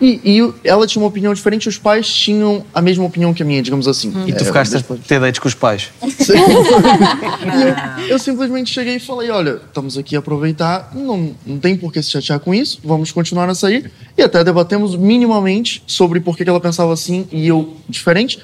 E, 0.00 0.20
e 0.24 0.52
ela 0.64 0.88
tinha 0.88 1.00
uma 1.00 1.06
opinião 1.08 1.32
diferente, 1.32 1.68
os 1.68 1.78
pais 1.78 2.12
tinham 2.12 2.64
a 2.74 2.82
mesma 2.82 3.04
opinião 3.04 3.32
que 3.32 3.44
a 3.44 3.46
minha, 3.46 3.62
digamos 3.62 3.86
assim. 3.86 4.12
E 4.26 4.32
tu 4.32 4.42
É, 4.42 4.44
ficaste 4.44 4.76
a 4.76 4.80
ter 4.80 5.20
dates 5.20 5.38
com 5.38 5.46
os 5.46 5.54
pais? 5.54 5.90
e 6.02 8.02
eu, 8.02 8.08
eu 8.14 8.18
simplesmente 8.18 8.72
cheguei 8.72 8.96
e 8.96 8.98
falei: 8.98 9.30
olha, 9.30 9.60
estamos 9.64 9.96
aqui 9.96 10.16
a 10.16 10.18
aproveitar, 10.18 10.90
não, 10.94 11.30
não 11.46 11.58
tem 11.58 11.76
por 11.76 11.92
que 11.92 12.02
se 12.02 12.10
chatear 12.10 12.40
com 12.40 12.52
isso, 12.52 12.80
vamos 12.82 13.12
continuar 13.12 13.48
a 13.48 13.54
sair. 13.54 13.90
E 14.18 14.22
até 14.22 14.42
debatemos 14.42 14.96
minimamente 14.96 15.80
sobre 15.86 16.18
por 16.18 16.36
que 16.36 16.42
ela 16.42 16.60
pensava 16.60 16.92
assim 16.92 17.26
e 17.30 17.46
eu 17.46 17.74
diferente. 17.88 18.40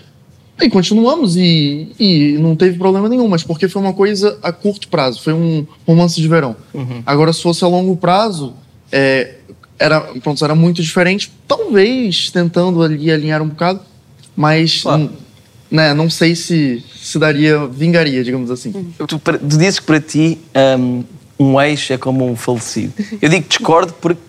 E 0.63 0.69
continuamos 0.69 1.37
e, 1.37 1.89
e 1.99 2.37
não 2.39 2.55
teve 2.55 2.77
problema 2.79 3.09
nenhum, 3.09 3.27
mas 3.29 3.43
porque 3.43 3.69
foi 3.69 3.81
uma 3.81 3.93
coisa 3.93 4.39
a 4.43 4.53
curto 4.53 4.89
prazo, 4.89 5.23
foi 5.23 5.33
um 5.33 5.67
romance 5.87 6.21
de 6.21 6.29
verão. 6.29 6.55
Agora, 7.07 7.33
se 7.33 7.43
fosse 7.43 7.65
a 7.65 7.69
longo 7.69 7.97
prazo, 7.97 8.53
é, 8.93 9.37
era, 9.79 10.01
pronto, 10.23 10.45
era 10.45 10.55
muito 10.55 10.83
diferente, 10.83 11.33
talvez 11.49 12.31
tentando 12.31 12.83
ali 12.83 13.11
alinhar 13.11 13.41
um 13.43 13.49
bocado, 13.49 13.81
mas 14.37 14.85
hum, 14.85 15.09
né, 15.71 15.95
não 15.95 16.11
sei 16.11 16.35
se, 16.37 16.85
se 17.01 17.19
daria, 17.19 17.67
vingaria, 17.67 18.23
digamos 18.23 18.51
assim. 18.51 18.93
Tu, 19.07 19.19
para- 19.19 19.39
tu 19.39 19.47
dizes 19.57 19.79
que 19.79 19.87
para 19.87 20.01
ti 20.01 20.39
um, 20.79 21.05
um 21.39 21.61
ex 21.61 21.91
é 21.91 21.97
como 21.97 22.29
um 22.29 22.37
falecido. 22.37 22.93
Eu 23.23 23.29
digo 23.31 23.43
que 23.45 23.49
discordo 23.57 23.95
porque 24.01 24.21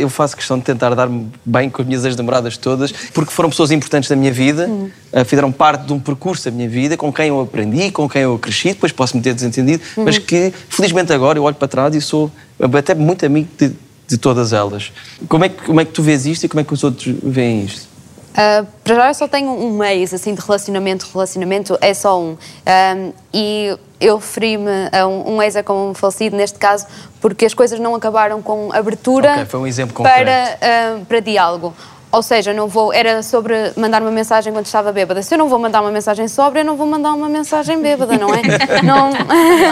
eu 0.00 0.08
faço 0.08 0.36
questão 0.36 0.58
de 0.58 0.64
tentar 0.64 0.94
dar-me 0.94 1.30
bem 1.44 1.70
com 1.70 1.80
as 1.80 1.86
minhas 1.86 2.04
ex-namoradas 2.04 2.56
todas, 2.56 2.92
porque 3.14 3.32
foram 3.32 3.50
pessoas 3.50 3.70
importantes 3.70 4.08
da 4.08 4.16
minha 4.16 4.32
vida, 4.32 4.68
uh, 4.68 5.24
fizeram 5.24 5.52
parte 5.52 5.84
de 5.84 5.92
um 5.92 6.00
percurso 6.00 6.44
da 6.44 6.50
minha 6.50 6.68
vida, 6.68 6.96
com 6.96 7.12
quem 7.12 7.28
eu 7.28 7.40
aprendi, 7.40 7.90
com 7.90 8.08
quem 8.08 8.22
eu 8.22 8.38
cresci, 8.38 8.68
depois 8.68 8.92
posso 8.92 9.16
me 9.16 9.22
ter 9.22 9.34
desentendido, 9.34 9.82
mas 9.96 10.18
que 10.18 10.52
felizmente 10.68 11.12
agora 11.12 11.38
eu 11.38 11.44
olho 11.44 11.56
para 11.56 11.68
trás 11.68 11.94
e 11.94 12.00
sou 12.00 12.30
até 12.76 12.94
muito 12.94 13.24
amigo 13.24 13.48
de, 13.56 13.72
de 14.08 14.18
todas 14.18 14.52
elas. 14.52 14.92
Como 15.28 15.44
é, 15.44 15.48
que, 15.48 15.62
como 15.62 15.80
é 15.80 15.84
que 15.84 15.92
tu 15.92 16.02
vês 16.02 16.26
isto 16.26 16.44
e 16.44 16.48
como 16.48 16.60
é 16.60 16.64
que 16.64 16.74
os 16.74 16.82
outros 16.82 17.14
veem 17.22 17.64
isto? 17.64 17.88
Uh, 18.30 18.66
para 18.84 18.94
já 18.94 19.08
eu 19.08 19.14
só 19.14 19.28
tenho 19.28 19.50
um 19.50 19.76
mês 19.76 20.14
assim 20.14 20.34
de 20.34 20.40
relacionamento, 20.40 21.08
relacionamento 21.12 21.76
é 21.80 21.92
só 21.92 22.20
um. 22.20 22.36
Um, 22.36 23.12
e 23.34 23.76
eu 24.00 24.16
referi-me 24.16 24.88
a 24.92 25.06
um, 25.06 25.36
um 25.36 25.42
ex 25.42 25.56
é 25.56 25.62
como 25.62 25.90
um 25.90 25.94
falecido 25.94 26.36
neste 26.36 26.58
caso 26.58 26.86
porque 27.20 27.44
as 27.44 27.54
coisas 27.54 27.78
não 27.78 27.94
acabaram 27.94 28.40
com 28.40 28.72
abertura 28.72 29.32
Ok, 29.32 29.44
foi 29.46 29.60
um 29.60 29.66
exemplo 29.66 30.02
para, 30.02 30.58
uh, 31.00 31.04
para 31.04 31.20
diálogo. 31.20 31.74
Ou 32.12 32.22
seja, 32.22 32.52
não 32.52 32.66
vou, 32.66 32.92
era 32.92 33.22
sobre 33.22 33.72
mandar 33.76 34.02
uma 34.02 34.10
mensagem 34.10 34.52
quando 34.52 34.66
estava 34.66 34.90
bêbada. 34.90 35.22
Se 35.22 35.32
eu 35.32 35.38
não 35.38 35.48
vou 35.48 35.60
mandar 35.60 35.80
uma 35.80 35.92
mensagem 35.92 36.26
sóbria, 36.26 36.62
eu 36.62 36.64
não 36.64 36.76
vou 36.76 36.86
mandar 36.86 37.12
uma 37.12 37.28
mensagem 37.28 37.80
bêbada, 37.80 38.16
não 38.18 38.34
é? 38.34 38.42
não... 38.82 39.10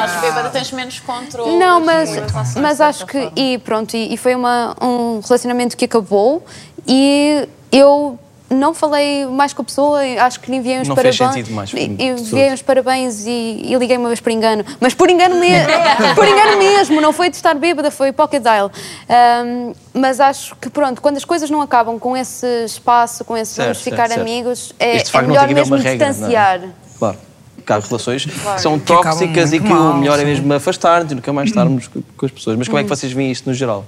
Acho 0.00 0.20
que 0.20 0.26
bêbada 0.26 0.48
tens 0.50 0.70
menos 0.70 1.00
controle. 1.00 1.56
Não, 1.56 1.80
mas, 1.80 2.10
mas 2.54 2.80
acho 2.80 3.06
que. 3.06 3.18
forma. 3.18 3.32
E 3.34 3.58
pronto, 3.58 3.96
e, 3.96 4.14
e 4.14 4.16
foi 4.16 4.36
uma, 4.36 4.76
um 4.80 5.18
relacionamento 5.20 5.76
que 5.76 5.84
acabou 5.84 6.44
e 6.86 7.48
eu 7.72 8.16
não 8.50 8.72
falei 8.72 9.26
mais 9.26 9.52
com 9.52 9.60
a 9.62 9.64
pessoa, 9.64 10.04
e 10.06 10.18
acho 10.18 10.40
que 10.40 10.50
lhe 10.50 10.56
enviei 10.56 10.80
uns 10.80 10.88
Não 10.88 10.96
fez 10.96 11.16
parabéns. 11.16 11.36
sentido 11.36 11.54
mais, 11.54 11.70
e- 11.72 11.76
de 11.76 11.82
e 11.82 12.14
todo. 12.14 12.20
enviei 12.20 12.52
uns 12.52 12.62
parabéns 12.62 13.26
e, 13.26 13.30
e 13.64 13.74
liguei 13.76 13.96
uma 13.96 14.08
vez 14.08 14.20
por 14.20 14.30
engano. 14.32 14.64
Mas 14.80 14.94
por 14.94 15.10
engano 15.10 15.34
mesmo, 15.38 15.68
por 16.14 16.26
engano 16.26 16.56
mesmo, 16.58 17.00
não 17.00 17.12
foi 17.12 17.28
de 17.30 17.36
estar 17.36 17.54
bêbada, 17.54 17.90
foi 17.90 18.10
pocket 18.12 18.42
dial. 18.42 18.70
Ahm, 19.08 19.72
mas 19.92 20.18
acho 20.20 20.56
que 20.56 20.70
pronto, 20.70 21.00
quando 21.02 21.16
as 21.18 21.24
coisas 21.24 21.50
não 21.50 21.60
acabam 21.60 21.98
com 21.98 22.16
esse 22.16 22.46
espaço, 22.64 23.24
com 23.24 23.36
esse 23.36 23.52
Certo, 23.52 23.66
vamos 23.66 23.78
certo, 23.82 23.94
ficar 23.94 24.08
certo. 24.08 24.20
amigos, 24.20 24.72
é, 24.78 24.96
Isto 24.96 25.10
de 25.12 25.16
é 25.16 25.20
não 25.22 25.28
melhor 25.28 25.48
que 25.48 25.54
mesmo 25.54 25.76
regra, 25.76 25.92
não 25.96 26.04
é? 26.06 26.08
distanciar. 26.10 26.60
Claro. 26.98 27.16
Porque 27.56 27.72
há 27.72 27.78
relações 27.80 28.24
Claro. 28.24 28.56
que 28.56 28.62
são 28.62 28.78
Que 28.78 28.86
tóxicas 28.86 29.52
e 29.52 29.58
muito 29.60 29.66
que 29.66 29.72
o 29.72 29.82
mal, 29.84 29.94
melhor 29.98 30.14
é 30.16 30.20
sim. 30.20 30.24
mesmo 30.26 30.54
afastar-nos 30.54 31.12
e 31.12 31.14
nunca 31.14 31.32
mais 31.34 31.48
estarmos 31.50 31.86
com 31.92 32.00
com 32.16 32.24
as 32.26 32.32
pessoas. 32.32 32.56
Mas 32.56 32.66
como 32.66 32.78
é 32.78 32.82
que 32.82 32.90
Uhum. 32.90 32.96
vocês 32.96 33.12
veem 33.12 33.30
isto 33.30 33.46
no 33.48 33.54
geral? 33.54 33.84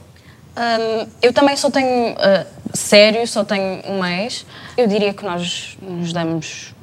Hum, 0.57 1.07
eu 1.23 1.33
também 1.33 1.57
só 1.57 1.71
tenho, 1.71 2.13
uh, 2.13 2.47
sério, 2.75 3.27
só 3.27 3.45
tenho 3.45 3.83
um 3.87 4.03
mês. 4.03 4.45
Eu 4.77 4.87
diria 4.87 5.15
que 5.15 5.25
nós 5.25 5.77
nos 5.81 6.13
damos 6.13 6.75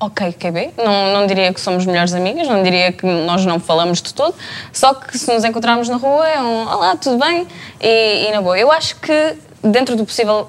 ok, 0.00 0.32
QB. 0.32 0.72
Não, 0.76 1.12
não 1.12 1.26
diria 1.26 1.52
que 1.52 1.60
somos 1.60 1.86
melhores 1.86 2.12
amigas, 2.12 2.48
não 2.48 2.62
diria 2.62 2.90
que 2.92 3.06
nós 3.06 3.46
não 3.46 3.60
falamos 3.60 4.02
de 4.02 4.12
tudo. 4.12 4.34
Só 4.72 4.94
que 4.94 5.16
se 5.16 5.32
nos 5.32 5.44
encontrarmos 5.44 5.88
na 5.88 5.96
rua 5.96 6.28
é 6.28 6.40
um 6.40 6.66
olá, 6.66 6.96
tudo 6.96 7.18
bem? 7.18 7.46
E, 7.80 8.28
e 8.28 8.32
na 8.32 8.40
boa. 8.40 8.58
Eu 8.58 8.72
acho 8.72 8.96
que, 8.96 9.36
dentro 9.62 9.94
do 9.94 10.04
possível, 10.04 10.48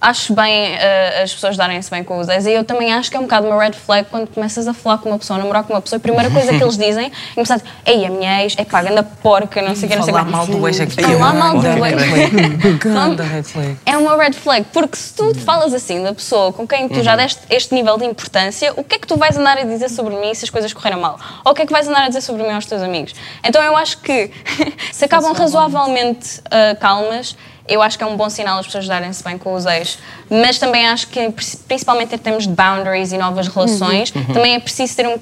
acho 0.00 0.34
bem 0.34 0.74
uh, 0.74 1.22
as 1.22 1.32
pessoas 1.32 1.56
darem-se 1.56 1.90
bem 1.90 2.04
com 2.04 2.18
os 2.18 2.28
ex. 2.28 2.46
E 2.46 2.52
eu 2.52 2.64
também 2.64 2.92
acho 2.92 3.10
que 3.10 3.16
é 3.16 3.20
um 3.20 3.24
bocado 3.24 3.46
uma 3.46 3.62
red 3.62 3.72
flag 3.72 4.08
quando 4.10 4.28
começas 4.28 4.68
a 4.68 4.74
falar 4.74 4.98
com 4.98 5.08
uma 5.08 5.18
pessoa, 5.18 5.38
a 5.38 5.40
namorar 5.40 5.64
com 5.64 5.72
uma 5.72 5.80
pessoa. 5.80 5.96
A 5.98 6.00
primeira 6.00 6.30
coisa 6.30 6.48
que 6.48 6.62
eles 6.62 6.76
dizem 6.76 7.06
é 7.06 7.34
começar 7.34 7.60
ei, 7.86 8.04
a 8.06 8.10
minha 8.10 8.42
ex, 8.42 8.54
é 8.58 8.64
pá, 8.64 8.82
ganda 8.82 9.02
porca, 9.02 9.62
não 9.62 9.74
sei 9.74 9.86
o 9.86 9.90
que, 9.90 9.96
não 9.96 10.04
sei 10.04 10.12
o 10.12 10.16
Falar 10.16 10.26
que. 10.26 10.32
mal 10.32 10.46
do 10.46 10.68
ex 10.68 10.80
é 10.80 10.86
que 10.86 11.02
Falar 11.02 11.34
mal 11.34 11.58
do 11.58 11.86
ex. 11.86 12.78
Ganda 12.82 13.22
red 13.24 13.42
flag. 13.44 13.76
É 13.86 13.96
uma 13.96 14.16
red 14.16 14.32
flag, 14.32 14.66
porque 14.72 14.96
se 14.96 15.14
tu 15.14 15.32
te 15.32 15.40
falas 15.40 15.72
assim 15.72 16.02
da 16.02 16.12
pessoa 16.12 16.52
com 16.52 16.66
quem 16.66 16.88
tu 16.88 17.02
já 17.02 17.12
Uhum. 17.12 17.18
deste 17.18 17.40
este 17.48 17.74
nível 17.74 17.96
de 17.96 18.04
importância, 18.04 18.72
o 18.76 18.82
que 18.82 18.96
é 18.96 18.98
que 18.98 19.06
tu 19.06 19.16
vais 19.16 19.36
andar 19.36 19.56
a 19.58 19.62
dizer 19.64 19.88
sobre 19.88 20.16
mim 20.16 20.34
se 20.34 20.44
as 20.44 20.50
coisas 20.50 20.72
correram 20.72 21.00
mal? 21.00 21.18
Ou 21.44 21.52
o 21.52 21.54
que 21.54 21.62
é 21.62 21.66
que 21.66 21.72
vais 21.72 21.86
andar 21.88 22.04
a 22.04 22.08
dizer 22.08 22.20
sobre 22.20 22.42
mim 22.42 22.52
aos 22.52 22.66
teus 22.66 22.82
amigos? 22.82 23.14
Então 23.42 23.62
eu 23.62 23.76
acho 23.76 23.98
que 23.98 24.30
se 24.92 25.04
acabam 25.04 25.32
razoavelmente 25.32 26.40
ah, 26.50 26.76
calmas, 26.80 27.36
eu 27.68 27.80
acho 27.82 27.96
que 27.96 28.04
é 28.04 28.06
um 28.06 28.16
bom 28.16 28.28
sinal 28.28 28.58
as 28.58 28.66
pessoas 28.66 28.86
darem-se 28.86 29.22
bem 29.24 29.38
com 29.38 29.54
os 29.54 29.64
ex. 29.66 29.98
Mas 30.30 30.58
também 30.58 30.86
acho 30.86 31.08
que, 31.08 31.30
principalmente 31.66 32.14
em 32.14 32.18
termos 32.18 32.44
de 32.46 32.52
boundaries 32.52 33.12
e 33.12 33.18
novas 33.18 33.48
relações, 33.48 34.12
Uhum. 34.14 34.24
também 34.34 34.54
é 34.54 34.58
preciso 34.60 34.94
ter 34.96 35.06
um 35.08 35.18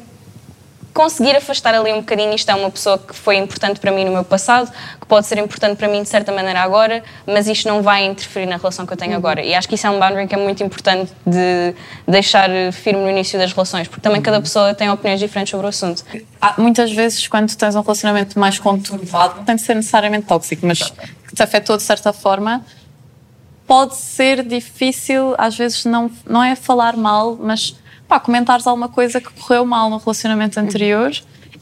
conseguir 0.95 1.35
afastar 1.35 1.75
ali 1.75 1.91
um 1.91 2.01
bocadinho. 2.01 2.35
Isto 2.35 2.51
é 2.51 2.55
uma 2.55 2.71
pessoa 2.71 2.99
que 2.99 3.15
foi 3.15 3.37
importante 3.39 3.81
para 3.81 3.91
mim 3.91 4.05
no 4.05 4.13
meu 4.13 4.25
passado, 4.25 4.71
que 5.01 5.07
pode 5.07 5.27
ser 5.27 5.39
importante 5.39 5.79
para 5.79 5.89
mim 5.89 6.03
de 6.03 6.09
certa 6.11 6.31
maneira 6.33 6.61
agora, 6.61 7.03
mas 7.27 7.49
isto 7.49 7.67
não 7.67 7.81
vai 7.81 8.05
interferir 8.05 8.45
na 8.45 8.59
relação 8.59 8.85
que 8.85 8.93
eu 8.93 8.97
tenho 8.99 9.13
Uhum. 9.13 9.17
agora. 9.17 9.41
E 9.43 9.55
acho 9.55 9.67
que 9.67 9.75
isso 9.75 9.87
é 9.87 9.91
um 9.91 9.99
boundary 9.99 10.27
que 10.29 10.35
é 10.35 10.39
muito 10.39 10.63
importante 10.63 11.11
de 11.27 11.75
deixar 12.07 12.51
firme 12.73 13.01
no 13.01 13.09
início 13.09 13.39
das 13.39 13.53
relações, 13.55 13.89
porque 13.89 14.03
também 14.03 14.21
cada 14.21 14.39
pessoa 14.43 14.75
tem 14.75 14.91
opiniões 14.91 15.19
diferentes 15.19 15.51
sobre 15.51 15.65
o 15.65 15.71
assunto. 15.71 16.05
Há- 16.39 16.55
muitas 16.59 16.93
vezes, 16.93 17.27
quando 17.27 17.55
tens 17.57 17.75
um 17.75 17.81
relacionamento 17.81 18.39
mais 18.39 18.59
conturbado, 18.59 19.37
não 19.37 19.45
tem 19.45 19.57
de 19.57 19.63
ser 19.63 19.75
necessariamente 19.75 20.27
tóxico, 20.27 20.67
mas 20.67 20.93
te 21.35 21.43
afetou 21.43 21.77
de 21.77 21.83
certa 21.83 22.13
forma, 22.13 22.65
pode 23.67 23.97
ser 23.97 24.45
difícil, 24.45 25.35
às 25.39 25.57
vezes, 25.57 25.85
não, 25.85 26.11
não 26.27 26.43
é 26.43 26.55
falar 26.55 26.97
mal, 26.97 27.39
mas 27.41 27.77
pá, 28.07 28.21
comentares 28.21 28.67
alguma 28.67 28.89
coisa 28.89 29.21
que 29.21 29.33
correu 29.33 29.65
mal 29.65 29.89
no 29.89 29.99
relacionamento 29.99 30.61
anterior 30.61 31.13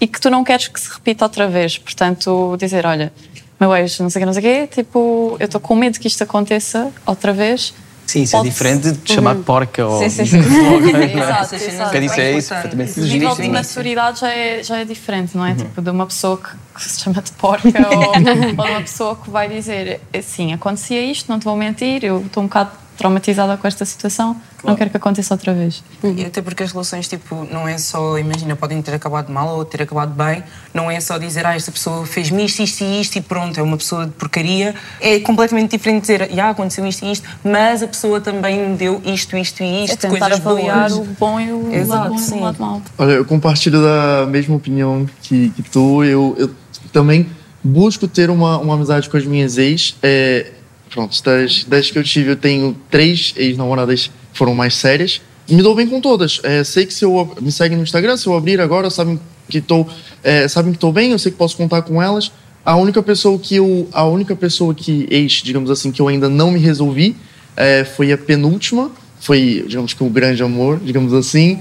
e 0.01 0.07
que 0.07 0.21
tu 0.21 0.31
não 0.31 0.43
queres 0.43 0.69
que 0.69 0.81
se 0.81 0.93
repita 0.93 1.25
outra 1.25 1.47
vez. 1.47 1.79
Portanto, 1.79 2.57
dizer: 2.59 2.87
olha, 2.87 3.13
meu 3.61 3.75
ex, 3.77 3.99
não 4.01 4.09
sei 4.09 4.21
o 4.21 4.23
que, 4.23 4.27
não 4.27 4.33
sei 4.33 4.41
o 4.41 4.45
quê, 4.45 4.67
tipo, 4.67 5.37
eu 5.39 5.45
estou 5.45 5.61
com 5.61 5.77
medo 5.77 6.01
que 6.01 6.09
isto 6.09 6.23
aconteça 6.23 6.91
outra 7.07 7.33
vez. 7.33 7.75
Sim, 8.11 8.23
isso 8.23 8.37
é 8.37 8.43
diferente 8.43 8.91
de 8.91 8.99
te 8.99 9.15
chamar 9.15 9.37
Uhum. 9.37 9.43
porca 9.45 9.87
ou. 9.87 10.01
Sim, 10.01 10.11
sim, 10.11 10.25
sim. 10.27 10.37
Exato, 10.37 11.55
Exato, 11.55 11.97
é 11.97 12.33
isso, 12.33 12.49
perfeitamente 12.49 13.01
O 13.01 13.05
nível 13.05 13.35
de 13.37 13.49
maturidade 13.49 14.21
já 14.21 14.31
é, 14.31 14.63
já 14.65 14.79
é 14.79 14.85
diferente, 14.85 15.37
não 15.37 15.47
é? 15.47 15.51
Uhum. 15.51 15.57
Tipo, 15.57 15.81
de 15.81 15.91
uma 15.91 16.07
pessoa 16.07 16.37
que, 16.37 16.51
que 16.75 16.83
se 16.83 17.01
chama 17.01 17.23
de 17.23 17.31
porca 17.33 17.89
ou, 17.89 18.09
ou 18.11 18.21
de 18.21 18.53
uma 18.73 18.81
pessoa 18.81 19.15
que 19.15 19.31
vai 19.31 19.49
dizer 19.49 20.01
assim, 20.13 20.53
acontecia 20.53 21.01
isto, 21.01 21.29
não 21.31 21.39
te 21.39 21.45
vou 21.45 21.55
mentir, 21.55 22.03
eu 22.05 22.21
estou 22.27 22.43
um 22.43 22.47
bocado 22.47 22.73
traumatizada 23.01 23.57
com 23.57 23.67
esta 23.67 23.83
situação, 23.87 24.37
não 24.63 24.77
quero 24.77 24.91
que 24.91 24.97
aconteça 24.99 25.33
outra 25.33 25.55
vez. 25.55 25.83
E 26.05 26.23
até 26.23 26.43
porque 26.43 26.63
as 26.63 26.71
relações, 26.71 27.09
tipo, 27.09 27.49
não 27.51 27.67
é 27.67 27.79
só, 27.79 28.19
imagina, 28.19 28.55
podem 28.55 28.83
ter 28.83 28.93
acabado 28.95 29.33
mal 29.33 29.57
ou 29.57 29.65
ter 29.65 29.81
acabado 29.83 30.13
bem, 30.13 30.45
não 30.75 30.91
é 30.91 31.01
só 31.01 31.17
dizer, 31.17 31.47
ah, 31.47 31.57
esta 31.57 31.73
pessoa 31.73 32.05
fez-me 32.05 32.45
isto, 32.45 32.63
isto 32.63 32.85
e 32.85 33.01
isto 33.01 33.17
e 33.17 33.23
pronto, 33.23 33.59
é 33.59 33.63
uma 33.63 33.79
pessoa 33.79 34.05
de 34.05 34.13
porcaria. 34.13 34.75
É 35.01 35.19
completamente 35.21 35.71
diferente 35.71 36.03
dizer, 36.03 36.31
já 36.31 36.51
aconteceu 36.51 36.87
isto 36.87 37.07
e 37.07 37.13
isto, 37.13 37.27
mas 37.43 37.83
a 37.83 37.89
pessoa 37.89 38.21
também 38.21 38.69
me 38.69 38.77
deu 38.77 39.01
isto, 39.07 39.35
isto 39.35 39.63
e 39.63 39.85
isto, 39.85 39.95
É 39.95 39.97
tentar 39.97 40.29
coisas 40.29 40.47
avaliar 40.47 40.91
boas. 40.91 41.09
o 41.09 41.17
bom 41.19 41.41
e 41.41 41.51
o 41.51 41.73
Exato, 41.75 42.13
lado 42.13 42.23
e 42.23 42.33
o 42.35 42.41
lado 42.41 42.61
mau. 42.61 42.83
Olha, 42.99 43.13
eu 43.13 43.25
compartilho 43.25 43.81
da 43.81 44.27
mesma 44.29 44.57
opinião 44.57 45.09
que, 45.23 45.49
que 45.51 45.63
tu. 45.63 46.05
Eu, 46.05 46.37
eu 46.39 46.51
também 46.93 47.27
busco 47.65 48.07
ter 48.07 48.29
uma, 48.29 48.59
uma 48.59 48.75
amizade 48.75 49.09
com 49.09 49.17
as 49.17 49.25
minhas 49.25 49.57
ex. 49.57 49.97
É, 50.03 50.53
pronto, 50.91 51.23
das, 51.23 51.65
das 51.65 51.91
que 51.91 51.99
eu 51.99 52.05
tive, 52.05 52.33
eu 52.33 52.37
tenho 52.37 52.77
três 52.91 53.33
ex-namoradas 53.37 54.11
foram 54.33 54.55
mais 54.55 54.75
sérias. 54.75 55.21
Me 55.49 55.63
dou 55.63 55.75
bem 55.75 55.87
com 55.87 56.01
todas. 56.01 56.41
É, 56.43 56.63
sei 56.63 56.87
que 56.87 56.95
se 56.95 57.05
eu 57.05 57.35
me 57.41 57.51
seguem 57.51 57.77
no 57.77 57.83
Instagram, 57.83 58.17
se 58.17 58.27
eu 58.27 58.37
abrir 58.37 58.61
agora, 58.61 58.89
sabem 58.91 59.19
que 59.49 59.59
estou 59.59 59.89
é, 60.23 60.47
sabem 60.47 60.73
que 60.73 60.77
estou 60.77 60.93
bem, 60.93 61.11
eu 61.11 61.19
sei 61.19 61.33
que 61.33 61.39
posso 61.39 61.57
contar 61.57 61.83
com 61.83 62.01
elas. 62.01 62.31
A 62.65 62.77
única 62.77 63.03
pessoa 63.03 63.39
que 63.39 63.57
eu, 63.57 63.89
a 63.93 64.05
única 64.05 64.37
pessoa 64.37 64.75
que 64.75 65.07
ex, 65.11 65.33
digamos 65.43 65.71
assim, 65.71 65.91
que 65.91 66.01
eu 66.01 66.09
ainda 66.09 66.29
não 66.29 66.51
me 66.51 66.59
resolvi 66.59 67.17
é, 67.57 67.85
foi 67.85 68.13
a 68.13 68.19
penúltima. 68.19 68.91
Foi, 69.21 69.65
digamos 69.69 69.93
que 69.93 70.03
o 70.03 70.09
grande 70.09 70.43
amor, 70.43 70.81
digamos 70.83 71.13
assim. 71.13 71.59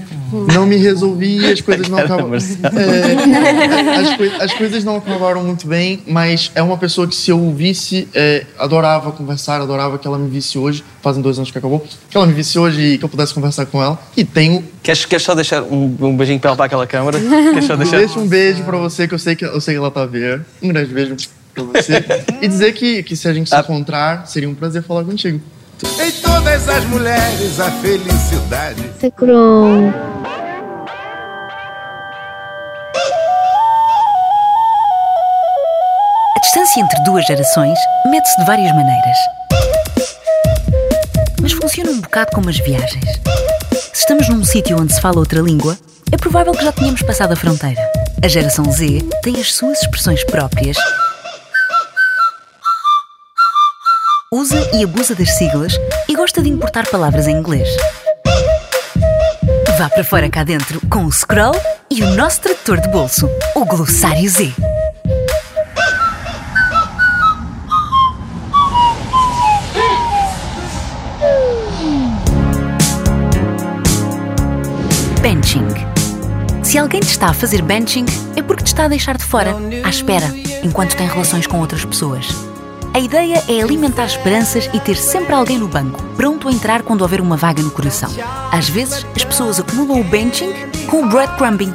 Não 0.54 0.64
me 0.64 0.76
resolvi 0.76 1.38
e 1.40 1.52
as 1.52 1.60
coisas 1.60 1.88
não 1.88 1.98
acabaram. 1.98 2.34
É, 2.34 2.38
as, 4.00 4.16
coi- 4.16 4.32
as 4.40 4.52
coisas 4.54 4.84
não 4.84 4.96
acabaram 4.96 5.42
muito 5.44 5.66
bem, 5.66 6.00
mas 6.06 6.50
é 6.54 6.62
uma 6.62 6.78
pessoa 6.78 7.06
que 7.06 7.14
se 7.14 7.30
eu 7.30 7.52
visse, 7.52 8.08
é, 8.14 8.46
adorava 8.58 9.12
conversar, 9.12 9.60
adorava 9.60 9.98
que 9.98 10.06
ela 10.06 10.16
me 10.18 10.28
visse 10.30 10.56
hoje. 10.58 10.82
Fazem 11.02 11.22
dois 11.22 11.36
anos 11.38 11.50
que 11.50 11.58
acabou. 11.58 11.86
Que 12.08 12.16
ela 12.16 12.26
me 12.26 12.32
visse 12.32 12.58
hoje 12.58 12.80
e 12.94 12.98
que 12.98 13.04
eu 13.04 13.08
pudesse 13.08 13.34
conversar 13.34 13.66
com 13.66 13.82
ela. 13.82 14.00
E 14.16 14.24
tenho. 14.24 14.64
Queres, 14.82 15.04
queres 15.04 15.24
só 15.24 15.34
deixar 15.34 15.62
um, 15.62 15.96
um 16.00 16.16
beijinho 16.16 16.40
para 16.40 16.50
ela 16.50 16.56
para 16.56 16.66
aquela 16.66 16.86
câmara? 16.86 17.18
Queres 17.20 17.64
só 17.66 17.76
deixar? 17.76 17.98
Deixa 17.98 18.18
um 18.18 18.26
beijo 18.26 18.62
pra 18.64 18.78
você, 18.78 19.06
que 19.06 19.14
eu 19.14 19.18
sei 19.18 19.36
que, 19.36 19.44
eu 19.44 19.60
sei 19.60 19.74
que 19.74 19.78
ela 19.78 19.90
tá 19.90 20.02
a 20.02 20.06
ver. 20.06 20.42
Um 20.62 20.68
grande 20.68 20.92
beijo 20.94 21.14
pra 21.54 21.64
você. 21.64 22.02
e 22.40 22.48
dizer 22.48 22.72
que, 22.72 23.02
que 23.02 23.14
se 23.16 23.28
a 23.28 23.34
gente 23.34 23.50
se 23.50 23.56
encontrar, 23.58 24.26
seria 24.26 24.48
um 24.48 24.54
prazer 24.54 24.82
falar 24.82 25.04
contigo. 25.04 25.40
Em 25.82 26.12
todas 26.20 26.68
as 26.68 26.84
mulheres 26.84 27.58
a 27.58 27.70
felicidade. 27.70 28.92
Secron. 29.00 29.92
A 36.36 36.40
distância 36.40 36.80
entre 36.80 37.02
duas 37.04 37.24
gerações 37.26 37.78
mede-se 38.06 38.36
de 38.38 38.44
várias 38.46 38.74
maneiras. 38.74 39.16
Mas 41.40 41.52
funciona 41.52 41.90
um 41.90 42.00
bocado 42.00 42.30
como 42.34 42.50
as 42.50 42.58
viagens. 42.58 43.20
Se 43.72 44.00
estamos 44.00 44.28
num 44.28 44.44
sítio 44.44 44.78
onde 44.78 44.92
se 44.92 45.00
fala 45.00 45.18
outra 45.18 45.40
língua, 45.40 45.78
é 46.12 46.16
provável 46.16 46.52
que 46.52 46.64
já 46.64 46.72
tenhamos 46.72 47.02
passado 47.02 47.32
a 47.32 47.36
fronteira. 47.36 47.80
A 48.22 48.28
geração 48.28 48.70
Z 48.70 49.02
tem 49.22 49.40
as 49.40 49.54
suas 49.54 49.80
expressões 49.80 50.22
próprias. 50.24 50.76
E 54.72 54.84
abusa 54.84 55.14
das 55.14 55.36
siglas 55.36 55.72
e 56.08 56.14
gosta 56.14 56.42
de 56.42 56.48
importar 56.48 56.86
palavras 56.86 57.26
em 57.26 57.36
inglês. 57.36 57.68
Vá 59.78 59.88
para 59.88 60.04
fora 60.04 60.28
cá 60.28 60.44
dentro 60.44 60.80
com 60.88 61.04
o 61.04 61.12
Scroll 61.12 61.54
e 61.90 62.02
o 62.02 62.14
nosso 62.14 62.40
tradutor 62.40 62.80
de 62.80 62.88
bolso, 62.88 63.28
o 63.54 63.64
Glossário 63.64 64.28
Z. 64.28 64.52
Benching. 75.22 75.68
Se 76.62 76.78
alguém 76.78 77.00
te 77.00 77.08
está 77.08 77.28
a 77.28 77.32
fazer 77.32 77.62
benching, 77.62 78.06
é 78.36 78.42
porque 78.42 78.64
te 78.64 78.68
está 78.68 78.84
a 78.84 78.88
deixar 78.88 79.16
de 79.16 79.24
fora, 79.24 79.54
à 79.84 79.88
espera, 79.88 80.26
enquanto 80.62 80.94
tem 80.94 81.08
relações 81.08 81.46
com 81.46 81.58
outras 81.58 81.84
pessoas. 81.84 82.49
A 82.92 82.98
ideia 82.98 83.44
é 83.48 83.62
alimentar 83.62 84.06
esperanças 84.06 84.68
e 84.74 84.80
ter 84.80 84.96
sempre 84.96 85.32
alguém 85.32 85.58
no 85.58 85.68
banco, 85.68 86.02
pronto 86.16 86.48
a 86.48 86.52
entrar 86.52 86.82
quando 86.82 87.02
houver 87.02 87.20
uma 87.20 87.36
vaga 87.36 87.62
no 87.62 87.70
coração. 87.70 88.10
Às 88.50 88.68
vezes, 88.68 89.06
as 89.14 89.24
pessoas 89.24 89.60
acumulam 89.60 90.00
o 90.00 90.04
benching 90.04 90.52
com 90.88 91.04
o 91.04 91.08
breadcrumbing. 91.08 91.72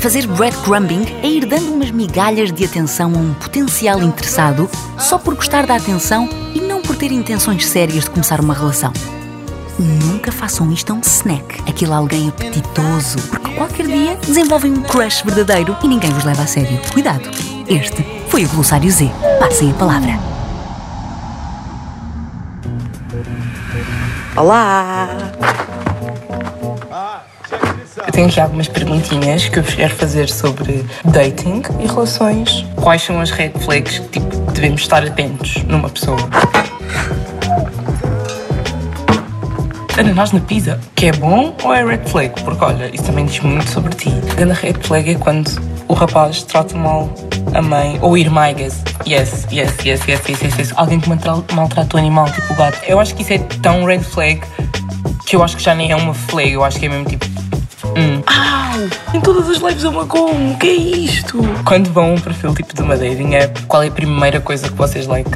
Fazer 0.00 0.26
breadcrumbing 0.26 1.04
é 1.22 1.28
ir 1.28 1.44
dando 1.44 1.74
umas 1.74 1.90
migalhas 1.90 2.50
de 2.50 2.64
atenção 2.64 3.12
a 3.14 3.18
um 3.18 3.34
potencial 3.34 4.02
interessado 4.02 4.68
só 4.98 5.18
por 5.18 5.34
gostar 5.34 5.66
da 5.66 5.76
atenção 5.76 6.26
e 6.54 6.60
não 6.60 6.80
por 6.80 6.96
ter 6.96 7.12
intenções 7.12 7.66
sérias 7.66 8.04
de 8.04 8.10
começar 8.10 8.40
uma 8.40 8.54
relação. 8.54 8.94
Nunca 9.78 10.32
façam 10.32 10.72
isto 10.72 10.90
a 10.90 10.96
um 10.96 11.00
snack, 11.00 11.60
aquele 11.68 11.92
alguém 11.92 12.30
apetitoso, 12.30 13.18
porque 13.28 13.54
qualquer 13.54 13.86
dia 13.86 14.16
desenvolvem 14.16 14.72
um 14.72 14.82
crush 14.82 15.22
verdadeiro 15.22 15.76
e 15.82 15.88
ninguém 15.88 16.10
vos 16.12 16.24
leva 16.24 16.42
a 16.42 16.46
sério. 16.46 16.80
Cuidado! 16.94 17.28
Este 17.68 18.02
foi 18.28 18.46
o 18.46 18.48
Glossário 18.48 18.90
Z. 18.90 19.10
Passem 19.38 19.70
a 19.70 19.74
palavra. 19.74 20.35
Olá! 24.36 25.08
Eu 28.06 28.12
tenho 28.12 28.28
aqui 28.28 28.38
algumas 28.38 28.68
perguntinhas 28.68 29.48
que 29.48 29.58
eu 29.58 29.62
vos 29.62 29.74
quero 29.74 29.94
fazer 29.94 30.28
sobre 30.28 30.84
dating 31.06 31.62
e 31.80 31.86
relações. 31.86 32.66
Quais 32.76 33.00
são 33.02 33.18
as 33.18 33.30
red 33.30 33.52
flags 33.64 33.98
que 33.98 34.20
tipo, 34.20 34.52
devemos 34.52 34.82
estar 34.82 35.02
atentos 35.02 35.62
numa 35.64 35.88
pessoa? 35.88 36.18
Ananás 39.98 40.32
na 40.32 40.40
pizza, 40.40 40.78
que 40.94 41.06
é 41.06 41.12
bom 41.12 41.54
ou 41.64 41.74
é 41.74 41.82
red 41.84 42.06
flag? 42.06 42.28
Porque 42.44 42.62
olha, 42.62 42.90
isso 42.94 43.04
também 43.04 43.24
diz 43.24 43.40
muito 43.40 43.70
sobre 43.70 43.94
ti. 43.94 44.10
A 44.30 44.34
grande 44.34 44.52
red 44.60 44.74
flag 44.82 45.10
é 45.10 45.14
quando 45.14 45.50
o 45.88 45.94
rapaz 45.94 46.42
trata 46.42 46.76
mal 46.76 47.08
a 47.54 47.62
mãe 47.62 47.98
ou 48.02 48.16
irmã, 48.18 48.50
I 48.50 48.54
guess. 48.54 48.82
Yes, 49.06 49.46
yes, 49.50 49.72
yes, 49.84 50.06
yes, 50.06 50.28
yes, 50.28 50.42
yes, 50.42 50.58
yes. 50.58 50.72
Alguém 50.76 51.00
que 51.00 51.08
maltra- 51.08 51.42
maltrata 51.54 51.96
o 51.96 51.98
animal, 51.98 52.26
tipo 52.30 52.52
o 52.52 52.56
gato. 52.56 52.78
Eu 52.86 53.00
acho 53.00 53.14
que 53.14 53.22
isso 53.22 53.32
é 53.32 53.38
tão 53.38 53.84
red 53.84 54.00
flag 54.00 54.42
que 55.24 55.34
eu 55.34 55.42
acho 55.42 55.56
que 55.56 55.62
já 55.62 55.74
nem 55.74 55.90
é 55.90 55.96
uma 55.96 56.12
flag, 56.12 56.52
eu 56.52 56.62
acho 56.62 56.78
que 56.78 56.86
é 56.86 56.88
mesmo 56.90 57.06
tipo. 57.06 57.24
Hum. 57.96 58.22
Au! 58.26 59.14
Em 59.16 59.20
todas 59.22 59.48
as 59.48 59.58
lives 59.62 59.82
eu 59.82 59.92
me 59.92 60.04
como, 60.06 60.52
o 60.52 60.58
que 60.58 60.66
é 60.66 60.74
isto? 60.74 61.40
Quando 61.64 61.90
vão 61.90 62.10
a 62.10 62.14
um 62.14 62.20
perfil 62.20 62.54
tipo 62.54 62.74
de 62.74 62.82
uma 62.82 62.96
dating 62.96 63.34
app, 63.34 63.62
qual 63.62 63.82
é 63.82 63.88
a 63.88 63.90
primeira 63.90 64.40
coisa 64.40 64.68
que 64.68 64.74
vocês 64.74 65.06
like? 65.06 65.30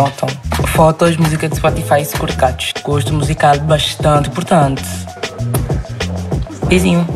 Notam? 0.00 0.30
Fotos, 0.68 1.14
música 1.18 1.46
de 1.46 1.56
Spotify 1.56 2.00
e 2.00 2.36
gatos. 2.36 2.72
Gosto 2.82 3.12
musical 3.12 3.58
bastante 3.58 4.30
importante. 4.30 4.82
Beijinho. 6.68 7.06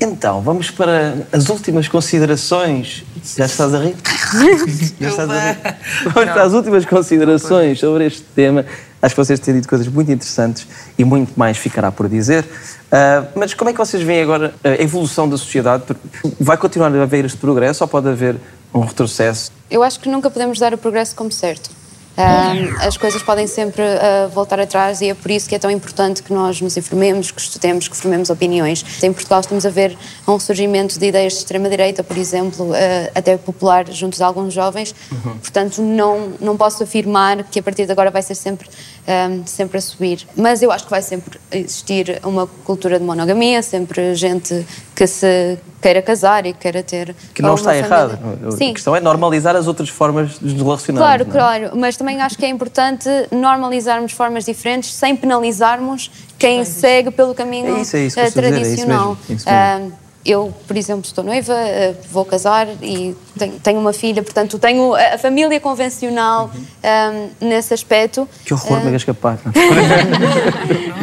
Então, 0.00 0.40
vamos 0.40 0.70
para 0.70 1.26
as 1.30 1.50
últimas 1.50 1.86
considerações. 1.86 3.04
Já 3.36 3.44
estás 3.44 3.74
a 3.74 3.78
rir? 3.78 3.96
Já 4.98 5.08
estás 5.10 5.28
a 5.28 5.38
rir? 5.38 5.58
Vamos 6.14 6.30
para 6.30 6.42
as 6.44 6.54
últimas 6.54 6.86
considerações 6.86 7.78
sobre 7.78 8.06
este 8.06 8.22
tema. 8.22 8.64
Acho 9.02 9.14
que 9.14 9.20
vocês 9.20 9.38
têm 9.38 9.54
dito 9.54 9.68
coisas 9.68 9.86
muito 9.86 10.10
interessantes 10.10 10.66
e 10.96 11.04
muito 11.04 11.38
mais 11.38 11.58
ficará 11.58 11.92
por 11.92 12.08
dizer. 12.08 12.46
Ah, 12.90 13.24
mas 13.34 13.54
como 13.54 13.70
é 13.70 13.72
que 13.72 13.78
vocês 13.78 14.02
veem 14.02 14.22
agora 14.22 14.54
a 14.64 14.82
evolução 14.82 15.28
da 15.28 15.36
sociedade? 15.36 15.84
Vai 16.40 16.56
continuar 16.56 16.94
a 16.94 17.02
haver 17.02 17.24
este 17.24 17.38
progresso 17.38 17.84
ou 17.84 17.88
pode 17.88 18.08
haver 18.08 18.36
um 18.74 18.80
retrocesso? 18.80 19.52
Eu 19.70 19.82
acho 19.82 20.00
que 20.00 20.08
nunca 20.08 20.30
podemos 20.30 20.58
dar 20.58 20.74
o 20.74 20.78
progresso 20.78 21.14
como 21.14 21.30
certo. 21.30 21.70
Um, 22.18 22.86
as 22.86 22.96
coisas 22.96 23.22
podem 23.22 23.46
sempre 23.46 23.82
uh, 23.82 24.28
voltar 24.30 24.60
atrás 24.60 25.00
e 25.00 25.08
é 25.08 25.14
por 25.14 25.30
isso 25.30 25.48
que 25.48 25.54
é 25.54 25.58
tão 25.58 25.70
importante 25.70 26.22
que 26.22 26.32
nós 26.32 26.60
nos 26.60 26.76
informemos, 26.76 27.30
que 27.30 27.40
estudemos, 27.40 27.88
que 27.88 27.96
formemos 27.96 28.28
opiniões. 28.28 28.84
Em 29.02 29.12
Portugal 29.12 29.40
estamos 29.40 29.64
a 29.64 29.70
ver 29.70 29.96
um 30.28 30.38
surgimento 30.38 30.98
de 30.98 31.06
ideias 31.06 31.34
de 31.34 31.38
extrema-direita, 31.38 32.02
por 32.02 32.18
exemplo, 32.18 32.72
uh, 32.72 32.74
até 33.14 33.36
popular 33.38 33.90
junto 33.90 34.16
de 34.16 34.22
alguns 34.22 34.52
jovens. 34.52 34.94
Uhum. 35.10 35.38
Portanto, 35.38 35.80
não, 35.80 36.32
não 36.40 36.56
posso 36.56 36.82
afirmar 36.82 37.44
que 37.44 37.58
a 37.60 37.62
partir 37.62 37.86
de 37.86 37.92
agora 37.92 38.10
vai 38.10 38.22
ser 38.22 38.34
sempre, 38.34 38.68
um, 39.06 39.46
sempre 39.46 39.78
a 39.78 39.80
subir. 39.80 40.26
Mas 40.36 40.62
eu 40.62 40.70
acho 40.70 40.84
que 40.84 40.90
vai 40.90 41.02
sempre 41.02 41.38
existir 41.50 42.20
uma 42.24 42.46
cultura 42.46 42.98
de 42.98 43.04
monogamia, 43.04 43.62
sempre 43.62 44.14
gente 44.14 44.66
que 44.94 45.06
se 45.06 45.58
queira 45.80 46.02
casar 46.02 46.46
e 46.46 46.52
queira 46.52 46.82
ter. 46.82 47.14
Que 47.34 47.42
não 47.42 47.54
está 47.54 47.76
errado. 47.76 48.18
Sim. 48.56 48.70
A 48.70 48.74
questão 48.74 48.94
é 48.94 49.00
normalizar 49.00 49.56
as 49.56 49.66
outras 49.66 49.88
formas 49.88 50.38
de 50.38 50.52
nos 50.54 50.62
relacionar. 50.62 51.00
Claro, 51.00 51.26
claro, 51.26 51.70
mas 51.76 51.96
também 51.96 52.20
acho 52.20 52.36
que 52.36 52.44
é 52.44 52.48
importante 52.48 53.08
normalizarmos 53.30 54.12
formas 54.12 54.44
diferentes 54.44 54.92
sem 54.92 55.16
penalizarmos 55.16 56.10
quem 56.38 56.64
segue 56.64 57.10
pelo 57.10 57.34
caminho 57.34 57.76
É 57.76 57.80
isso, 57.80 57.96
é 57.96 58.06
isso 58.06 58.20
eh, 58.20 58.22
a 58.22 58.28
dizer, 58.28 58.44
é 58.44 58.48
isso 58.48 58.60
tradicional. 58.60 59.08
mesmo, 59.08 59.18
é 59.28 59.32
isso 59.34 59.48
mesmo. 59.48 59.96
Ah, 59.96 60.09
eu, 60.24 60.52
por 60.66 60.76
exemplo, 60.76 61.02
estou 61.06 61.24
noiva, 61.24 61.54
eh, 61.54 61.94
vou 62.12 62.24
casar 62.26 62.68
e 62.82 63.16
tenho, 63.62 63.80
uma 63.80 63.92
filha, 63.92 64.22
portanto, 64.22 64.58
tenho 64.58 64.94
a 64.94 65.16
família 65.16 65.58
convencional 65.58 66.50
ah, 66.82 67.26
nesse 67.40 67.72
aspecto. 67.72 68.28
Que 68.44 68.52
horror, 68.52 68.84
mega 68.84 68.96
escapar. 68.98 69.38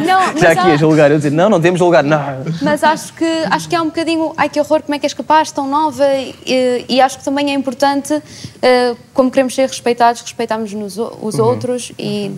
Não, 0.06 0.20
Já 0.38 0.50
aqui 0.52 0.60
há- 0.70 0.74
a 0.74 0.76
julgar, 0.76 1.10
eu 1.10 1.16
dizer, 1.16 1.30
não, 1.32 1.48
não 1.50 1.60
temos 1.60 1.78
julgar, 1.78 2.04
não. 2.04 2.18
Mas 2.62 2.84
acho 2.84 3.12
que, 3.14 3.24
acho 3.50 3.68
que 3.68 3.74
há 3.74 3.82
um 3.82 3.86
bocadinho, 3.86 4.32
ai 4.36 4.48
que 4.48 4.60
horror, 4.60 4.82
como 4.82 4.94
é 4.94 4.98
que 4.98 5.06
és 5.06 5.14
capaz, 5.14 5.50
tão 5.50 5.66
nova, 5.68 6.04
e, 6.46 6.84
e 6.88 7.00
acho 7.00 7.18
que 7.18 7.24
também 7.24 7.50
é 7.50 7.54
importante, 7.54 8.22
eh, 8.62 8.94
como 9.12 9.30
queremos 9.30 9.54
ser 9.54 9.66
respeitados, 9.68 10.20
respeitarmos 10.22 10.72
nos, 10.72 10.96
os 10.96 11.34
Uhum. 11.38 11.44
outros 11.44 11.92
e 11.98 12.30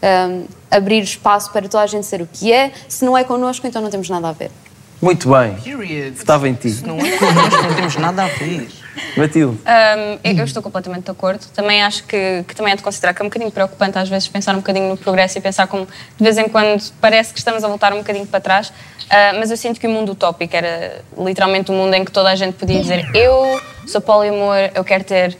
ehm, 0.00 0.44
abrir 0.70 1.02
espaço 1.02 1.50
para 1.52 1.68
toda 1.68 1.82
a 1.82 1.86
gente 1.86 2.06
ser 2.06 2.22
o 2.22 2.28
que 2.32 2.52
é. 2.52 2.70
Se 2.88 3.04
não 3.04 3.18
é 3.18 3.24
connosco, 3.24 3.66
então 3.66 3.82
não 3.82 3.90
temos 3.90 4.08
nada 4.08 4.28
a 4.28 4.32
ver. 4.32 4.50
Muito 5.00 5.28
bem. 5.28 5.56
Votava 6.12 6.48
em 6.48 6.54
ti. 6.54 6.82
Não 6.84 6.98
é 6.98 7.16
connosco, 7.16 7.62
não 7.62 7.74
temos 7.74 7.96
nada 7.96 8.24
a 8.24 8.28
ver. 8.28 8.68
Matilde. 9.16 9.58
Um, 9.58 10.18
eu, 10.38 10.44
estou 10.44 10.62
completamente 10.62 11.04
de 11.04 11.10
acordo. 11.10 11.44
Também 11.54 11.82
acho 11.82 12.04
que, 12.04 12.44
que 12.46 12.54
também 12.54 12.72
é 12.72 12.76
de 12.76 12.82
considerar 12.82 13.14
que 13.14 13.22
é 13.22 13.24
um 13.24 13.28
bocadinho 13.28 13.50
preocupante 13.50 13.96
às 13.96 14.08
vezes 14.08 14.26
pensar 14.28 14.54
um 14.54 14.58
bocadinho 14.58 14.88
no 14.88 14.96
progresso 14.96 15.38
e 15.38 15.40
pensar 15.40 15.66
como 15.68 15.86
de 15.86 16.24
vez 16.24 16.36
em 16.36 16.48
quando 16.48 16.82
parece 17.00 17.32
que 17.32 17.38
estamos 17.38 17.62
a 17.62 17.68
voltar 17.68 17.92
um 17.92 17.98
bocadinho 17.98 18.26
para 18.26 18.40
trás. 18.40 18.72
Ah, 19.10 19.32
mas 19.38 19.50
eu 19.50 19.56
sinto 19.56 19.80
que 19.80 19.86
o 19.86 19.90
mundo 19.90 20.12
utópico 20.12 20.54
era 20.54 21.00
literalmente 21.16 21.70
um 21.70 21.76
mundo 21.76 21.94
em 21.94 22.04
que 22.04 22.10
toda 22.10 22.30
a 22.30 22.34
gente 22.34 22.54
podia 22.54 22.80
dizer 22.80 23.08
eu 23.14 23.60
sou 23.86 24.00
poliamor, 24.00 24.70
eu 24.74 24.84
quero 24.84 25.04
ter 25.04 25.36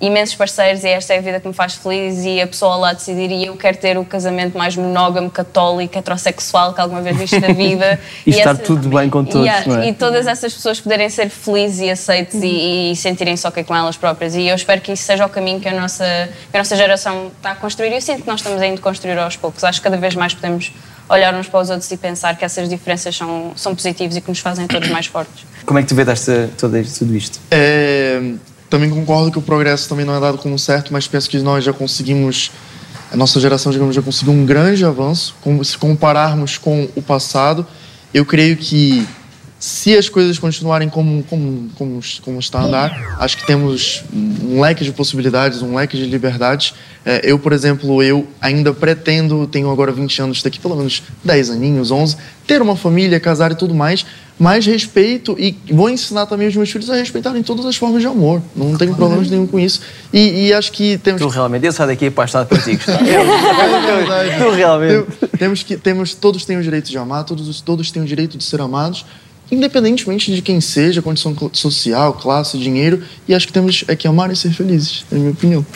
imensos 0.00 0.34
parceiros 0.36 0.84
e 0.84 0.88
esta 0.88 1.14
é 1.14 1.18
a 1.18 1.20
vida 1.20 1.40
que 1.40 1.48
me 1.48 1.54
faz 1.54 1.74
feliz 1.74 2.24
e 2.24 2.40
a 2.40 2.46
pessoa 2.46 2.76
lá 2.76 2.92
decidir 2.92 3.30
e 3.32 3.46
eu 3.46 3.56
quero 3.56 3.76
ter 3.78 3.98
o 3.98 4.04
casamento 4.04 4.56
mais 4.56 4.76
monógamo, 4.76 5.28
católico, 5.28 5.98
heterossexual 5.98 6.72
que 6.72 6.80
alguma 6.80 7.02
vez 7.02 7.16
viste 7.16 7.40
na 7.40 7.52
vida. 7.52 7.98
E 8.24 8.30
estar 8.30 8.50
essa- 8.50 8.62
tudo 8.62 8.88
bem 8.88 9.08
com 9.10 9.24
todos, 9.24 9.66
não 9.66 9.80
é? 9.80 9.88
E 9.88 9.92
todas 9.94 10.26
essas 10.26 10.52
pessoas 10.52 10.80
poderem 10.80 11.08
ser 11.08 11.28
felizes 11.28 11.80
e 11.80 11.90
aceites 11.90 12.40
e, 12.42 12.92
e 12.92 12.96
sentirem 12.96 13.36
só 13.36 13.50
que 13.50 13.60
é 13.60 13.64
com 13.64 13.74
elas 13.74 13.96
próprias. 13.96 14.34
E 14.34 14.46
eu 14.46 14.54
espero 14.54 14.80
que 14.80 14.92
isso 14.92 15.02
seja 15.02 15.26
o 15.26 15.28
caminho 15.28 15.58
que 15.60 15.68
a 15.68 15.78
nossa, 15.80 16.28
que 16.50 16.56
a 16.56 16.60
nossa 16.60 16.76
geração 16.76 17.32
está 17.36 17.52
a 17.52 17.54
construir. 17.54 17.90
E 17.90 17.94
eu 17.94 18.00
sinto 18.00 18.22
que 18.22 18.28
nós 18.28 18.40
estamos 18.40 18.60
ainda 18.62 18.78
a 18.78 18.82
construir 18.82 19.18
aos 19.18 19.36
poucos. 19.36 19.64
Acho 19.64 19.80
que 19.80 19.84
cada 19.84 19.96
vez 19.96 20.14
mais 20.14 20.34
podemos 20.34 20.72
olhar 21.08 21.34
uns 21.34 21.48
para 21.48 21.60
os 21.60 21.70
outros 21.70 21.90
e 21.90 21.96
pensar 21.96 22.36
que 22.36 22.44
essas 22.44 22.68
diferenças 22.68 23.16
são, 23.16 23.52
são 23.56 23.74
positivas 23.74 24.16
e 24.16 24.20
que 24.20 24.28
nos 24.28 24.40
fazem 24.40 24.66
todos 24.66 24.88
mais 24.90 25.06
fortes. 25.06 25.44
Como 25.64 25.78
é 25.78 25.82
que 25.82 25.88
tu 25.88 25.94
vês 25.94 26.06
esta, 26.08 26.50
todo 26.58 26.76
tudo 26.98 27.16
isto? 27.16 27.40
É, 27.50 28.20
também 28.68 28.90
concordo 28.90 29.30
que 29.30 29.38
o 29.38 29.42
progresso 29.42 29.88
também 29.88 30.04
não 30.04 30.14
é 30.14 30.20
dado 30.20 30.38
como 30.38 30.58
certo, 30.58 30.92
mas 30.92 31.06
penso 31.06 31.28
que 31.28 31.38
nós 31.38 31.64
já 31.64 31.72
conseguimos, 31.72 32.50
a 33.10 33.16
nossa 33.16 33.40
geração, 33.40 33.72
digamos, 33.72 33.94
já 33.94 34.02
conseguiu 34.02 34.32
um 34.32 34.44
grande 34.44 34.84
avanço. 34.84 35.34
Se 35.64 35.78
compararmos 35.78 36.58
com 36.58 36.88
o 36.94 37.02
passado, 37.02 37.66
eu 38.12 38.24
creio 38.24 38.56
que 38.56 39.06
se 39.58 39.96
as 39.96 40.08
coisas 40.08 40.38
continuarem 40.38 40.88
como, 40.88 41.24
como, 41.24 41.68
como, 41.74 42.00
como 42.22 42.38
está 42.38 42.60
a 42.60 42.64
andar, 42.64 43.16
acho 43.18 43.38
que 43.38 43.46
temos 43.46 44.04
um 44.12 44.60
leque 44.60 44.84
de 44.84 44.92
possibilidades, 44.92 45.62
um 45.62 45.74
leque 45.74 45.96
de 45.96 46.04
liberdades. 46.04 46.74
É, 47.04 47.20
eu, 47.24 47.38
por 47.38 47.52
exemplo, 47.52 48.00
eu 48.02 48.26
ainda 48.40 48.72
pretendo, 48.72 49.46
tenho 49.48 49.68
agora 49.68 49.90
20 49.90 50.22
anos, 50.22 50.42
daqui 50.42 50.60
pelo 50.60 50.76
menos 50.76 51.02
10 51.24 51.50
aninhos, 51.50 51.90
11, 51.90 52.16
ter 52.46 52.62
uma 52.62 52.76
família, 52.76 53.18
casar 53.18 53.50
e 53.50 53.56
tudo 53.56 53.74
mais, 53.74 54.06
mas 54.38 54.64
respeito 54.64 55.34
e 55.38 55.56
vou 55.72 55.90
ensinar 55.90 56.26
também 56.26 56.46
os 56.46 56.54
meus 56.54 56.70
filhos 56.70 56.88
a 56.88 56.94
respeitarem 56.94 57.42
todas 57.42 57.66
as 57.66 57.76
formas 57.76 58.00
de 58.00 58.06
amor. 58.06 58.40
Não 58.54 58.76
tenho 58.76 58.94
problemas 58.94 59.28
nenhum 59.28 59.46
com 59.46 59.58
isso. 59.58 59.80
E, 60.12 60.46
e 60.46 60.52
acho 60.52 60.70
que 60.72 60.96
temos 60.98 61.20
Tu 61.20 61.26
realmente, 61.28 61.66
eu 61.66 61.72
saio 61.72 61.88
daqui 61.88 62.06
apaixonado 62.06 62.46
por 62.48 62.62
ti, 62.62 62.76
Gustavo. 62.76 62.98
é. 63.04 64.38
Tu 64.38 64.50
realmente. 64.50 65.06
Tem- 65.18 65.28
Temos 65.38 65.62
que, 65.62 65.76
temos, 65.76 66.14
todos 66.14 66.44
têm 66.44 66.56
o 66.56 66.62
direito 66.62 66.88
de 66.90 66.98
amar, 66.98 67.24
todos, 67.24 67.60
todos 67.60 67.90
têm 67.90 68.02
o 68.02 68.06
direito 68.06 68.36
de 68.38 68.44
ser 68.44 68.60
amados, 68.60 69.04
independentemente 69.50 70.32
de 70.34 70.42
quem 70.42 70.60
seja, 70.60 71.00
condição 71.02 71.34
social, 71.52 72.12
classe, 72.14 72.58
dinheiro. 72.58 73.02
E 73.26 73.34
acho 73.34 73.46
que 73.46 73.52
temos 73.52 73.84
é 73.88 73.96
que 73.96 74.06
amar 74.06 74.30
e 74.32 74.36
ser 74.36 74.50
felizes, 74.52 75.04
na 75.10 75.18
minha 75.18 75.30
opinião. 75.30 75.66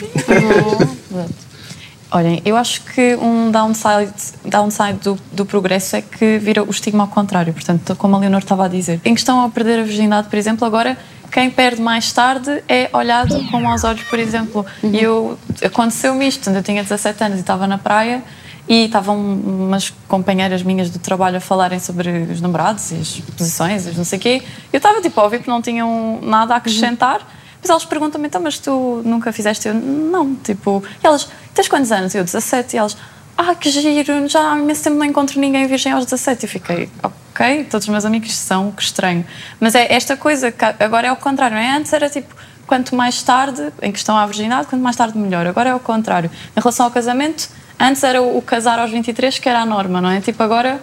Olhem, 2.14 2.42
eu 2.44 2.56
acho 2.56 2.82
que 2.82 3.16
um 3.16 3.50
downside, 3.50 4.12
downside 4.44 4.98
do, 4.98 5.18
do 5.32 5.46
progresso 5.46 5.96
é 5.96 6.02
que 6.02 6.38
vira 6.38 6.62
o 6.62 6.70
estigma 6.70 7.04
ao 7.04 7.08
contrário. 7.08 7.54
Portanto, 7.54 7.96
como 7.96 8.16
a 8.16 8.18
Leonor 8.18 8.40
estava 8.40 8.66
a 8.66 8.68
dizer, 8.68 9.00
em 9.02 9.14
questão 9.14 9.40
ao 9.40 9.48
perder 9.48 9.80
a 9.80 9.82
virgindade, 9.82 10.28
por 10.28 10.36
exemplo, 10.36 10.66
agora 10.66 10.98
quem 11.30 11.50
perde 11.50 11.80
mais 11.80 12.12
tarde 12.12 12.62
é 12.68 12.90
olhado 12.92 13.42
com 13.50 13.60
maus 13.60 13.82
olhos, 13.82 14.02
por 14.02 14.18
exemplo. 14.18 14.66
E 14.82 15.02
eu 15.02 15.38
aconteceu-me 15.64 16.28
isto, 16.28 16.50
eu 16.50 16.62
tinha 16.62 16.82
17 16.82 17.24
anos 17.24 17.38
e 17.38 17.40
estava 17.40 17.66
na 17.66 17.78
praia 17.78 18.22
e 18.68 18.84
estavam 18.84 19.18
umas 19.18 19.90
companheiras 20.06 20.62
minhas 20.62 20.90
do 20.90 20.98
trabalho 20.98 21.38
a 21.38 21.40
falarem 21.40 21.80
sobre 21.80 22.10
os 22.30 22.42
namorados 22.42 22.92
e 22.92 22.96
as 22.96 23.20
posições 23.36 23.86
e 23.86 23.92
não 23.92 24.04
sei 24.04 24.18
o 24.18 24.22
quê. 24.22 24.42
Eu 24.70 24.76
estava 24.76 25.00
tipo 25.00 25.18
ouvir 25.18 25.40
que 25.40 25.48
não 25.48 25.62
tinham 25.62 26.20
nada 26.22 26.52
a 26.52 26.58
acrescentar. 26.58 27.26
Mas 27.62 27.70
elas 27.70 27.84
perguntam-me, 27.84 28.26
então, 28.26 28.42
mas 28.42 28.58
tu 28.58 29.00
nunca 29.04 29.32
fizeste? 29.32 29.68
Eu, 29.68 29.74
não, 29.74 30.34
tipo... 30.34 30.82
E 31.02 31.06
elas, 31.06 31.28
tens 31.54 31.68
quantos 31.68 31.92
anos? 31.92 32.12
Eu, 32.12 32.24
17. 32.24 32.74
E 32.74 32.78
elas, 32.78 32.96
ah, 33.38 33.54
que 33.54 33.70
giro, 33.70 34.28
já 34.28 34.52
há 34.52 34.58
imenso 34.58 34.82
tempo 34.82 34.96
não 34.96 35.06
encontro 35.06 35.40
ninguém 35.40 35.66
virgem 35.68 35.92
aos 35.92 36.04
17. 36.04 36.44
Eu 36.44 36.48
fiquei, 36.48 36.90
ok, 37.02 37.64
todos 37.70 37.86
os 37.86 37.88
meus 37.88 38.04
amigos 38.04 38.34
são, 38.34 38.72
que 38.72 38.82
estranho. 38.82 39.24
Mas 39.60 39.76
é 39.76 39.92
esta 39.92 40.16
coisa, 40.16 40.50
que 40.50 40.64
agora 40.64 41.06
é 41.06 41.12
o 41.12 41.16
contrário, 41.16 41.56
não 41.56 41.62
é? 41.62 41.70
Antes 41.70 41.92
era 41.92 42.10
tipo, 42.10 42.34
quanto 42.66 42.96
mais 42.96 43.22
tarde, 43.22 43.72
em 43.80 43.92
questão 43.92 44.16
à 44.16 44.26
virgindade, 44.26 44.66
quanto 44.66 44.82
mais 44.82 44.96
tarde 44.96 45.16
melhor. 45.16 45.46
Agora 45.46 45.70
é 45.70 45.74
o 45.74 45.80
contrário. 45.80 46.30
Em 46.56 46.60
relação 46.60 46.86
ao 46.86 46.92
casamento, 46.92 47.48
antes 47.78 48.02
era 48.02 48.20
o 48.20 48.42
casar 48.42 48.78
aos 48.78 48.90
23 48.90 49.38
que 49.38 49.48
era 49.48 49.60
a 49.60 49.66
norma, 49.66 50.00
não 50.00 50.10
é? 50.10 50.20
Tipo, 50.20 50.42
agora 50.42 50.80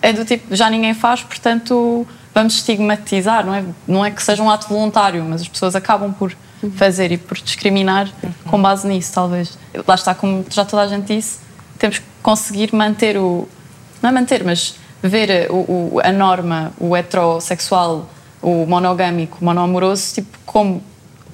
é 0.00 0.12
do 0.12 0.24
tipo, 0.24 0.54
já 0.54 0.68
ninguém 0.70 0.94
faz, 0.94 1.22
portanto 1.22 2.06
vamos 2.34 2.54
estigmatizar, 2.54 3.44
não 3.44 3.54
é? 3.54 3.64
Não 3.86 4.04
é 4.04 4.10
que 4.10 4.22
seja 4.22 4.42
um 4.42 4.50
ato 4.50 4.68
voluntário, 4.68 5.24
mas 5.28 5.42
as 5.42 5.48
pessoas 5.48 5.74
acabam 5.76 6.12
por 6.12 6.34
fazer 6.76 7.10
e 7.12 7.18
por 7.18 7.36
discriminar 7.38 8.08
com 8.48 8.60
base 8.60 8.86
nisso, 8.86 9.12
talvez. 9.12 9.58
Lá 9.86 9.94
está, 9.94 10.14
como 10.14 10.44
já 10.48 10.64
toda 10.64 10.82
a 10.82 10.86
gente 10.86 11.14
disse, 11.14 11.38
temos 11.78 11.98
que 11.98 12.04
conseguir 12.22 12.72
manter 12.74 13.16
o. 13.16 13.48
Não 14.00 14.10
é 14.10 14.12
manter, 14.12 14.44
mas 14.44 14.76
ver 15.02 15.50
o, 15.50 15.54
o- 15.96 16.00
a 16.02 16.12
norma, 16.12 16.72
o 16.78 16.96
heterossexual, 16.96 18.08
o 18.40 18.64
monogâmico, 18.66 19.38
o 19.40 19.44
monoamoroso, 19.44 20.14
tipo, 20.14 20.38
como 20.46 20.82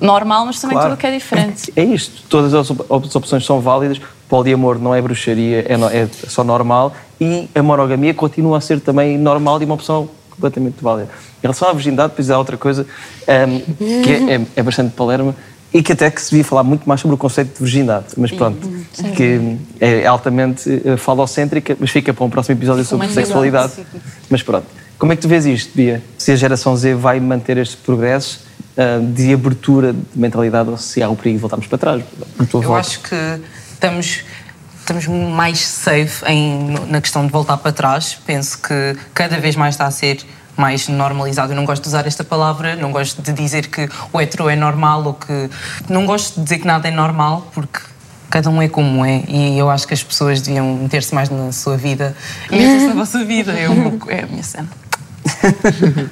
normal, 0.00 0.46
mas 0.46 0.60
também 0.60 0.76
Claro. 0.76 0.90
tudo 0.90 0.98
o 0.98 1.00
que 1.00 1.06
é 1.06 1.10
diferente. 1.10 1.72
É 1.76 1.82
isto, 1.84 2.22
todas 2.28 2.54
as 2.54 2.70
op- 2.70 2.86
as 2.90 3.16
opções 3.16 3.44
são 3.44 3.60
válidas, 3.60 4.00
poliamor 4.28 4.78
não 4.78 4.94
é 4.94 5.02
bruxaria, 5.02 5.64
é, 5.68 5.76
no- 5.76 5.88
é 5.88 6.06
só 6.28 6.44
normal 6.44 6.94
e 7.20 7.48
a 7.54 7.62
monogamia 7.62 8.14
continua 8.14 8.58
a 8.58 8.60
ser 8.60 8.80
também 8.80 9.18
normal 9.18 9.60
e 9.60 9.64
uma 9.64 9.74
opção 9.74 10.08
completamente 10.42 10.76
válida. 10.82 11.08
Em 11.38 11.42
relação 11.42 11.68
à 11.68 11.72
virgindade, 11.72 12.10
depois 12.10 12.30
há 12.30 12.38
outra 12.38 12.56
coisa 12.56 12.86
ahm, 13.26 13.58
que 14.02 14.10
é, 14.10 14.34
é- 14.36 14.46
é 14.56 14.62
bastante 14.62 14.94
palerma 14.94 15.34
e 15.74 15.82
que 15.82 15.92
até 15.92 16.10
que 16.10 16.20
se 16.22 16.30
devia 16.30 16.44
falar 16.44 16.62
muito 16.62 16.88
mais 16.88 17.00
sobre 17.00 17.14
o 17.14 17.18
conceito 17.18 17.52
de 17.58 17.58
virgindade, 17.62 18.06
mas 18.16 18.30
pronto, 18.32 18.66
Sim. 18.92 19.12
que 19.12 19.56
é 19.80 20.06
altamente 20.06 20.82
eh, 20.84 20.96
falocêntrica, 20.96 21.76
mas 21.78 21.90
fica 21.90 22.14
para 22.14 22.24
um 22.24 22.30
próximo 22.30 22.56
episódio 22.58 22.84
sobre 22.86 23.06
Uma 23.06 23.12
sexualidade. 23.12 23.74
verdade. 23.74 24.02
Mas 24.30 24.42
pronto, 24.42 24.66
como 24.98 25.12
é 25.12 25.16
que 25.16 25.20
tu 25.22 25.28
vês 25.28 25.44
isto, 25.44 25.70
Bia? 25.76 26.02
Se 26.16 26.32
a 26.32 26.36
geração 26.36 26.74
Z 26.74 26.94
vai 26.94 27.20
manter 27.20 27.58
este 27.58 27.76
progresso 27.76 28.40
ah, 28.78 28.98
de 29.14 29.32
abertura 29.34 29.92
de 29.92 29.98
mentalidade 30.18 30.70
ou 30.70 30.78
se 30.78 31.02
há 31.02 31.08
o 31.10 31.14
perigo 31.16 31.36
de 31.36 31.40
voltarmos 31.42 31.66
para 31.66 31.76
trás? 31.78 32.02
Eu 32.40 32.46
volta. 32.62 32.76
acho 32.80 33.00
que 33.00 33.14
estamos, 33.74 34.22
estamos 34.88 35.06
mais 35.06 35.60
safe 35.60 36.24
em, 36.26 36.74
na 36.88 37.00
questão 37.00 37.26
de 37.26 37.30
voltar 37.30 37.58
para 37.58 37.72
trás. 37.72 38.18
Penso 38.26 38.58
que 38.58 38.96
cada 39.12 39.38
vez 39.38 39.54
mais 39.54 39.74
está 39.74 39.86
a 39.86 39.90
ser 39.90 40.20
mais 40.56 40.88
normalizado. 40.88 41.52
Eu 41.52 41.56
não 41.56 41.66
gosto 41.66 41.82
de 41.82 41.88
usar 41.88 42.06
esta 42.06 42.24
palavra, 42.24 42.74
não 42.74 42.90
gosto 42.90 43.20
de 43.20 43.32
dizer 43.32 43.66
que 43.66 43.86
o 44.12 44.20
hetero 44.20 44.48
é 44.48 44.56
normal 44.56 45.04
ou 45.04 45.14
que. 45.14 45.50
Não 45.90 46.06
gosto 46.06 46.36
de 46.36 46.44
dizer 46.44 46.58
que 46.58 46.66
nada 46.66 46.88
é 46.88 46.90
normal, 46.90 47.46
porque 47.52 47.80
cada 48.30 48.48
um 48.48 48.62
é 48.62 48.68
como 48.68 49.04
é 49.04 49.24
e 49.28 49.58
eu 49.58 49.68
acho 49.68 49.86
que 49.86 49.92
as 49.94 50.02
pessoas 50.02 50.40
deviam 50.40 50.74
meter-se 50.76 51.14
mais 51.14 51.28
na 51.28 51.52
sua 51.52 51.76
vida 51.76 52.16
e 52.50 52.56
meter-se 52.56 52.86
na 52.86 52.94
vossa 52.94 53.24
vida. 53.24 53.52
Eu, 53.52 54.00
é 54.08 54.22
a 54.22 54.26
minha 54.26 54.42
cena. 54.42 54.68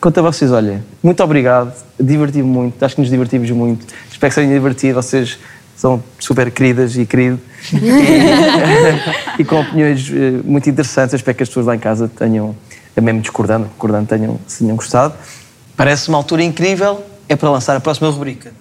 Quanto 0.00 0.18
a 0.18 0.22
vocês, 0.22 0.52
olha, 0.52 0.84
muito 1.02 1.22
obrigado, 1.24 1.72
diverti-me 1.98 2.48
muito, 2.48 2.84
acho 2.84 2.94
que 2.94 3.00
nos 3.00 3.10
divertimos 3.10 3.50
muito, 3.50 3.86
espero 4.10 4.30
que 4.30 4.34
se 4.34 4.40
tenham 4.40 4.52
divertido, 4.52 5.02
vocês 5.02 5.38
são 5.76 6.02
super 6.18 6.50
queridas 6.50 6.96
e 6.96 7.04
queridos 7.04 7.40
e, 9.38 9.44
com 9.44 9.60
opiniões 9.60 10.10
eh, 10.10 10.40
muito 10.44 10.68
interessantes, 10.70 11.12
eu 11.12 11.16
espero 11.16 11.36
que 11.36 11.42
as 11.42 11.48
pessoas 11.48 11.66
lá 11.66 11.76
em 11.76 11.78
casa 11.78 12.08
tenham, 12.08 12.56
mesmo 13.00 13.20
discordando, 13.20 13.66
concordando, 13.66 14.06
tenham, 14.06 14.40
se 14.46 14.60
tenham 14.60 14.76
gostado. 14.76 15.14
Parece 15.76 16.08
uma 16.08 16.18
altura 16.18 16.42
incrível, 16.42 17.04
é 17.28 17.36
para 17.36 17.50
lançar 17.50 17.76
a 17.76 17.80
próxima 17.80 18.08
rubrica. 18.08 18.52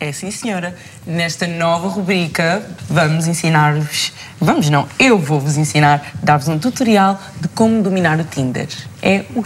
É 0.00 0.12
sim, 0.12 0.30
senhora. 0.30 0.74
Nesta 1.06 1.46
nova 1.46 1.88
rubrica, 1.88 2.62
vamos 2.88 3.26
ensinar-vos. 3.26 4.12
Vamos 4.40 4.68
não, 4.68 4.88
eu 4.98 5.18
vou-vos 5.18 5.56
ensinar, 5.56 6.12
dar-vos 6.22 6.48
um 6.48 6.58
tutorial 6.58 7.20
de 7.40 7.48
como 7.48 7.82
dominar 7.82 8.18
o 8.18 8.24
Tinder. 8.24 8.68
É 9.00 9.24
o 9.34 9.42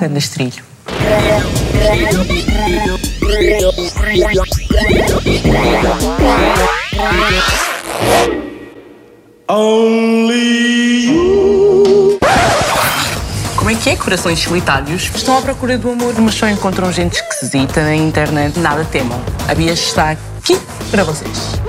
Gandastrilho. 6.98 7.78
Como 13.56 13.70
é 13.70 13.74
que 13.74 13.90
é, 13.90 13.96
corações 13.96 14.40
solitários? 14.40 15.10
Estão 15.14 15.38
à 15.38 15.42
procura 15.42 15.78
do 15.78 15.90
amor, 15.90 16.14
mas 16.18 16.34
só 16.34 16.48
encontram 16.48 16.90
gente 16.90 17.14
esquisita 17.14 17.82
na 17.82 17.94
internet. 17.94 18.58
Nada 18.58 18.84
temam. 18.84 19.20
A 19.48 19.54
Bia 19.54 19.72
está 19.72 20.10
aqui 20.10 20.58
para 20.90 21.04
vocês. 21.04 21.60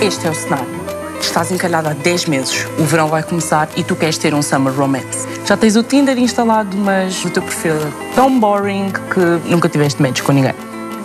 Este 0.00 0.28
é 0.28 0.30
o 0.30 0.34
cenário. 0.34 0.84
Estás 1.20 1.50
encalhada 1.50 1.90
há 1.90 1.94
10 1.94 2.26
meses, 2.26 2.66
o 2.78 2.84
verão 2.84 3.08
vai 3.08 3.22
começar 3.22 3.68
e 3.76 3.82
tu 3.82 3.96
queres 3.96 4.18
ter 4.18 4.34
um 4.34 4.42
summer 4.42 4.72
romance. 4.72 5.26
Já 5.46 5.56
tens 5.56 5.74
o 5.74 5.82
Tinder 5.82 6.16
instalado, 6.16 6.76
mas 6.76 7.24
o 7.24 7.30
teu 7.30 7.42
perfil 7.42 7.74
é 7.74 8.14
tão 8.14 8.38
boring 8.38 8.92
que 9.12 9.50
nunca 9.50 9.68
tiveste 9.68 10.00
match 10.00 10.20
com 10.20 10.30
ninguém. 10.32 10.54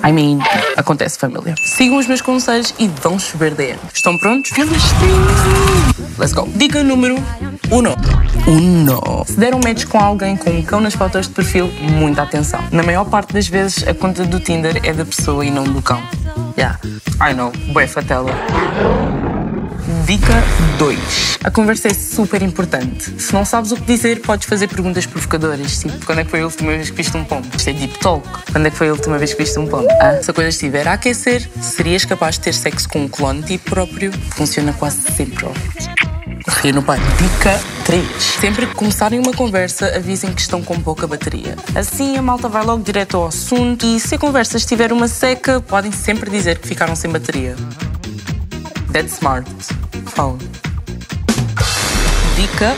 I 0.03 0.11
mean, 0.11 0.39
acontece 0.77 1.19
família. 1.19 1.55
Sigam 1.63 1.97
os 1.97 2.07
meus 2.07 2.21
conselhos 2.21 2.73
e 2.79 2.87
vão 2.87 3.19
chover 3.19 3.53
DM. 3.53 3.77
Estão 3.93 4.17
prontos? 4.17 4.51
Let's 6.17 6.33
go. 6.33 6.47
Dica 6.55 6.83
número 6.83 7.15
1. 7.71 7.75
Uno. 7.77 7.95
Uno. 8.47 9.23
Se 9.25 9.37
der 9.37 9.53
um 9.53 9.59
match 9.59 9.85
com 9.85 9.99
alguém 9.99 10.35
com 10.37 10.49
um 10.49 10.61
cão 10.61 10.81
nas 10.81 10.93
fotos 10.93 11.27
de 11.27 11.33
perfil, 11.33 11.67
muita 11.97 12.23
atenção. 12.23 12.59
Na 12.71 12.83
maior 12.83 13.05
parte 13.05 13.33
das 13.33 13.47
vezes, 13.47 13.87
a 13.87 13.93
conta 13.93 14.25
do 14.25 14.39
Tinder 14.39 14.79
é 14.83 14.93
da 14.93 15.05
pessoa 15.05 15.45
e 15.45 15.51
não 15.51 15.63
do 15.63 15.81
cão. 15.81 16.01
Yeah, 16.57 16.79
I 17.21 17.33
know, 17.33 17.51
bué 17.73 17.87
fatela. 17.87 18.31
Dica 20.05 20.43
2. 20.77 21.39
A 21.43 21.51
conversa 21.51 21.87
é 21.87 21.93
super 21.93 22.41
importante. 22.41 23.13
Se 23.21 23.33
não 23.33 23.45
sabes 23.45 23.71
o 23.71 23.75
que 23.75 23.81
dizer, 23.83 24.21
podes 24.21 24.47
fazer 24.47 24.67
perguntas 24.67 25.05
provocadoras. 25.05 25.79
Tipo, 25.79 26.05
quando 26.05 26.19
é 26.19 26.23
que 26.23 26.29
foi 26.31 26.41
a 26.41 26.45
última 26.45 26.71
vez 26.71 26.89
que 26.89 26.95
viste 26.97 27.15
um 27.15 27.23
pombo? 27.23 27.47
Isto 27.55 27.69
é 27.69 27.73
deep 27.73 27.99
talk. 27.99 28.27
Quando 28.51 28.65
é 28.65 28.69
que 28.69 28.77
foi 28.77 28.89
a 28.89 28.91
última 28.91 29.17
vez 29.17 29.33
que 29.33 29.43
viste 29.43 29.57
um 29.59 29.67
pombo? 29.67 29.87
Ah, 29.99 30.21
se 30.21 30.29
a 30.29 30.33
coisa 30.33 30.49
estiver 30.49 30.87
a 30.87 30.93
aquecer, 30.93 31.47
serias 31.61 32.05
capaz 32.05 32.35
de 32.35 32.41
ter 32.41 32.53
sexo 32.53 32.87
com 32.89 33.03
um 33.03 33.07
clone 33.07 33.41
de 33.41 33.57
ti 33.57 33.57
próprio? 33.57 34.11
Funciona 34.31 34.73
quase 34.73 35.01
sempre. 35.15 35.45
ó. 35.45 35.51
Rir 36.61 36.73
no 36.73 36.81
pai. 36.81 36.99
Dica 37.17 37.59
3. 37.85 38.05
Sempre 38.39 38.67
que 38.67 38.75
começarem 38.75 39.19
uma 39.19 39.33
conversa, 39.33 39.95
avisem 39.95 40.33
que 40.33 40.41
estão 40.41 40.61
com 40.61 40.79
pouca 40.79 41.05
bateria. 41.07 41.55
Assim 41.75 42.17
a 42.17 42.21
malta 42.21 42.47
vai 42.49 42.63
logo 42.65 42.83
direto 42.83 43.17
ao 43.17 43.27
assunto 43.27 43.85
e 43.85 43.99
se 43.99 44.15
a 44.15 44.17
conversa 44.17 44.57
estiver 44.57 44.91
uma 44.91 45.07
seca, 45.07 45.61
podem 45.61 45.91
sempre 45.91 46.29
dizer 46.29 46.57
que 46.57 46.67
ficaram 46.67 46.95
sem 46.95 47.11
bateria. 47.11 47.55
That's 48.91 49.13
smart. 49.13 49.47
Fala. 50.19 50.37
Dica 52.35 52.75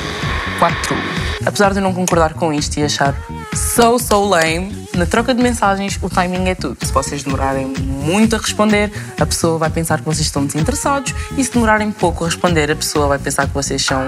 4. 0.59 0.95
Apesar 1.43 1.71
de 1.71 1.79
eu 1.79 1.81
não 1.81 1.91
concordar 1.91 2.35
com 2.35 2.53
isto 2.53 2.77
e 2.77 2.83
achar 2.83 3.15
so, 3.55 3.97
so 3.97 4.23
lame, 4.23 4.87
na 4.93 5.07
troca 5.07 5.33
de 5.33 5.41
mensagens 5.41 5.97
o 6.03 6.07
timing 6.07 6.49
é 6.49 6.53
tudo. 6.53 6.77
Se 6.85 6.93
vocês 6.93 7.23
demorarem 7.23 7.65
muito 7.65 8.35
a 8.35 8.37
responder, 8.37 8.91
a 9.19 9.25
pessoa 9.25 9.57
vai 9.57 9.71
pensar 9.71 9.97
que 9.97 10.05
vocês 10.05 10.27
estão 10.27 10.45
desinteressados 10.45 11.15
e 11.35 11.43
se 11.43 11.51
demorarem 11.51 11.91
pouco 11.91 12.25
a 12.25 12.27
responder, 12.27 12.69
a 12.69 12.75
pessoa 12.75 13.07
vai 13.07 13.17
pensar 13.17 13.47
que 13.47 13.55
vocês 13.55 13.83
são 13.83 14.03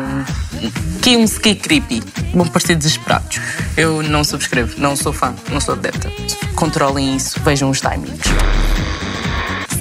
que 1.02 1.18
um 1.18 1.24
ski 1.24 1.56
creepy. 1.56 2.04
Vão 2.36 2.46
parecer 2.46 2.76
desesperados. 2.76 3.40
Eu 3.76 4.04
não 4.04 4.24
subscrevo, 4.24 4.80
não 4.80 4.96
sou 4.96 5.12
fã, 5.12 5.34
não 5.52 5.60
sou 5.60 5.74
adepta. 5.74 6.12
Controlem 6.56 7.16
isso, 7.16 7.40
vejam 7.40 7.72
os 7.72 7.82
timings. 7.82 8.22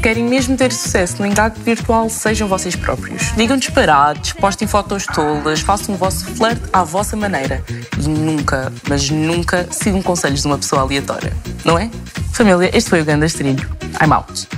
Querem 0.02 0.24
mesmo 0.24 0.56
ter 0.56 0.72
sucesso 0.72 1.20
no 1.20 1.26
engate 1.26 1.60
virtual, 1.60 2.10
sejam 2.10 2.48
vocês 2.48 2.74
próprios. 2.74 3.32
Digam 3.36 3.56
disparados, 3.56 4.32
postem 4.32 4.66
fotos 4.66 5.06
tolas, 5.06 5.60
façam 5.60 5.94
o 5.94 5.98
vosso 5.98 6.24
flirt 6.24 6.60
à 6.72 6.82
vossa 6.82 7.14
maneira. 7.16 7.62
E 7.96 8.08
nunca, 8.08 8.72
mas 8.88 9.08
nunca 9.08 9.68
sigam 9.70 10.02
conselhos 10.02 10.40
de 10.40 10.48
uma 10.48 10.58
pessoa 10.58 10.82
aleatória. 10.82 11.32
Não 11.64 11.78
é? 11.78 11.88
Família, 12.32 12.68
este 12.76 12.90
foi 12.90 13.00
o 13.00 13.04
Gandas 13.04 13.34
Trilho. 13.34 13.70
I'm 14.00 14.12
out. 14.12 14.48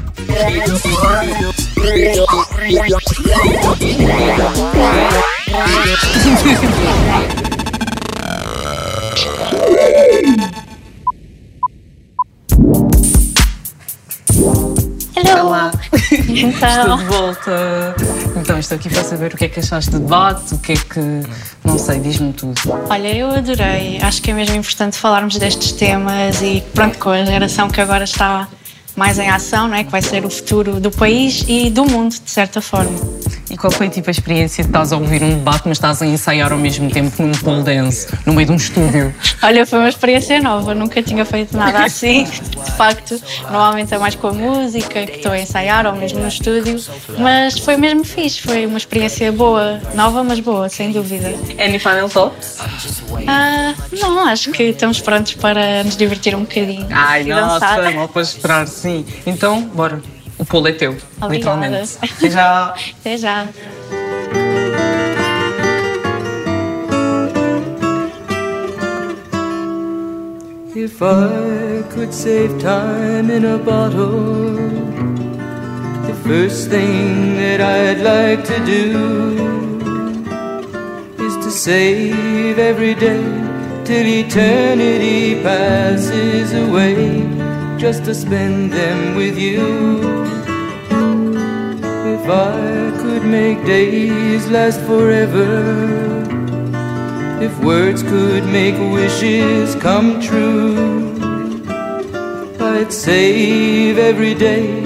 Olá! 15.95 16.69
Estou 16.71 16.97
de 16.97 17.05
volta. 17.05 17.95
Então, 18.37 18.59
estou 18.59 18.77
aqui 18.77 18.89
para 18.89 19.05
saber 19.05 19.33
o 19.33 19.37
que 19.37 19.45
é 19.45 19.49
que 19.49 19.61
achaste 19.61 19.93
do 19.93 20.01
debate, 20.01 20.55
o 20.55 20.59
que 20.59 20.73
é 20.73 20.77
que. 20.77 21.01
Não 21.65 21.79
sei, 21.79 22.01
diz-me 22.01 22.33
tudo. 22.33 22.55
Olha, 22.91 23.17
eu 23.17 23.31
adorei. 23.31 24.01
Acho 24.03 24.21
que 24.21 24.33
é 24.33 24.35
mesmo 24.35 24.57
importante 24.57 24.99
falarmos 24.99 25.37
destes 25.39 25.73
temas 25.73 26.43
e 26.43 26.65
pronto, 26.75 26.99
com 26.99 27.11
a 27.11 27.25
geração 27.25 27.69
que 27.69 27.81
agora 27.81 28.05
está 28.05 28.49
mais 28.97 29.19
em 29.19 29.29
ação, 29.29 29.69
não 29.69 29.77
é? 29.77 29.85
que 29.85 29.91
vai 29.91 30.03
ser 30.03 30.25
o 30.25 30.31
futuro 30.31 30.81
do 30.81 30.91
país 30.91 31.45
e 31.49 31.71
do 31.71 31.85
mundo, 31.85 32.15
de 32.23 32.31
certa 32.31 32.61
forma. 32.61 32.93
E 33.51 33.57
qual 33.57 33.71
foi 33.71 33.89
tipo 33.89 34.09
a 34.09 34.11
experiência 34.11 34.65
de 34.65 34.71
estás 34.71 34.93
a 34.93 34.97
ouvir 34.97 35.23
um 35.23 35.31
debate, 35.31 35.63
mas 35.67 35.77
estás 35.77 36.01
a 36.01 36.07
ensaiar 36.07 36.51
ao 36.51 36.59
mesmo 36.59 36.91
tempo 36.91 37.23
num 37.23 37.33
pole 37.33 37.63
dance, 37.63 38.09
no 38.25 38.33
meio 38.33 38.47
de 38.47 38.53
um 38.53 38.57
estúdio? 38.57 39.15
Olha, 39.43 39.67
foi 39.67 39.79
uma 39.79 39.89
experiência 39.89 40.41
nova, 40.41 40.75
nunca 40.75 41.03
tinha 41.03 41.25
feito 41.25 41.57
nada 41.57 41.85
assim. 41.85 42.25
De 42.25 42.73
facto, 42.73 43.21
normalmente 43.43 43.95
é 43.95 43.99
mais 43.99 44.15
com 44.15 44.29
a 44.29 44.33
música, 44.33 45.07
que 45.07 45.17
estou 45.17 45.33
a 45.33 45.39
ensaiar, 45.39 45.87
ou 45.87 45.95
mesmo 45.95 46.21
no 46.21 46.29
estúdio. 46.29 46.83
Mas 47.19 47.59
foi 47.59 47.77
mesmo 47.77 48.05
fixe, 48.05 48.41
foi 48.41 48.67
uma 48.67 48.79
experiência 48.79 49.31
boa, 49.31 49.81
nova, 49.95 50.25
mas 50.25 50.41
boa, 50.41 50.69
sem 50.69 50.91
dúvida. 50.91 51.35
Any 51.59 51.79
final 51.79 52.09
thoughts? 52.09 52.59
Ah, 53.27 53.75
não, 53.93 54.27
acho 54.27 54.51
que 54.51 54.65
estamos 54.65 55.01
prontos 55.01 55.35
para 55.35 55.85
nos 55.85 55.97
divertir 55.97 56.35
um 56.35 56.41
bocadinho. 56.41 56.87
Ai, 56.91 57.25
nossa, 57.25 57.91
mal 57.93 58.09
para 58.09 58.23
esperar, 58.23 58.67
sim. 58.85 59.07
Então, 59.27 59.63
bora. 59.63 60.01
O 60.37 60.45
polo 60.45 60.69
é 60.69 60.73
teu, 60.73 60.91
Obrigada. 61.21 61.67
literalmente. 61.67 61.97
Até 62.03 62.31
já. 62.31 62.75
Até 63.01 63.17
já. 63.17 63.49
If 70.77 71.01
I 71.01 71.83
could 71.91 72.13
save 72.13 72.61
time 72.61 73.31
in 73.31 73.45
a 73.45 73.57
bottle, 73.59 74.53
the 76.09 76.15
first 76.27 76.69
thing 76.69 77.37
that 77.37 77.61
I'd 77.61 78.01
like 78.03 78.45
to 78.53 78.59
do 78.67 78.89
is 81.27 81.35
to 81.45 81.51
save 81.51 82.59
every 82.59 82.95
day 82.95 83.25
till 83.85 84.07
eternity 84.07 85.41
passes 85.43 86.53
away, 86.53 87.23
just 87.85 88.07
to 88.07 88.15
spend 88.15 88.73
them 88.73 89.15
with 89.15 89.37
you. 89.39 89.63
If 92.17 92.25
I 92.31 92.97
could 93.03 93.25
make 93.27 93.59
days 93.67 94.49
last 94.49 94.81
forever. 94.89 95.51
If 97.47 97.53
words 97.63 98.03
could 98.03 98.47
make 98.47 98.77
wishes 98.99 99.75
come 99.75 100.19
true, 100.23 101.13
I'd 102.59 102.91
save 102.91 103.99
every 103.99 104.35
day 104.35 104.81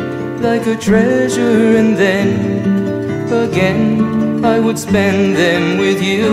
like 0.49 0.66
a 0.66 0.76
treasure, 0.76 1.76
and 1.80 1.96
then 1.96 2.28
again 3.46 4.44
I 4.44 4.59
would 4.59 4.78
spend 4.88 5.36
them 5.36 5.78
with 5.78 6.03
you. 6.03 6.26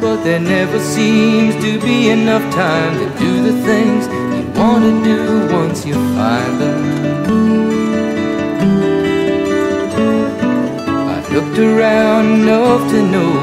But 0.00 0.22
there 0.22 0.44
never 0.56 0.78
seems 0.78 1.56
to 1.64 1.72
be 1.80 2.10
enough 2.10 2.46
time 2.54 2.92
to 3.00 3.06
do 3.18 3.32
the 3.48 3.56
things 3.68 4.13
want 4.64 4.82
to 4.82 5.04
do 5.04 5.18
once 5.52 5.84
you 5.84 5.94
find 6.16 6.54
them. 6.58 6.80
I've 11.12 11.30
looked 11.34 11.58
around 11.58 12.26
enough 12.40 12.82
to 12.92 13.00
know 13.14 13.34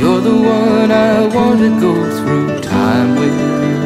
You're 0.00 0.20
the 0.20 0.36
one 0.36 0.90
I 0.90 1.26
want 1.36 1.60
to 1.60 1.70
go 1.86 1.94
through 2.16 2.60
time 2.62 3.10
with. 3.20 3.85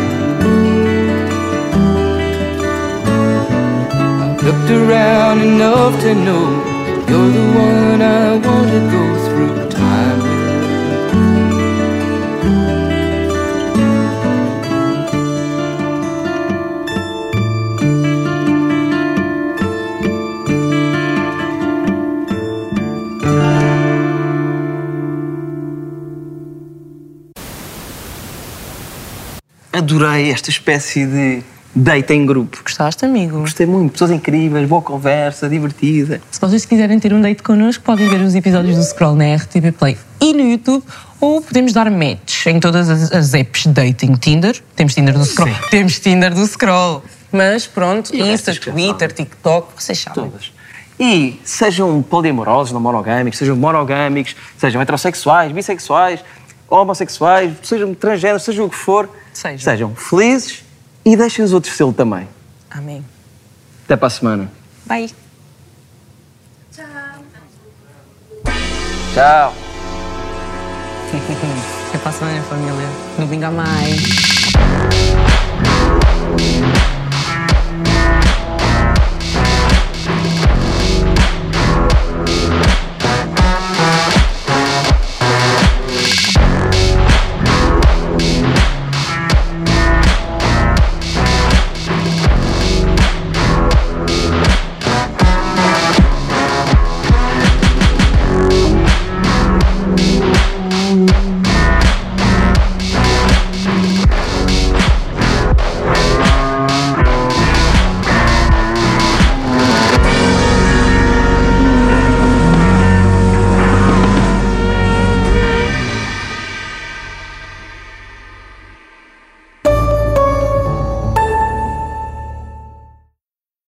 Looked 4.51 4.71
around 4.71 5.41
enough 5.41 6.01
to 6.01 6.13
know 6.13 6.45
you're 7.07 7.31
the 7.37 7.45
one 7.57 8.01
I 8.01 8.33
want 8.45 8.69
to 8.75 8.81
go 8.95 9.03
through 9.25 9.69
time. 9.69 10.21
Adorei 29.73 30.29
esta 30.29 30.49
espécie 30.49 31.05
de 31.05 31.43
date 31.75 32.13
em 32.13 32.25
grupo. 32.25 32.59
Gostaste, 32.63 33.05
amigo? 33.05 33.39
Gostei 33.39 33.65
muito. 33.65 33.93
Pessoas 33.93 34.11
incríveis, 34.11 34.67
boa 34.67 34.81
conversa, 34.81 35.47
divertida. 35.49 36.21
Se 36.29 36.39
vocês 36.39 36.65
quiserem 36.65 36.99
ter 36.99 37.13
um 37.13 37.21
date 37.21 37.41
connosco, 37.43 37.83
podem 37.83 38.07
ver 38.09 38.21
os 38.21 38.35
episódios 38.35 38.75
do 38.77 38.83
Scroll 38.83 39.15
na 39.15 39.35
RTP 39.35 39.71
Play 39.77 39.97
e 40.19 40.33
no 40.33 40.41
YouTube, 40.41 40.83
ou 41.19 41.41
podemos 41.41 41.73
dar 41.73 41.89
match 41.89 42.45
em 42.47 42.59
todas 42.59 42.89
as, 42.89 43.11
as 43.11 43.33
apps 43.33 43.63
de 43.63 43.69
dating. 43.69 44.13
Tinder, 44.15 44.59
temos 44.75 44.93
Tinder 44.93 45.17
do 45.17 45.25
Scroll, 45.25 45.49
temos 45.69 45.99
Tinder 45.99 46.33
do 46.33 46.45
Scroll. 46.45 47.03
Mas 47.31 47.65
pronto, 47.65 48.13
E 48.13 48.21
Insta, 48.21 48.51
já 48.53 48.59
Twitter, 48.59 49.11
TikTok, 49.13 49.81
vocês 49.81 49.99
sabem. 49.99 50.25
Todas. 50.29 50.51
E 50.99 51.39
sejam 51.43 52.01
poliamorosos, 52.03 52.73
não 52.73 52.81
monogâmicos, 52.81 53.39
sejam 53.39 53.55
monogâmicos, 53.55 54.35
sejam 54.57 54.81
heterossexuais, 54.81 55.51
bissexuais, 55.51 56.19
homossexuais, 56.69 57.53
sejam 57.63 57.93
transgêneros, 57.93 58.43
sejam 58.43 58.65
o 58.65 58.69
que 58.69 58.75
for, 58.75 59.09
Sejam. 59.33 59.95
felizes 59.95 60.63
e 61.05 61.15
deixem 61.15 61.43
os 61.43 61.53
outros 61.53 61.75
sê-lo 61.75 61.93
também. 61.93 62.27
Amém. 62.69 63.03
Até 63.85 63.95
para 63.95 64.07
a 64.07 64.09
semana. 64.09 64.51
Bye. 64.85 65.11
Tchau. 69.13 69.53
Até 71.89 71.97
para 71.97 72.09
a 72.09 72.13
semana, 72.13 72.41
família. 72.43 72.87
Domingo 73.17 73.45
a 73.45 73.51
mais. 73.51 75.40